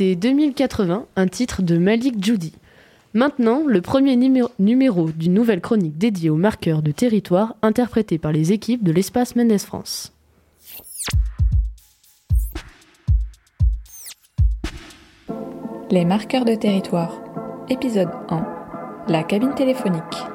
C'était 0.00 0.16
2080, 0.16 1.04
un 1.14 1.28
titre 1.28 1.60
de 1.60 1.76
Malik 1.76 2.24
Judy. 2.24 2.54
Maintenant, 3.12 3.64
le 3.66 3.82
premier 3.82 4.16
numéro 4.16 5.10
d'une 5.10 5.34
nouvelle 5.34 5.60
chronique 5.60 5.98
dédiée 5.98 6.30
aux 6.30 6.36
marqueurs 6.36 6.80
de 6.80 6.90
territoire 6.90 7.54
interprété 7.60 8.16
par 8.16 8.32
les 8.32 8.50
équipes 8.50 8.82
de 8.82 8.92
l'espace 8.92 9.36
Mendes 9.36 9.58
France. 9.58 10.14
Les 15.90 16.06
marqueurs 16.06 16.46
de 16.46 16.54
territoire. 16.54 17.20
Épisode 17.68 18.08
1. 18.30 19.04
La 19.06 19.22
cabine 19.22 19.54
téléphonique. 19.54 20.29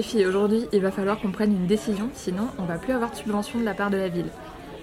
Les 0.00 0.06
filles, 0.06 0.24
aujourd'hui 0.24 0.66
il 0.72 0.80
va 0.80 0.90
falloir 0.90 1.20
qu'on 1.20 1.30
prenne 1.30 1.52
une 1.52 1.66
décision, 1.66 2.08
sinon 2.14 2.48
on 2.58 2.62
va 2.62 2.78
plus 2.78 2.94
avoir 2.94 3.10
de 3.10 3.16
subvention 3.16 3.58
de 3.58 3.66
la 3.66 3.74
part 3.74 3.90
de 3.90 3.98
la 3.98 4.08
ville. 4.08 4.30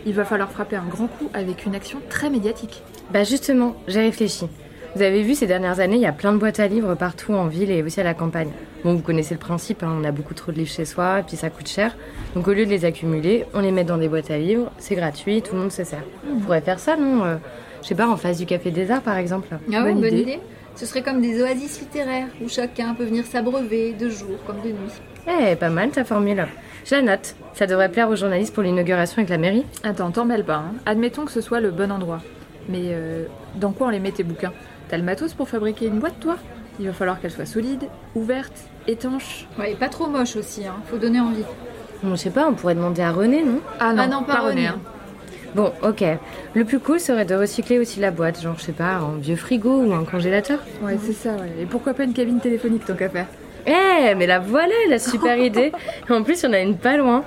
Il 0.05 0.13
va 0.13 0.25
falloir 0.25 0.51
frapper 0.51 0.75
un 0.75 0.85
grand 0.85 1.07
coup 1.07 1.31
avec 1.33 1.65
une 1.65 1.73
action 1.73 1.99
très 2.07 2.29
médiatique. 2.29 2.83
Bah 3.11 3.23
justement, 3.23 3.75
j'ai 3.87 4.01
réfléchi. 4.01 4.47
Vous 4.95 5.01
avez 5.01 5.23
vu 5.23 5.33
ces 5.33 5.47
dernières 5.47 5.79
années, 5.79 5.95
il 5.95 6.03
y 6.03 6.05
a 6.05 6.11
plein 6.11 6.33
de 6.33 6.37
boîtes 6.37 6.59
à 6.59 6.67
livres 6.67 6.93
partout 6.93 7.33
en 7.33 7.47
ville 7.47 7.71
et 7.71 7.81
aussi 7.81 7.99
à 7.99 8.03
la 8.03 8.13
campagne. 8.13 8.51
Bon, 8.83 8.93
vous 8.93 9.01
connaissez 9.01 9.33
le 9.33 9.39
principe, 9.39 9.81
hein, 9.81 9.91
on 9.99 10.03
a 10.03 10.11
beaucoup 10.11 10.35
trop 10.35 10.51
de 10.51 10.57
livres 10.57 10.69
chez 10.69 10.85
soi, 10.85 11.21
et 11.21 11.23
puis 11.23 11.35
ça 11.35 11.49
coûte 11.49 11.67
cher. 11.67 11.95
Donc 12.35 12.47
au 12.47 12.53
lieu 12.53 12.67
de 12.67 12.69
les 12.69 12.85
accumuler, 12.85 13.45
on 13.55 13.61
les 13.61 13.71
met 13.71 13.85
dans 13.85 13.97
des 13.97 14.09
boîtes 14.09 14.29
à 14.29 14.37
livres, 14.37 14.71
c'est 14.77 14.93
gratuit, 14.93 15.41
tout 15.41 15.55
le 15.55 15.61
monde 15.61 15.71
se 15.71 15.83
sert. 15.83 16.03
On 16.31 16.37
pourrait 16.39 16.61
faire 16.61 16.79
ça, 16.79 16.95
non 16.95 17.25
euh, 17.25 17.37
Je 17.81 17.87
sais 17.87 17.95
pas, 17.95 18.07
en 18.07 18.17
face 18.17 18.37
du 18.37 18.45
Café 18.45 18.69
des 18.69 18.91
Arts 18.91 19.01
par 19.01 19.17
exemple. 19.17 19.47
Ah 19.73 19.83
ouais, 19.83 19.93
bonne, 19.93 20.13
idée. 20.13 20.39
Ce 20.77 20.85
serait 20.85 21.01
comme 21.01 21.21
des 21.21 21.41
oasis 21.41 21.79
littéraires 21.79 22.27
où 22.39 22.47
chacun 22.47 22.93
peut 22.93 23.03
venir 23.05 23.25
s'abreuver 23.25 23.93
de 23.93 24.09
jour 24.09 24.37
comme 24.45 24.61
de 24.61 24.69
nuit. 24.69 25.01
Eh, 25.27 25.55
pas 25.55 25.69
mal 25.71 25.89
ta 25.89 26.05
formule. 26.05 26.47
Je 26.85 26.93
la 26.93 27.01
note. 27.01 27.35
Ça 27.55 27.65
devrait 27.65 27.89
plaire 27.89 28.07
aux 28.09 28.15
journalistes 28.15 28.53
pour 28.53 28.61
l'inauguration 28.61 29.17
avec 29.17 29.29
la 29.29 29.39
mairie? 29.39 29.65
Attends, 29.83 30.11
t'en 30.11 30.25
mêles 30.25 30.45
pas. 30.45 30.57
Hein. 30.57 30.73
Admettons 30.85 31.25
que 31.25 31.31
ce 31.31 31.41
soit 31.41 31.61
le 31.61 31.71
bon 31.71 31.91
endroit. 31.91 32.21
Mais 32.69 32.89
euh, 32.91 33.25
dans 33.55 33.71
quoi 33.71 33.87
on 33.87 33.89
les 33.89 33.99
met 33.99 34.11
tes 34.11 34.21
bouquins? 34.21 34.53
T'as 34.87 34.97
le 34.97 35.03
matos 35.03 35.33
pour 35.33 35.49
fabriquer 35.49 35.87
une 35.87 35.97
boîte, 35.97 36.19
toi? 36.19 36.37
Il 36.79 36.85
va 36.85 36.93
falloir 36.93 37.19
qu'elle 37.19 37.31
soit 37.31 37.47
solide, 37.47 37.85
ouverte, 38.13 38.53
étanche. 38.87 39.47
Ouais, 39.57 39.71
et 39.71 39.75
pas 39.75 39.89
trop 39.89 40.05
moche 40.05 40.35
aussi, 40.35 40.67
hein. 40.67 40.75
Faut 40.85 40.97
donner 40.97 41.19
envie. 41.19 41.43
Bon, 42.03 42.11
je 42.11 42.21
sais 42.21 42.29
pas, 42.29 42.47
on 42.47 42.53
pourrait 42.53 42.75
demander 42.75 43.01
à 43.01 43.11
René, 43.11 43.43
non? 43.43 43.61
Ah 43.79 43.93
non, 43.93 44.03
ah 44.11 44.23
pas, 44.27 44.41
René. 44.41 44.67
Hein. 44.67 44.79
Bon, 45.57 45.73
ok. 45.81 46.03
Le 46.53 46.65
plus 46.65 46.77
cool 46.77 46.99
serait 46.99 47.25
de 47.25 47.33
recycler 47.33 47.79
aussi 47.79 47.99
la 47.99 48.11
boîte, 48.11 48.39
genre, 48.39 48.53
je 48.59 48.65
sais 48.65 48.73
pas, 48.73 48.99
en 49.01 49.13
vieux 49.13 49.35
frigo 49.35 49.81
ou 49.81 49.91
un 49.91 50.05
congélateur. 50.05 50.59
Ouais, 50.83 50.99
c'est 51.03 51.13
ça, 51.13 51.31
ouais. 51.31 51.51
Et 51.59 51.65
pourquoi 51.65 51.95
pas 51.95 52.03
une 52.03 52.13
cabine 52.13 52.39
téléphonique, 52.39 52.85
tant 52.85 52.93
qu'à 52.93 53.09
faire? 53.09 53.25
Eh, 53.65 54.13
mais 54.13 54.27
la 54.27 54.37
voilà, 54.37 54.75
la 54.87 54.99
super 54.99 55.35
idée 55.35 55.71
En 56.11 56.21
plus, 56.21 56.43
il 56.43 56.45
y 56.45 56.49
en 56.49 56.53
a 56.53 56.59
une 56.59 56.77
pas 56.77 56.95
loin. 56.97 57.23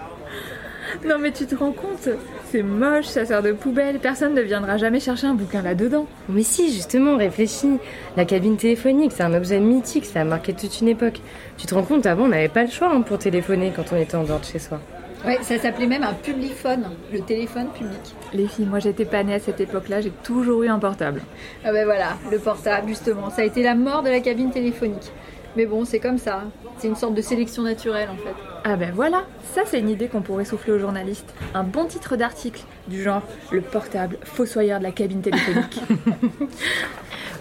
Non, 1.04 1.16
mais 1.18 1.32
tu 1.32 1.44
te 1.44 1.56
rends 1.56 1.72
compte? 1.72 2.08
C'est 2.52 2.62
moche, 2.62 3.06
ça 3.06 3.24
sert 3.24 3.42
de 3.42 3.50
poubelle, 3.50 3.98
personne 3.98 4.34
ne 4.34 4.42
viendra 4.42 4.76
jamais 4.76 5.00
chercher 5.00 5.26
un 5.26 5.34
bouquin 5.34 5.62
là-dedans. 5.62 6.06
Mais 6.28 6.44
si, 6.44 6.72
justement, 6.72 7.16
réfléchis. 7.16 7.78
La 8.16 8.24
cabine 8.24 8.56
téléphonique, 8.56 9.10
c'est 9.12 9.24
un 9.24 9.34
objet 9.34 9.58
mythique, 9.58 10.04
ça 10.04 10.20
a 10.20 10.24
marqué 10.24 10.52
toute 10.52 10.80
une 10.80 10.88
époque. 10.88 11.20
Tu 11.58 11.66
te 11.66 11.74
rends 11.74 11.82
compte, 11.82 12.06
avant, 12.06 12.26
on 12.26 12.28
n'avait 12.28 12.48
pas 12.48 12.62
le 12.62 12.70
choix 12.70 12.92
hein, 12.94 13.00
pour 13.00 13.18
téléphoner 13.18 13.72
quand 13.74 13.92
on 13.92 13.96
était 13.96 14.14
en 14.14 14.22
dehors 14.22 14.38
de 14.38 14.44
chez 14.44 14.60
soi. 14.60 14.80
Ouais, 15.24 15.38
ça 15.42 15.58
s'appelait 15.58 15.86
même 15.86 16.02
un 16.02 16.14
publiphone, 16.14 16.84
le 17.12 17.20
téléphone 17.20 17.68
public. 17.68 18.00
Les 18.32 18.46
filles, 18.46 18.66
moi 18.66 18.78
j'étais 18.78 19.04
pas 19.04 19.22
née 19.22 19.34
à 19.34 19.38
cette 19.38 19.60
époque-là, 19.60 20.00
j'ai 20.00 20.10
toujours 20.10 20.62
eu 20.62 20.68
un 20.68 20.78
portable. 20.78 21.20
Ah 21.64 21.72
ben 21.72 21.84
voilà, 21.84 22.16
le 22.30 22.38
portable 22.38 22.88
justement, 22.88 23.28
ça 23.28 23.42
a 23.42 23.44
été 23.44 23.62
la 23.62 23.74
mort 23.74 24.02
de 24.02 24.08
la 24.08 24.20
cabine 24.20 24.50
téléphonique. 24.50 25.12
Mais 25.56 25.66
bon, 25.66 25.84
c'est 25.84 25.98
comme 25.98 26.16
ça, 26.16 26.44
c'est 26.78 26.88
une 26.88 26.96
sorte 26.96 27.14
de 27.14 27.22
sélection 27.22 27.62
naturelle 27.62 28.08
en 28.10 28.16
fait. 28.16 28.34
Ah 28.64 28.76
ben 28.76 28.92
voilà, 28.94 29.24
ça 29.52 29.62
c'est 29.66 29.80
une 29.80 29.90
idée 29.90 30.08
qu'on 30.08 30.22
pourrait 30.22 30.44
souffler 30.46 30.72
aux 30.72 30.78
journalistes. 30.78 31.34
Un 31.54 31.64
bon 31.64 31.84
titre 31.84 32.16
d'article, 32.16 32.62
du 32.88 33.02
genre 33.02 33.22
Le 33.50 33.60
portable 33.60 34.16
fossoyeur 34.22 34.78
de 34.78 34.84
la 34.84 34.92
cabine 34.92 35.20
téléphonique. 35.20 35.80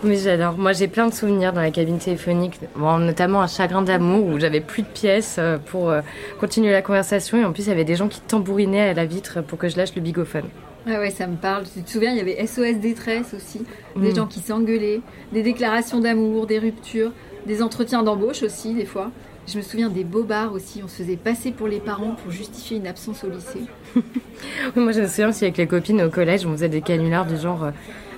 Mais 0.04 0.16
j'adore. 0.16 0.58
Moi, 0.58 0.72
j'ai 0.72 0.88
plein 0.88 1.08
de 1.08 1.14
souvenirs 1.14 1.52
dans 1.52 1.62
la 1.62 1.72
cabine 1.72 1.98
téléphonique, 1.98 2.60
bon, 2.76 3.00
notamment 3.00 3.42
un 3.42 3.48
chagrin 3.48 3.82
d'amour 3.82 4.26
où 4.28 4.40
j'avais 4.40 4.62
plus 4.62 4.84
de 4.84 4.88
pièces 4.88 5.36
euh, 5.40 5.58
pour 5.58 5.90
euh, 5.90 6.02
continuer 6.40 6.72
la 6.72 6.82
conversation. 6.82 7.38
Et 7.38 7.44
en 7.44 7.52
plus, 7.52 7.64
il 7.64 7.70
y 7.70 7.72
avait 7.74 7.84
des 7.84 7.96
gens 7.96 8.08
qui 8.08 8.22
tambourinaient 8.22 8.90
à 8.90 8.94
la 8.94 9.06
vitre 9.06 9.42
pour 9.42 9.58
que 9.58 9.68
je 9.68 9.76
lâche 9.76 9.94
le 9.96 10.02
bigophone. 10.02 10.46
Ah 10.88 11.00
ouais, 11.00 11.12
ça 11.12 11.28
me 11.28 11.36
parle. 11.36 11.66
Tu 11.74 11.84
te 11.84 11.90
souviens, 11.90 12.12
il 12.12 12.18
y 12.18 12.22
avait 12.22 12.46
SOS 12.48 12.80
détresse 12.80 13.34
aussi. 13.34 13.66
Des 13.98 14.12
mm. 14.12 14.16
gens 14.16 14.28
qui 14.28 14.40
s'engueulaient, 14.40 15.02
des 15.34 15.44
déclarations 15.44 16.00
d'amour, 16.00 16.48
des 16.48 16.60
ruptures, 16.60 17.12
des 17.46 17.62
entretiens 17.62 18.02
d'embauche 18.02 18.42
aussi, 18.42 18.74
des 18.74 18.86
fois. 18.86 19.12
Je 19.48 19.58
me 19.58 19.64
souviens 19.64 19.90
des 19.90 20.06
bobards 20.06 20.54
aussi. 20.54 20.82
On 20.82 20.88
se 20.88 21.04
faisait 21.04 21.18
passer 21.18 21.52
pour 21.52 21.68
les 21.68 21.80
parents 21.80 22.16
pour 22.24 22.32
justifier 22.32 22.78
une 22.78 22.88
absence 22.88 23.26
au 23.26 23.30
lycée. 23.30 23.64
moi, 24.76 24.94
je 24.94 25.02
me 25.02 25.08
souviens 25.08 25.30
aussi 25.30 25.44
avec 25.44 25.58
les 25.58 25.68
copines 25.68 26.02
au 26.02 26.10
collège, 26.10 26.46
on 26.46 26.52
faisait 26.54 26.70
des 26.70 26.82
canulars 26.82 27.26
du 27.26 27.36
genre 27.36 27.66
euh, 27.66 27.72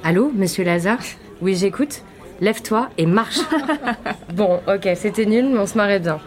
Allô, 0.04 0.32
monsieur 0.36 0.64
Lazare? 0.64 1.00
Oui, 1.42 1.56
j'écoute. 1.56 2.02
Lève-toi 2.39 2.89
et 2.98 3.06
marche. 3.06 3.39
bon, 4.34 4.60
ok, 4.68 4.89
c'était 4.96 5.26
nul, 5.26 5.50
mais 5.50 5.60
on 5.60 5.66
se 5.66 5.78
marrait 5.78 6.00
bien. 6.00 6.20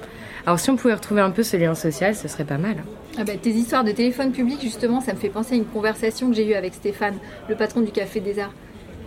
Alors, 0.46 0.58
si 0.58 0.70
on 0.70 0.76
pouvait 0.76 0.94
retrouver 0.94 1.20
un 1.20 1.30
peu 1.30 1.42
ce 1.42 1.56
lien 1.56 1.74
social, 1.74 2.14
ce 2.14 2.28
serait 2.28 2.44
pas 2.44 2.58
mal. 2.58 2.76
Ah 3.16 3.24
bah, 3.24 3.32
tes 3.40 3.50
histoires 3.50 3.84
de 3.84 3.92
téléphone 3.92 4.32
public, 4.32 4.60
justement, 4.60 5.00
ça 5.00 5.12
me 5.12 5.18
fait 5.18 5.28
penser 5.28 5.54
à 5.54 5.56
une 5.56 5.64
conversation 5.64 6.28
que 6.28 6.36
j'ai 6.36 6.46
eue 6.46 6.54
avec 6.54 6.74
Stéphane, 6.74 7.16
le 7.48 7.54
patron 7.54 7.80
du 7.80 7.92
Café 7.92 8.20
des 8.20 8.38
Arts. 8.38 8.52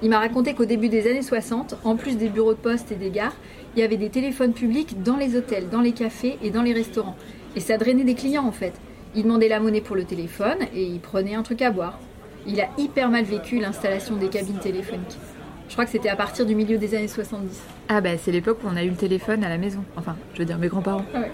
Il 0.02 0.10
m'a 0.10 0.20
raconté 0.20 0.54
qu'au 0.54 0.66
début 0.66 0.90
des 0.90 1.10
années 1.10 1.22
60, 1.22 1.76
en 1.84 1.96
plus 1.96 2.18
des 2.18 2.30
bureaux 2.30 2.54
de 2.54 2.60
poste 2.60 2.92
et 2.92 2.96
des 2.96 3.10
gares, 3.10 3.36
il 3.76 3.80
y 3.80 3.84
avait 3.84 3.98
des 3.98 4.10
téléphones 4.10 4.54
publics 4.54 5.02
dans 5.04 5.18
les 5.18 5.36
hôtels, 5.36 5.70
dans 5.70 5.82
les 5.82 5.92
cafés 5.92 6.38
et 6.42 6.52
dans 6.52 6.62
les 6.62 6.74
restaurants. 6.74 7.16
Et 7.56 7.60
ça 7.60 7.78
drainait 7.78 8.04
des 8.04 8.14
clients 8.14 8.46
en 8.46 8.52
fait. 8.52 8.74
Il 9.16 9.24
demandait 9.24 9.50
la 9.50 9.60
monnaie 9.60 9.82
pour 9.82 9.96
le 9.96 10.04
téléphone 10.04 10.60
et 10.74 10.84
il 10.84 11.00
prenait 11.00 11.36
un 11.36 11.44
truc 11.44 11.62
à 11.62 11.72
boire. 11.72 12.00
Il 12.46 12.62
a 12.62 12.70
hyper 12.78 13.10
mal 13.10 13.24
vécu 13.24 13.60
l'installation 13.60 14.16
des 14.16 14.30
cabines 14.30 14.60
téléphoniques. 14.60 15.18
Je 15.68 15.74
crois 15.74 15.86
que 15.86 15.92
c'était 15.92 16.10
à 16.10 16.16
partir 16.16 16.46
du 16.46 16.56
milieu 16.56 16.78
des 16.78 16.96
années 16.96 17.08
70. 17.08 17.62
Ah 17.90 18.02
bah 18.02 18.18
c'est 18.18 18.32
l'époque 18.32 18.60
où 18.64 18.68
on 18.72 18.78
a 18.78 18.84
eu 18.84 18.90
le 18.90 18.96
téléphone 18.96 19.44
à 19.44 19.50
la 19.50 19.58
maison. 19.58 19.84
Enfin, 19.96 20.16
je 20.34 20.40
veux 20.40 20.46
dire 20.46 20.58
mes 20.58 20.68
grands-parents. 20.68 21.06
Ah 21.14 21.20
ouais. 21.20 21.32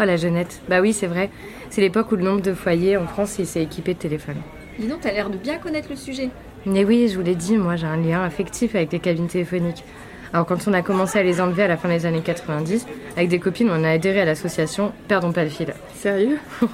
Oh 0.00 0.04
la 0.04 0.16
jeunette. 0.16 0.62
Bah 0.68 0.80
oui, 0.80 0.92
c'est 0.92 1.06
vrai. 1.06 1.30
C'est 1.68 1.80
l'époque 1.80 2.10
où 2.12 2.16
le 2.16 2.22
nombre 2.22 2.40
de 2.40 2.54
foyers 2.54 2.96
en 2.96 3.06
France 3.06 3.30
s'est 3.30 3.62
équipé 3.62 3.94
de 3.94 3.98
téléphone. 3.98 4.36
Dis 4.78 4.86
donc, 4.86 5.00
t'as 5.00 5.12
l'air 5.12 5.28
de 5.28 5.36
bien 5.36 5.58
connaître 5.58 5.88
le 5.90 5.96
sujet. 5.96 6.30
Mais 6.64 6.84
oui, 6.84 7.08
je 7.08 7.16
vous 7.18 7.24
l'ai 7.24 7.34
dit, 7.34 7.56
moi 7.56 7.76
j'ai 7.76 7.86
un 7.86 7.96
lien 7.96 8.22
affectif 8.22 8.74
avec 8.74 8.92
les 8.92 9.00
cabines 9.00 9.26
téléphoniques. 9.26 9.84
Alors 10.32 10.46
quand 10.46 10.66
on 10.66 10.72
a 10.72 10.80
commencé 10.82 11.18
à 11.18 11.22
les 11.22 11.40
enlever 11.40 11.62
à 11.62 11.68
la 11.68 11.76
fin 11.76 11.88
des 11.88 12.06
années 12.06 12.22
90, 12.22 12.86
avec 13.16 13.28
des 13.28 13.38
copines, 13.38 13.70
on 13.70 13.84
a 13.84 13.90
adhéré 13.90 14.22
à 14.22 14.24
l'association 14.24 14.92
Perdons 15.06 15.32
pas 15.32 15.44
le 15.44 15.50
fil. 15.50 15.74
Sérieux? 15.94 16.38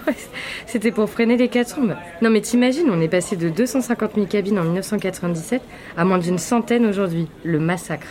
C'était 0.66 0.92
pour 0.92 1.11
freiner 1.11 1.36
les 1.36 1.48
catombes. 1.48 1.96
Non 2.22 2.30
mais 2.30 2.40
t'imagines, 2.40 2.88
on 2.88 3.00
est 3.00 3.09
passé 3.09 3.34
de 3.36 3.48
250 3.48 4.14
000 4.14 4.26
cabines 4.26 4.59
en 4.59 4.64
1997 4.64 5.61
à 5.96 6.04
moins 6.04 6.18
d'une 6.18 6.38
centaine 6.38 6.86
aujourd'hui. 6.86 7.28
Le 7.42 7.59
massacre. 7.59 8.06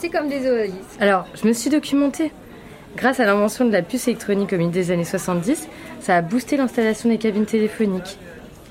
c'est 0.00 0.08
comme 0.08 0.28
des 0.28 0.48
oasis. 0.48 0.74
Alors, 0.98 1.26
je 1.34 1.46
me 1.46 1.52
suis 1.52 1.68
documentée. 1.68 2.32
Grâce 2.96 3.20
à 3.20 3.26
l'invention 3.26 3.66
de 3.66 3.72
la 3.72 3.82
puce 3.82 4.08
électronique 4.08 4.54
au 4.54 4.56
milieu 4.56 4.70
des 4.70 4.90
années 4.90 5.04
70, 5.04 5.68
ça 6.00 6.16
a 6.16 6.22
boosté 6.22 6.56
l'installation 6.56 7.10
des 7.10 7.18
cabines 7.18 7.44
téléphoniques. 7.44 8.18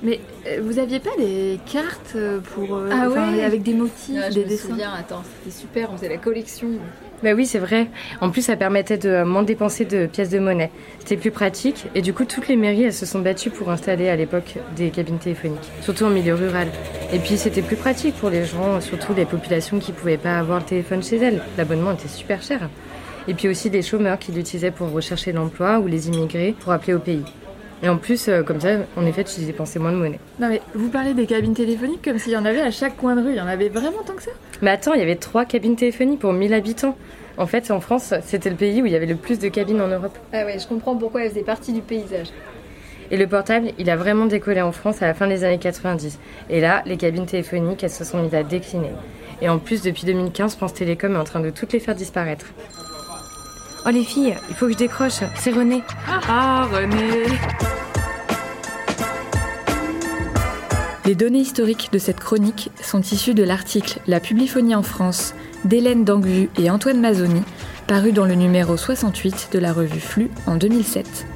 Mais 0.02 0.20
euh, 0.46 0.60
vous 0.62 0.78
aviez 0.78 1.00
pas 1.00 1.10
des 1.18 1.58
cartes 1.70 2.12
euh, 2.16 2.40
pour 2.40 2.76
euh, 2.76 2.90
ah 2.92 3.44
avec 3.44 3.62
des 3.62 3.72
motifs, 3.72 4.20
ah, 4.22 4.30
des 4.30 4.44
je 4.44 4.50
me 4.50 4.56
Souviens, 4.56 4.92
attends, 4.92 5.22
c'était 5.38 5.56
super, 5.56 5.90
on 5.92 5.96
faisait 5.96 6.08
la 6.08 6.18
collection. 6.18 6.68
Bah 7.22 7.32
oui, 7.34 7.46
c'est 7.46 7.58
vrai. 7.58 7.86
En 8.20 8.30
plus, 8.30 8.42
ça 8.42 8.56
permettait 8.56 8.98
de 8.98 9.22
moins 9.22 9.42
dépenser 9.42 9.86
de 9.86 10.06
pièces 10.06 10.28
de 10.28 10.38
monnaie. 10.38 10.70
C'était 10.98 11.16
plus 11.16 11.30
pratique 11.30 11.86
et 11.94 12.02
du 12.02 12.12
coup, 12.12 12.26
toutes 12.26 12.48
les 12.48 12.56
mairies 12.56 12.84
elles 12.84 12.92
se 12.92 13.06
sont 13.06 13.20
battues 13.20 13.50
pour 13.50 13.70
installer 13.70 14.08
à 14.10 14.16
l'époque 14.16 14.56
des 14.76 14.90
cabines 14.90 15.18
téléphoniques, 15.18 15.70
surtout 15.80 16.04
en 16.04 16.10
milieu 16.10 16.34
rural. 16.34 16.68
Et 17.12 17.18
puis, 17.18 17.38
c'était 17.38 17.62
plus 17.62 17.76
pratique 17.76 18.16
pour 18.16 18.28
les 18.28 18.44
gens, 18.44 18.80
surtout 18.82 19.14
les 19.14 19.24
populations 19.24 19.78
qui 19.78 19.92
pouvaient 19.92 20.18
pas 20.18 20.38
avoir 20.38 20.58
le 20.58 20.66
téléphone 20.66 21.02
chez 21.02 21.16
elles. 21.16 21.42
L'abonnement 21.56 21.92
était 21.92 22.08
super 22.08 22.42
cher. 22.42 22.68
Et 23.28 23.34
puis 23.34 23.48
aussi 23.48 23.70
des 23.70 23.82
chômeurs 23.82 24.18
qui 24.18 24.30
l'utilisaient 24.30 24.70
pour 24.70 24.92
rechercher 24.92 25.32
l'emploi 25.32 25.80
ou 25.80 25.86
les 25.86 26.08
immigrés 26.08 26.54
pour 26.60 26.72
appeler 26.72 26.94
au 26.94 27.00
pays. 27.00 27.24
Et 27.82 27.88
en 27.88 27.98
plus, 27.98 28.28
euh, 28.28 28.42
comme 28.42 28.60
ça, 28.60 28.70
en 28.96 29.04
effet, 29.06 29.24
tu 29.24 29.40
dépensais 29.42 29.78
moins 29.78 29.92
de 29.92 29.96
monnaie. 29.96 30.18
Non 30.40 30.48
mais 30.48 30.62
vous 30.74 30.88
parlez 30.88 31.12
des 31.14 31.26
cabines 31.26 31.54
téléphoniques 31.54 32.02
comme 32.02 32.18
s'il 32.18 32.32
y 32.32 32.36
en 32.36 32.44
avait 32.44 32.60
à 32.60 32.70
chaque 32.70 32.96
coin 32.96 33.16
de 33.16 33.22
rue. 33.22 33.30
Il 33.30 33.36
y 33.36 33.40
en 33.40 33.46
avait 33.46 33.68
vraiment 33.68 34.02
tant 34.04 34.14
que 34.14 34.22
ça? 34.22 34.30
Mais 34.62 34.70
attends, 34.70 34.94
il 34.94 35.00
y 35.00 35.02
avait 35.02 35.16
trois 35.16 35.44
cabines 35.44 35.76
téléphoniques 35.76 36.20
pour 36.20 36.32
1000 36.32 36.54
habitants. 36.54 36.96
En 37.36 37.46
fait, 37.46 37.70
en 37.70 37.80
France, 37.80 38.14
c'était 38.24 38.48
le 38.48 38.56
pays 38.56 38.80
où 38.80 38.86
il 38.86 38.92
y 38.92 38.96
avait 38.96 39.06
le 39.06 39.16
plus 39.16 39.38
de 39.38 39.48
cabines 39.48 39.80
en 39.82 39.88
Europe. 39.88 40.16
Ah 40.32 40.46
ouais, 40.46 40.58
je 40.58 40.66
comprends 40.66 40.96
pourquoi 40.96 41.22
elles 41.22 41.30
faisaient 41.30 41.42
partie 41.42 41.74
du 41.74 41.82
paysage. 41.82 42.28
Et 43.10 43.16
le 43.18 43.26
portable, 43.26 43.68
il 43.78 43.90
a 43.90 43.96
vraiment 43.96 44.26
décollé 44.26 44.62
en 44.62 44.72
France 44.72 45.02
à 45.02 45.06
la 45.06 45.14
fin 45.14 45.28
des 45.28 45.44
années 45.44 45.58
90. 45.58 46.18
Et 46.48 46.60
là, 46.60 46.82
les 46.86 46.96
cabines 46.96 47.26
téléphoniques, 47.26 47.84
elles 47.84 47.90
se 47.90 48.04
sont 48.04 48.22
mises 48.22 48.34
à 48.34 48.42
décliner. 48.42 48.90
Et 49.42 49.48
en 49.48 49.58
plus, 49.58 49.82
depuis 49.82 50.06
2015, 50.06 50.56
France 50.56 50.74
Télécom 50.74 51.14
est 51.14 51.18
en 51.18 51.24
train 51.24 51.40
de 51.40 51.50
toutes 51.50 51.72
les 51.74 51.78
faire 51.78 51.94
disparaître. 51.94 52.46
Oh 53.88 53.90
les 53.90 54.02
filles, 54.02 54.34
il 54.48 54.54
faut 54.56 54.66
que 54.66 54.72
je 54.72 54.78
décroche, 54.78 55.20
c'est 55.36 55.52
René. 55.52 55.84
Ah, 56.08 56.66
René 56.72 57.26
Les 61.04 61.14
données 61.14 61.38
historiques 61.38 61.90
de 61.92 61.98
cette 61.98 62.18
chronique 62.18 62.72
sont 62.82 63.00
issues 63.00 63.34
de 63.34 63.44
l'article 63.44 64.00
La 64.08 64.18
publiphonie 64.18 64.74
en 64.74 64.82
France 64.82 65.34
d'Hélène 65.64 66.02
Dangu 66.02 66.50
et 66.58 66.68
Antoine 66.68 67.00
Mazzoni, 67.00 67.42
paru 67.86 68.10
dans 68.10 68.24
le 68.24 68.34
numéro 68.34 68.76
68 68.76 69.50
de 69.52 69.60
la 69.60 69.72
revue 69.72 70.00
Flux 70.00 70.30
en 70.48 70.56
2007. 70.56 71.28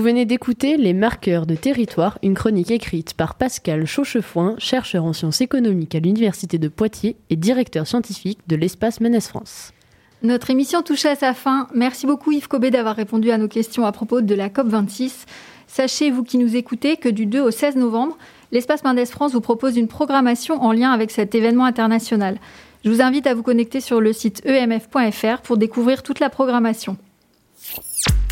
Vous 0.00 0.06
venez 0.06 0.24
d'écouter 0.24 0.78
Les 0.78 0.94
marqueurs 0.94 1.44
de 1.44 1.54
territoire, 1.54 2.18
une 2.22 2.32
chronique 2.32 2.70
écrite 2.70 3.12
par 3.12 3.34
Pascal 3.34 3.84
Chauchefoin, 3.84 4.54
chercheur 4.56 5.04
en 5.04 5.12
sciences 5.12 5.42
économiques 5.42 5.94
à 5.94 5.98
l'Université 5.98 6.56
de 6.56 6.68
Poitiers 6.68 7.16
et 7.28 7.36
directeur 7.36 7.86
scientifique 7.86 8.38
de 8.46 8.56
l'espace 8.56 9.00
Ménès 9.00 9.28
France. 9.28 9.74
Notre 10.22 10.48
émission 10.48 10.80
touche 10.80 11.04
à 11.04 11.16
sa 11.16 11.34
fin. 11.34 11.68
Merci 11.74 12.06
beaucoup 12.06 12.32
Yves 12.32 12.48
Cobé 12.48 12.70
d'avoir 12.70 12.96
répondu 12.96 13.30
à 13.30 13.36
nos 13.36 13.46
questions 13.46 13.84
à 13.84 13.92
propos 13.92 14.22
de 14.22 14.34
la 14.34 14.48
COP26. 14.48 15.26
Sachez, 15.66 16.10
vous 16.10 16.24
qui 16.24 16.38
nous 16.38 16.56
écoutez, 16.56 16.96
que 16.96 17.10
du 17.10 17.26
2 17.26 17.42
au 17.42 17.50
16 17.50 17.76
novembre, 17.76 18.16
l'espace 18.52 18.82
Mendes 18.84 19.04
France 19.04 19.34
vous 19.34 19.42
propose 19.42 19.76
une 19.76 19.86
programmation 19.86 20.62
en 20.62 20.72
lien 20.72 20.92
avec 20.92 21.10
cet 21.10 21.34
événement 21.34 21.66
international. 21.66 22.38
Je 22.86 22.90
vous 22.90 23.02
invite 23.02 23.26
à 23.26 23.34
vous 23.34 23.42
connecter 23.42 23.82
sur 23.82 24.00
le 24.00 24.14
site 24.14 24.42
emf.fr 24.48 25.42
pour 25.42 25.58
découvrir 25.58 26.02
toute 26.02 26.20
la 26.20 26.30
programmation. 26.30 26.96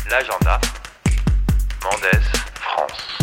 L'agenda 0.09 0.59
Mendes 1.83 2.21
France. 2.55 3.19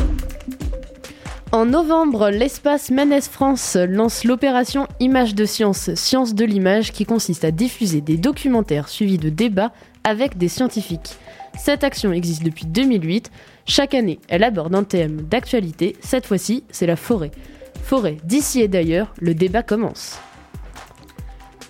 En 1.53 1.67
novembre, 1.67 2.31
l'espace 2.31 2.91
Manès 2.91 3.29
France 3.29 3.77
lance 3.77 4.25
l'opération 4.25 4.87
Image 4.99 5.35
de 5.35 5.45
science, 5.45 5.95
science 5.95 6.35
de 6.35 6.45
l'image, 6.45 6.93
qui 6.93 7.05
consiste 7.05 7.45
à 7.45 7.51
diffuser 7.51 8.01
des 8.01 8.17
documentaires 8.17 8.89
suivis 8.89 9.19
de 9.19 9.29
débats 9.29 9.73
avec 10.05 10.39
des 10.39 10.49
scientifiques. 10.49 11.17
Cette 11.59 11.85
action 11.85 12.13
existe 12.13 12.45
depuis 12.45 12.67
2008. 12.67 13.31
Chaque 13.67 13.95
année, 13.95 14.21
elle 14.29 14.45
aborde 14.45 14.75
un 14.75 14.85
thème 14.85 15.23
d'actualité. 15.23 15.97
Cette 16.01 16.27
fois-ci, 16.27 16.65
c'est 16.71 16.87
la 16.87 16.97
forêt. 16.97 17.33
Forêt 17.83 18.17
d'ici 18.25 18.63
et 18.63 18.69
d'ailleurs, 18.69 19.13
le 19.21 19.35
débat 19.35 19.63
commence. 19.63 20.19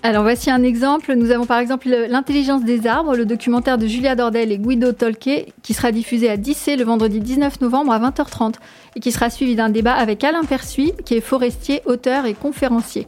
Alors 0.03 0.23
voici 0.23 0.51
un 0.51 0.63
exemple. 0.63 1.13
Nous 1.15 1.31
avons 1.31 1.45
par 1.45 1.59
exemple 1.59 1.89
L'intelligence 1.89 2.63
des 2.63 2.85
arbres, 2.87 3.15
le 3.15 3.25
documentaire 3.25 3.77
de 3.77 3.87
Julia 3.87 4.15
Dordel 4.15 4.51
et 4.51 4.57
Guido 4.57 4.91
Tolke, 4.91 5.53
qui 5.63 5.73
sera 5.73 5.91
diffusé 5.91 6.29
à 6.29 6.37
Dissé 6.37 6.75
le 6.75 6.83
vendredi 6.83 7.19
19 7.19 7.61
novembre 7.61 7.91
à 7.91 7.99
20h30 7.99 8.55
et 8.95 8.99
qui 8.99 9.11
sera 9.11 9.29
suivi 9.29 9.55
d'un 9.55 9.69
débat 9.69 9.93
avec 9.93 10.23
Alain 10.23 10.43
Persuy, 10.43 10.93
qui 11.03 11.15
est 11.15 11.21
forestier, 11.21 11.81
auteur 11.85 12.25
et 12.25 12.35
conférencier. 12.35 13.07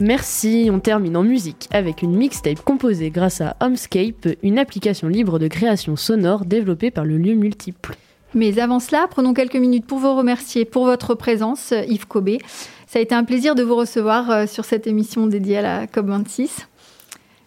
Merci, 0.00 0.70
on 0.72 0.78
termine 0.78 1.16
en 1.16 1.24
musique 1.24 1.68
avec 1.72 2.02
une 2.02 2.16
mixtape 2.16 2.60
composée 2.60 3.10
grâce 3.10 3.40
à 3.40 3.56
Homescape, 3.60 4.28
une 4.42 4.58
application 4.58 5.08
libre 5.08 5.38
de 5.38 5.48
création 5.48 5.96
sonore 5.96 6.44
développée 6.44 6.90
par 6.90 7.04
le 7.04 7.18
lieu 7.18 7.34
multiple. 7.34 7.96
Mais 8.34 8.58
avant 8.58 8.80
cela, 8.80 9.06
prenons 9.08 9.32
quelques 9.32 9.56
minutes 9.56 9.86
pour 9.86 9.98
vous 9.98 10.14
remercier 10.14 10.64
pour 10.64 10.84
votre 10.84 11.14
présence, 11.14 11.72
Yves 11.88 12.06
Cobé. 12.06 12.38
Ça 12.86 12.98
a 12.98 13.02
été 13.02 13.14
un 13.14 13.24
plaisir 13.24 13.54
de 13.54 13.62
vous 13.62 13.76
recevoir 13.76 14.30
euh, 14.30 14.46
sur 14.46 14.64
cette 14.64 14.86
émission 14.86 15.26
dédiée 15.26 15.58
à 15.58 15.62
la 15.62 15.86
COP26. 15.86 16.48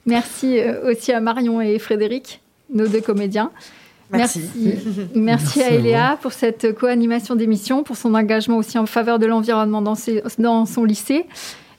Merci 0.06 0.60
euh, 0.60 0.92
aussi 0.92 1.12
à 1.12 1.20
Marion 1.20 1.62
et 1.62 1.80
Frédéric, 1.80 2.42
nos 2.72 2.88
deux 2.88 3.02
comédiens. 3.02 3.52
Merci. 4.12 4.42
Merci, 5.16 5.64
à 5.64 5.72
Eléa 5.72 6.18
pour 6.22 6.34
cette 6.34 6.76
co-animation 6.76 7.36
d'émission, 7.36 7.82
pour 7.82 7.96
son 7.96 8.14
engagement 8.14 8.58
aussi 8.58 8.78
en 8.78 8.86
faveur 8.86 9.20
de 9.20 9.26
l'environnement 9.26 9.82
dans, 9.82 9.96
dans, 10.38 10.66
son 10.66 10.84
lycée. 10.84 11.26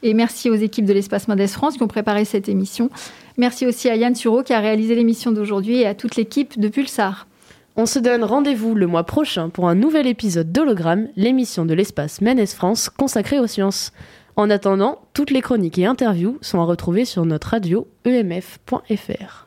Et 0.02 0.14
merci 0.14 0.50
aux 0.50 0.54
équipes 0.54 0.86
de 0.86 0.94
l'Espace 0.94 1.28
Mendes 1.28 1.46
France 1.46 1.76
qui 1.76 1.82
ont 1.82 1.88
préparé 1.88 2.24
cette 2.24 2.48
émission. 2.48 2.90
Merci 3.36 3.66
aussi 3.66 3.88
à 3.88 3.96
Yann 3.96 4.14
Sureau 4.14 4.42
qui 4.42 4.54
a 4.54 4.60
réalisé 4.60 4.94
l'émission 4.94 5.30
d'aujourd'hui 5.30 5.80
et 5.80 5.86
à 5.86 5.94
toute 5.94 6.16
l'équipe 6.16 6.58
de 6.58 6.68
Pulsar. 6.68 7.26
On 7.74 7.86
se 7.86 7.98
donne 7.98 8.22
rendez-vous 8.22 8.74
le 8.74 8.86
mois 8.86 9.04
prochain 9.04 9.48
pour 9.48 9.66
un 9.66 9.74
nouvel 9.74 10.06
épisode 10.06 10.52
d'Hologramme, 10.52 11.08
l'émission 11.16 11.64
de 11.64 11.72
l'espace 11.72 12.20
Ménès 12.20 12.52
France 12.52 12.90
consacrée 12.90 13.38
aux 13.38 13.46
sciences. 13.46 13.92
En 14.36 14.50
attendant, 14.50 15.00
toutes 15.14 15.30
les 15.30 15.40
chroniques 15.40 15.78
et 15.78 15.86
interviews 15.86 16.36
sont 16.42 16.60
à 16.60 16.64
retrouver 16.64 17.06
sur 17.06 17.24
notre 17.24 17.48
radio 17.48 17.88
emf.fr. 18.06 19.46